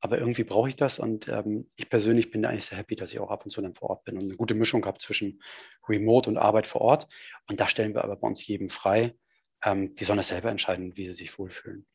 Aber 0.00 0.18
irgendwie 0.18 0.44
brauche 0.44 0.68
ich 0.68 0.76
das 0.76 0.98
und 0.98 1.28
ähm, 1.28 1.70
ich 1.76 1.88
persönlich 1.88 2.30
bin 2.30 2.42
da 2.42 2.50
eigentlich 2.50 2.66
sehr 2.66 2.78
happy, 2.78 2.94
dass 2.94 3.12
ich 3.12 3.18
auch 3.20 3.30
ab 3.30 3.44
und 3.44 3.50
zu 3.50 3.62
dann 3.62 3.74
vor 3.74 3.90
Ort 3.90 4.04
bin 4.04 4.16
und 4.18 4.24
eine 4.24 4.36
gute 4.36 4.54
Mischung 4.54 4.84
habe 4.84 4.98
zwischen 4.98 5.40
Remote 5.88 6.28
und 6.28 6.36
Arbeit 6.36 6.66
vor 6.66 6.82
Ort. 6.82 7.08
Und 7.48 7.58
da 7.58 7.68
stellen 7.68 7.94
wir 7.94 8.04
aber 8.04 8.16
bei 8.16 8.28
uns 8.28 8.46
jedem 8.46 8.68
frei. 8.68 9.14
Ähm, 9.64 9.94
die 9.94 10.04
sollen 10.04 10.18
das 10.18 10.28
selber 10.28 10.50
entscheiden, 10.50 10.96
wie 10.96 11.06
sie 11.06 11.14
sich 11.14 11.38
wohlfühlen. 11.38 11.86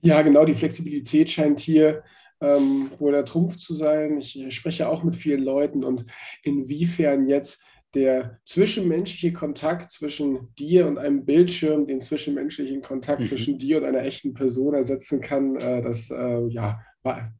Ja, 0.00 0.22
genau, 0.22 0.44
die 0.44 0.54
Flexibilität 0.54 1.30
scheint 1.30 1.60
hier 1.60 2.02
ähm, 2.40 2.90
wohl 2.98 3.12
der 3.12 3.24
Trumpf 3.24 3.58
zu 3.58 3.74
sein. 3.74 4.18
Ich 4.18 4.54
spreche 4.54 4.88
auch 4.88 5.02
mit 5.02 5.14
vielen 5.14 5.42
Leuten 5.42 5.84
und 5.84 6.06
inwiefern 6.42 7.28
jetzt 7.28 7.62
der 7.96 8.38
zwischenmenschliche 8.44 9.32
Kontakt 9.32 9.90
zwischen 9.90 10.54
dir 10.54 10.86
und 10.86 10.98
einem 10.98 11.24
Bildschirm, 11.24 11.86
den 11.86 12.02
zwischenmenschlichen 12.02 12.82
Kontakt 12.82 13.20
mhm. 13.20 13.24
zwischen 13.24 13.58
dir 13.58 13.78
und 13.78 13.84
einer 13.84 14.04
echten 14.04 14.34
Person 14.34 14.74
ersetzen 14.74 15.22
kann, 15.22 15.56
äh, 15.56 15.82
das 15.82 16.10
äh, 16.10 16.46
ja, 16.48 16.78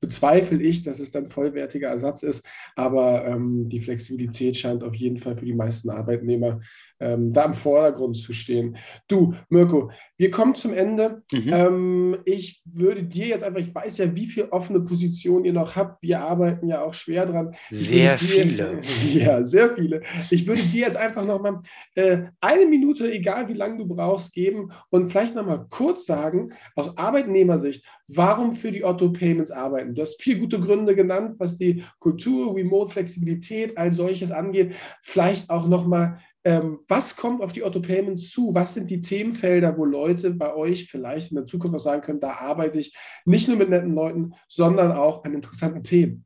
bezweifle 0.01 0.63
ich, 0.63 0.83
dass 0.83 0.99
es 0.99 1.11
dann 1.11 1.29
vollwertiger 1.29 1.89
Ersatz 1.89 2.23
ist. 2.23 2.47
Aber 2.75 3.27
ähm, 3.27 3.69
die 3.69 3.81
Flexibilität 3.81 4.57
scheint 4.57 4.83
auf 4.83 4.95
jeden 4.95 5.19
Fall 5.19 5.37
für 5.37 5.45
die 5.45 5.55
meisten 5.55 5.91
Arbeitnehmer 5.91 6.61
ähm, 7.01 7.33
da 7.33 7.45
im 7.45 7.55
Vordergrund 7.55 8.17
zu 8.17 8.33
stehen. 8.33 8.77
Du, 9.09 9.35
Mirko, 9.49 9.91
wir 10.19 10.31
kommen 10.31 10.55
zum 10.55 10.73
Ende. 10.73 11.23
Mhm. 11.31 11.53
Ähm, 11.53 12.17
ich 12.25 12.63
würde 12.65 13.05
dir 13.05 13.27
jetzt 13.27 13.45
einfach, 13.45 13.61
ich 13.61 13.75
weiß 13.75 13.99
ja, 13.99 14.17
wie 14.17 14.27
viele 14.27 14.51
offene 14.53 14.81
Positionen 14.81 15.45
ihr 15.45 15.53
noch 15.53 15.77
habt. 15.77 16.03
Wir 16.03 16.21
arbeiten 16.21 16.69
ja 16.69 16.83
auch 16.83 16.95
schwer 16.95 17.27
dran. 17.27 17.55
Sehr 17.71 18.17
dir, 18.17 18.19
viele. 18.19 18.81
Ja, 19.17 19.45
sehr 19.45 19.75
viele. 19.75 20.03
Ich 20.31 20.47
würde 20.47 20.63
dir 20.63 20.87
jetzt 20.87 20.97
einfach 20.97 21.25
noch 21.25 21.41
mal 21.41 21.61
äh, 21.95 22.25
eine 22.41 22.67
Minute, 22.67 23.11
egal 23.11 23.49
wie 23.49 23.55
lange 23.55 23.79
du 23.79 23.87
brauchst, 23.87 24.33
geben 24.33 24.73
und 24.91 25.09
vielleicht 25.09 25.35
noch 25.35 25.47
mal 25.47 25.67
kurz 25.69 26.07
sagen, 26.07 26.53
aus 26.75 26.97
Arbeitnehmersicht, 26.97 27.85
warum 28.09 28.53
für 28.53 28.73
die 28.73 28.85
Otto 28.85 29.11
Payments 29.11 29.51
arbeiten. 29.51 29.95
Du 29.95 30.03
hast 30.03 30.23
vier 30.23 30.39
gute 30.39 30.61
Gründe 30.61 30.95
genannt, 30.95 31.37
was 31.39 31.59
die 31.59 31.85
Kultur, 31.99 32.55
Remote, 32.55 32.91
Flexibilität, 32.91 33.77
all 33.79 33.93
solches 33.93 34.31
angeht. 34.31 34.75
Vielleicht 35.01 35.51
auch 35.51 35.69
noch 35.69 35.87
mal 35.87 36.19
ähm, 36.47 36.79
was 36.87 37.17
kommt 37.17 37.43
auf 37.43 37.53
die 37.53 37.65
Otto 37.65 37.81
Payments 37.81 38.31
zu? 38.31 38.55
Was 38.55 38.75
sind 38.75 38.89
die 38.89 39.03
Themenfelder, 39.03 39.77
wo 39.77 39.85
Leute 39.85 40.31
bei 40.31 40.55
euch 40.55 40.89
vielleicht 40.89 41.33
in 41.33 41.37
der 41.39 41.45
Zukunft 41.45 41.77
auch 41.77 41.83
sagen 41.83 42.03
können, 42.03 42.21
da 42.21 42.35
arbeite 42.35 42.79
ich 42.79 42.97
nicht 43.25 43.49
nur 43.49 43.57
mit 43.57 43.69
netten 43.69 43.93
Leuten, 43.93 44.33
sondern 44.47 44.93
auch 44.93 45.25
an 45.25 45.35
interessanten 45.35 45.83
Themen? 45.83 46.25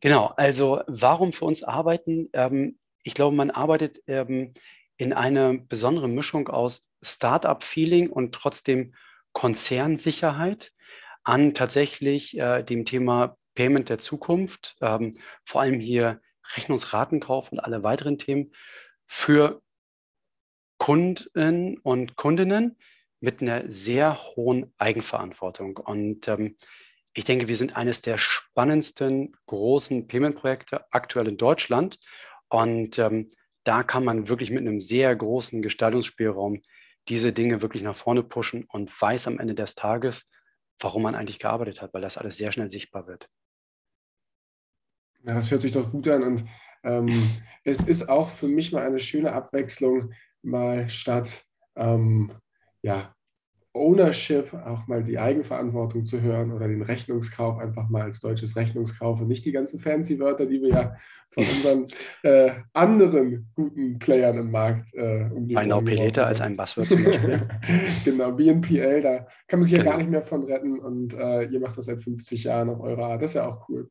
Genau, 0.00 0.32
also 0.36 0.80
warum 0.88 1.32
für 1.32 1.44
uns 1.44 1.62
arbeiten? 1.62 2.28
Ähm, 2.32 2.76
ich 3.04 3.14
glaube, 3.14 3.36
man 3.36 3.52
arbeitet 3.52 4.02
ähm, 4.08 4.52
in 4.96 5.12
einer 5.12 5.58
besonderen 5.58 6.12
Mischung 6.12 6.48
aus 6.48 6.88
Startup-Feeling 7.00 8.10
und 8.10 8.34
trotzdem 8.34 8.94
Konzernsicherheit 9.32 10.72
an 11.22 11.54
tatsächlich 11.54 12.36
äh, 12.36 12.64
dem 12.64 12.84
Thema 12.84 13.36
Payment 13.54 13.88
der 13.90 13.98
Zukunft, 13.98 14.74
ähm, 14.80 15.16
vor 15.44 15.60
allem 15.60 15.78
hier 15.78 16.20
Rechnungsratenkauf 16.56 17.52
und 17.52 17.60
alle 17.60 17.84
weiteren 17.84 18.18
Themen 18.18 18.50
für 19.06 19.62
Kunden 20.78 21.78
und 21.78 22.16
Kundinnen 22.16 22.76
mit 23.20 23.40
einer 23.40 23.70
sehr 23.70 24.18
hohen 24.36 24.72
Eigenverantwortung. 24.76 25.78
Und 25.78 26.28
ähm, 26.28 26.56
ich 27.14 27.24
denke, 27.24 27.48
wir 27.48 27.56
sind 27.56 27.76
eines 27.76 28.02
der 28.02 28.18
spannendsten 28.18 29.36
großen 29.46 30.06
Payment-Projekte 30.06 30.84
aktuell 30.92 31.28
in 31.28 31.36
Deutschland. 31.36 31.98
Und 32.48 32.98
ähm, 32.98 33.28
da 33.62 33.82
kann 33.82 34.04
man 34.04 34.28
wirklich 34.28 34.50
mit 34.50 34.60
einem 34.60 34.80
sehr 34.80 35.14
großen 35.14 35.62
Gestaltungsspielraum 35.62 36.60
diese 37.08 37.32
Dinge 37.32 37.62
wirklich 37.62 37.82
nach 37.82 37.96
vorne 37.96 38.22
pushen 38.22 38.64
und 38.64 38.90
weiß 39.00 39.26
am 39.28 39.38
Ende 39.38 39.54
des 39.54 39.74
Tages, 39.74 40.28
warum 40.80 41.02
man 41.02 41.14
eigentlich 41.14 41.38
gearbeitet 41.38 41.80
hat, 41.80 41.94
weil 41.94 42.02
das 42.02 42.18
alles 42.18 42.36
sehr 42.36 42.52
schnell 42.52 42.70
sichtbar 42.70 43.06
wird. 43.06 43.28
Ja, 45.26 45.34
das 45.34 45.50
hört 45.50 45.62
sich 45.62 45.72
doch 45.72 45.90
gut 45.90 46.08
an. 46.08 46.22
Und 46.22 46.44
ähm, 46.84 47.08
es 47.64 47.80
ist 47.80 48.08
auch 48.08 48.30
für 48.30 48.48
mich 48.48 48.72
mal 48.72 48.86
eine 48.86 48.98
schöne 48.98 49.32
Abwechslung, 49.32 50.12
mal 50.42 50.88
statt 50.88 51.44
ähm, 51.76 52.32
ja, 52.82 53.13
Ownership 53.74 54.54
auch 54.54 54.86
mal 54.86 55.02
die 55.02 55.18
Eigenverantwortung 55.18 56.04
zu 56.04 56.20
hören 56.20 56.52
oder 56.52 56.68
den 56.68 56.82
Rechnungskauf 56.82 57.58
einfach 57.58 57.88
mal 57.88 58.02
als 58.02 58.20
deutsches 58.20 58.54
Rechnungskauf 58.54 59.20
und 59.20 59.26
nicht 59.26 59.44
die 59.44 59.50
ganzen 59.50 59.80
fancy 59.80 60.20
Wörter, 60.20 60.46
die 60.46 60.62
wir 60.62 60.68
ja 60.68 60.96
von 61.30 61.42
unseren 61.42 61.88
äh, 62.22 62.52
anderen 62.72 63.50
guten 63.52 63.98
Playern 63.98 64.38
im 64.38 64.52
Markt 64.52 64.94
äh, 64.94 65.28
um 65.34 65.48
die 65.48 65.56
Ein 65.56 65.72
Opelator 65.72 66.24
als 66.24 66.40
ein 66.40 66.56
Buzzword 66.56 66.88
zum 66.88 67.02
Beispiel. 67.02 67.48
genau, 68.04 68.30
BNPL, 68.30 69.00
da 69.00 69.26
kann 69.48 69.58
man 69.58 69.64
sich 69.64 69.76
genau. 69.76 69.84
ja 69.84 69.90
gar 69.90 69.98
nicht 69.98 70.10
mehr 70.10 70.22
von 70.22 70.44
retten 70.44 70.78
und 70.78 71.12
äh, 71.14 71.42
ihr 71.46 71.58
macht 71.58 71.76
das 71.76 71.86
seit 71.86 72.00
50 72.00 72.44
Jahren 72.44 72.70
auf 72.70 72.80
eurer 72.80 73.06
Art. 73.06 73.22
Das 73.22 73.30
ist 73.30 73.34
ja 73.34 73.48
auch 73.48 73.68
cool. 73.68 73.90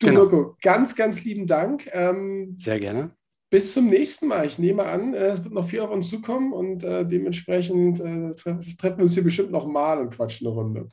Du, 0.00 0.08
genau. 0.08 0.22
Mirko, 0.22 0.56
ganz, 0.60 0.96
ganz 0.96 1.22
lieben 1.22 1.46
Dank. 1.46 1.88
Ähm, 1.92 2.56
Sehr 2.58 2.80
gerne 2.80 3.12
bis 3.52 3.74
zum 3.74 3.90
nächsten 3.90 4.28
Mal. 4.28 4.46
Ich 4.46 4.58
nehme 4.58 4.82
an, 4.84 5.12
äh, 5.12 5.28
es 5.28 5.44
wird 5.44 5.52
noch 5.52 5.66
viel 5.66 5.80
auf 5.80 5.90
uns 5.90 6.08
zukommen 6.08 6.54
und 6.54 6.82
äh, 6.82 7.06
dementsprechend 7.06 8.00
äh, 8.00 8.30
treffen 8.34 8.96
wir 8.96 9.04
uns 9.04 9.12
hier 9.12 9.22
bestimmt 9.22 9.52
noch 9.52 9.66
mal 9.66 9.98
und 9.98 10.16
quatschen 10.16 10.46
eine 10.46 10.56
Runde. 10.56 10.88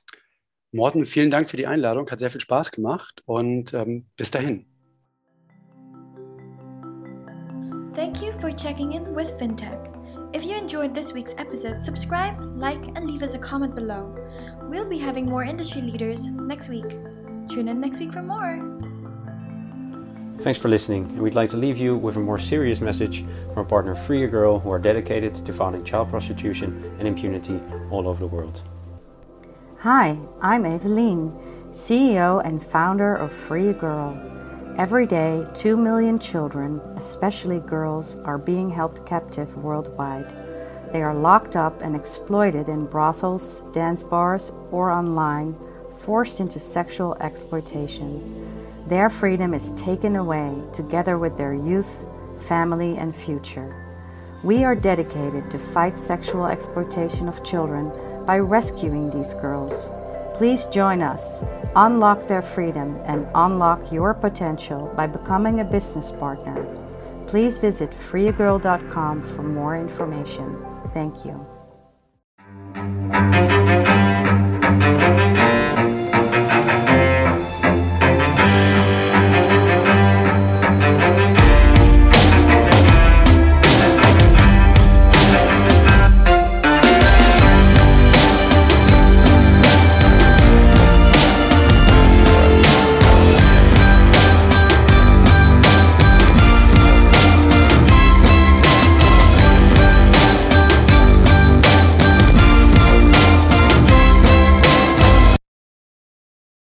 Morten, 0.73 1.05
vielen 1.05 1.31
Dank 1.31 1.49
für 1.49 1.55
die 1.55 1.65
Einladung. 1.65 2.11
Hat 2.11 2.19
sehr 2.19 2.29
viel 2.29 2.41
Spaß 2.41 2.71
gemacht 2.71 3.23
und 3.25 3.73
ähm, 3.73 4.05
bis 4.17 4.29
dahin. 4.29 4.65
Thank 7.95 8.21
you 8.21 8.33
for 8.39 8.51
checking 8.51 8.91
in 8.91 9.15
with 9.15 9.33
FinTech. 9.39 9.79
If 10.35 10.43
you 10.43 10.55
enjoyed 10.55 10.93
this 10.93 11.13
week's 11.13 11.33
episode, 11.37 11.81
subscribe, 11.83 12.37
like, 12.57 12.85
and 12.95 13.05
leave 13.05 13.23
us 13.23 13.35
a 13.35 13.39
comment 13.39 13.73
below. 13.73 14.13
We'll 14.69 14.87
be 14.87 14.99
having 14.99 15.25
more 15.25 15.43
industry 15.43 15.81
leaders 15.81 16.27
next 16.27 16.69
week. 16.69 16.89
Tune 17.49 17.69
in 17.69 17.79
next 17.79 17.99
week 17.99 18.11
for 18.11 18.21
more. 18.21 18.78
Thanks 20.39 20.57
for 20.57 20.69
listening, 20.69 21.03
and 21.03 21.21
we'd 21.21 21.35
like 21.35 21.49
to 21.49 21.57
leave 21.57 21.77
you 21.77 21.97
with 21.97 22.15
a 22.15 22.19
more 22.21 22.39
serious 22.39 22.79
message 22.79 23.23
from 23.23 23.57
our 23.57 23.65
partner 23.65 23.93
Free 23.93 24.23
a 24.23 24.27
Girl, 24.27 24.57
who 24.57 24.71
are 24.71 24.79
dedicated 24.79 25.35
to 25.35 25.51
fighting 25.51 25.83
child 25.83 26.09
prostitution 26.09 26.95
and 26.97 27.05
impunity 27.05 27.59
all 27.91 28.07
over 28.07 28.21
the 28.21 28.27
world. 28.27 28.61
Hi, 29.79 30.17
I'm 30.41 30.63
Eveline, 30.63 31.37
CEO 31.71 32.41
and 32.45 32.63
founder 32.63 33.17
of 33.17 33.33
Free 33.33 33.67
a 33.67 33.73
Girl. 33.73 34.17
Every 34.77 35.05
day, 35.05 35.45
2 35.55 35.75
million 35.75 36.17
children, 36.17 36.79
especially 36.95 37.59
girls, 37.59 38.15
are 38.23 38.37
being 38.37 38.69
held 38.69 39.05
captive 39.05 39.57
worldwide. 39.57 40.33
They 40.93 41.03
are 41.03 41.15
locked 41.15 41.57
up 41.57 41.81
and 41.81 41.97
exploited 41.97 42.69
in 42.69 42.85
brothels, 42.85 43.65
dance 43.73 44.03
bars, 44.03 44.53
or 44.71 44.89
online, 44.89 45.57
forced 45.91 46.39
into 46.39 46.59
sexual 46.59 47.17
exploitation. 47.19 48.48
Their 48.89 49.11
freedom 49.11 49.53
is 49.53 49.69
taken 49.73 50.15
away 50.15 50.63
together 50.73 51.19
with 51.19 51.37
their 51.37 51.53
youth, 51.53 52.07
family, 52.39 52.97
and 52.97 53.15
future. 53.15 53.85
We 54.43 54.63
are 54.63 54.73
dedicated 54.73 55.51
to 55.51 55.59
fight 55.59 55.99
sexual 55.99 56.47
exploitation 56.47 57.27
of 57.27 57.43
children 57.43 57.91
by 58.25 58.39
rescuing 58.39 59.11
these 59.11 59.35
girls. 59.35 59.91
Please 60.33 60.65
join 60.65 61.03
us, 61.03 61.43
unlock 61.75 62.25
their 62.25 62.41
freedom, 62.41 62.99
and 63.05 63.27
unlock 63.35 63.91
your 63.91 64.15
potential 64.15 64.91
by 64.95 65.05
becoming 65.05 65.59
a 65.59 65.65
business 65.65 66.09
partner. 66.11 66.65
Please 67.27 67.59
visit 67.59 67.91
freeagirl.com 67.91 69.21
for 69.21 69.43
more 69.43 69.77
information. 69.77 70.65
Thank 70.95 71.25
you. 71.25 71.58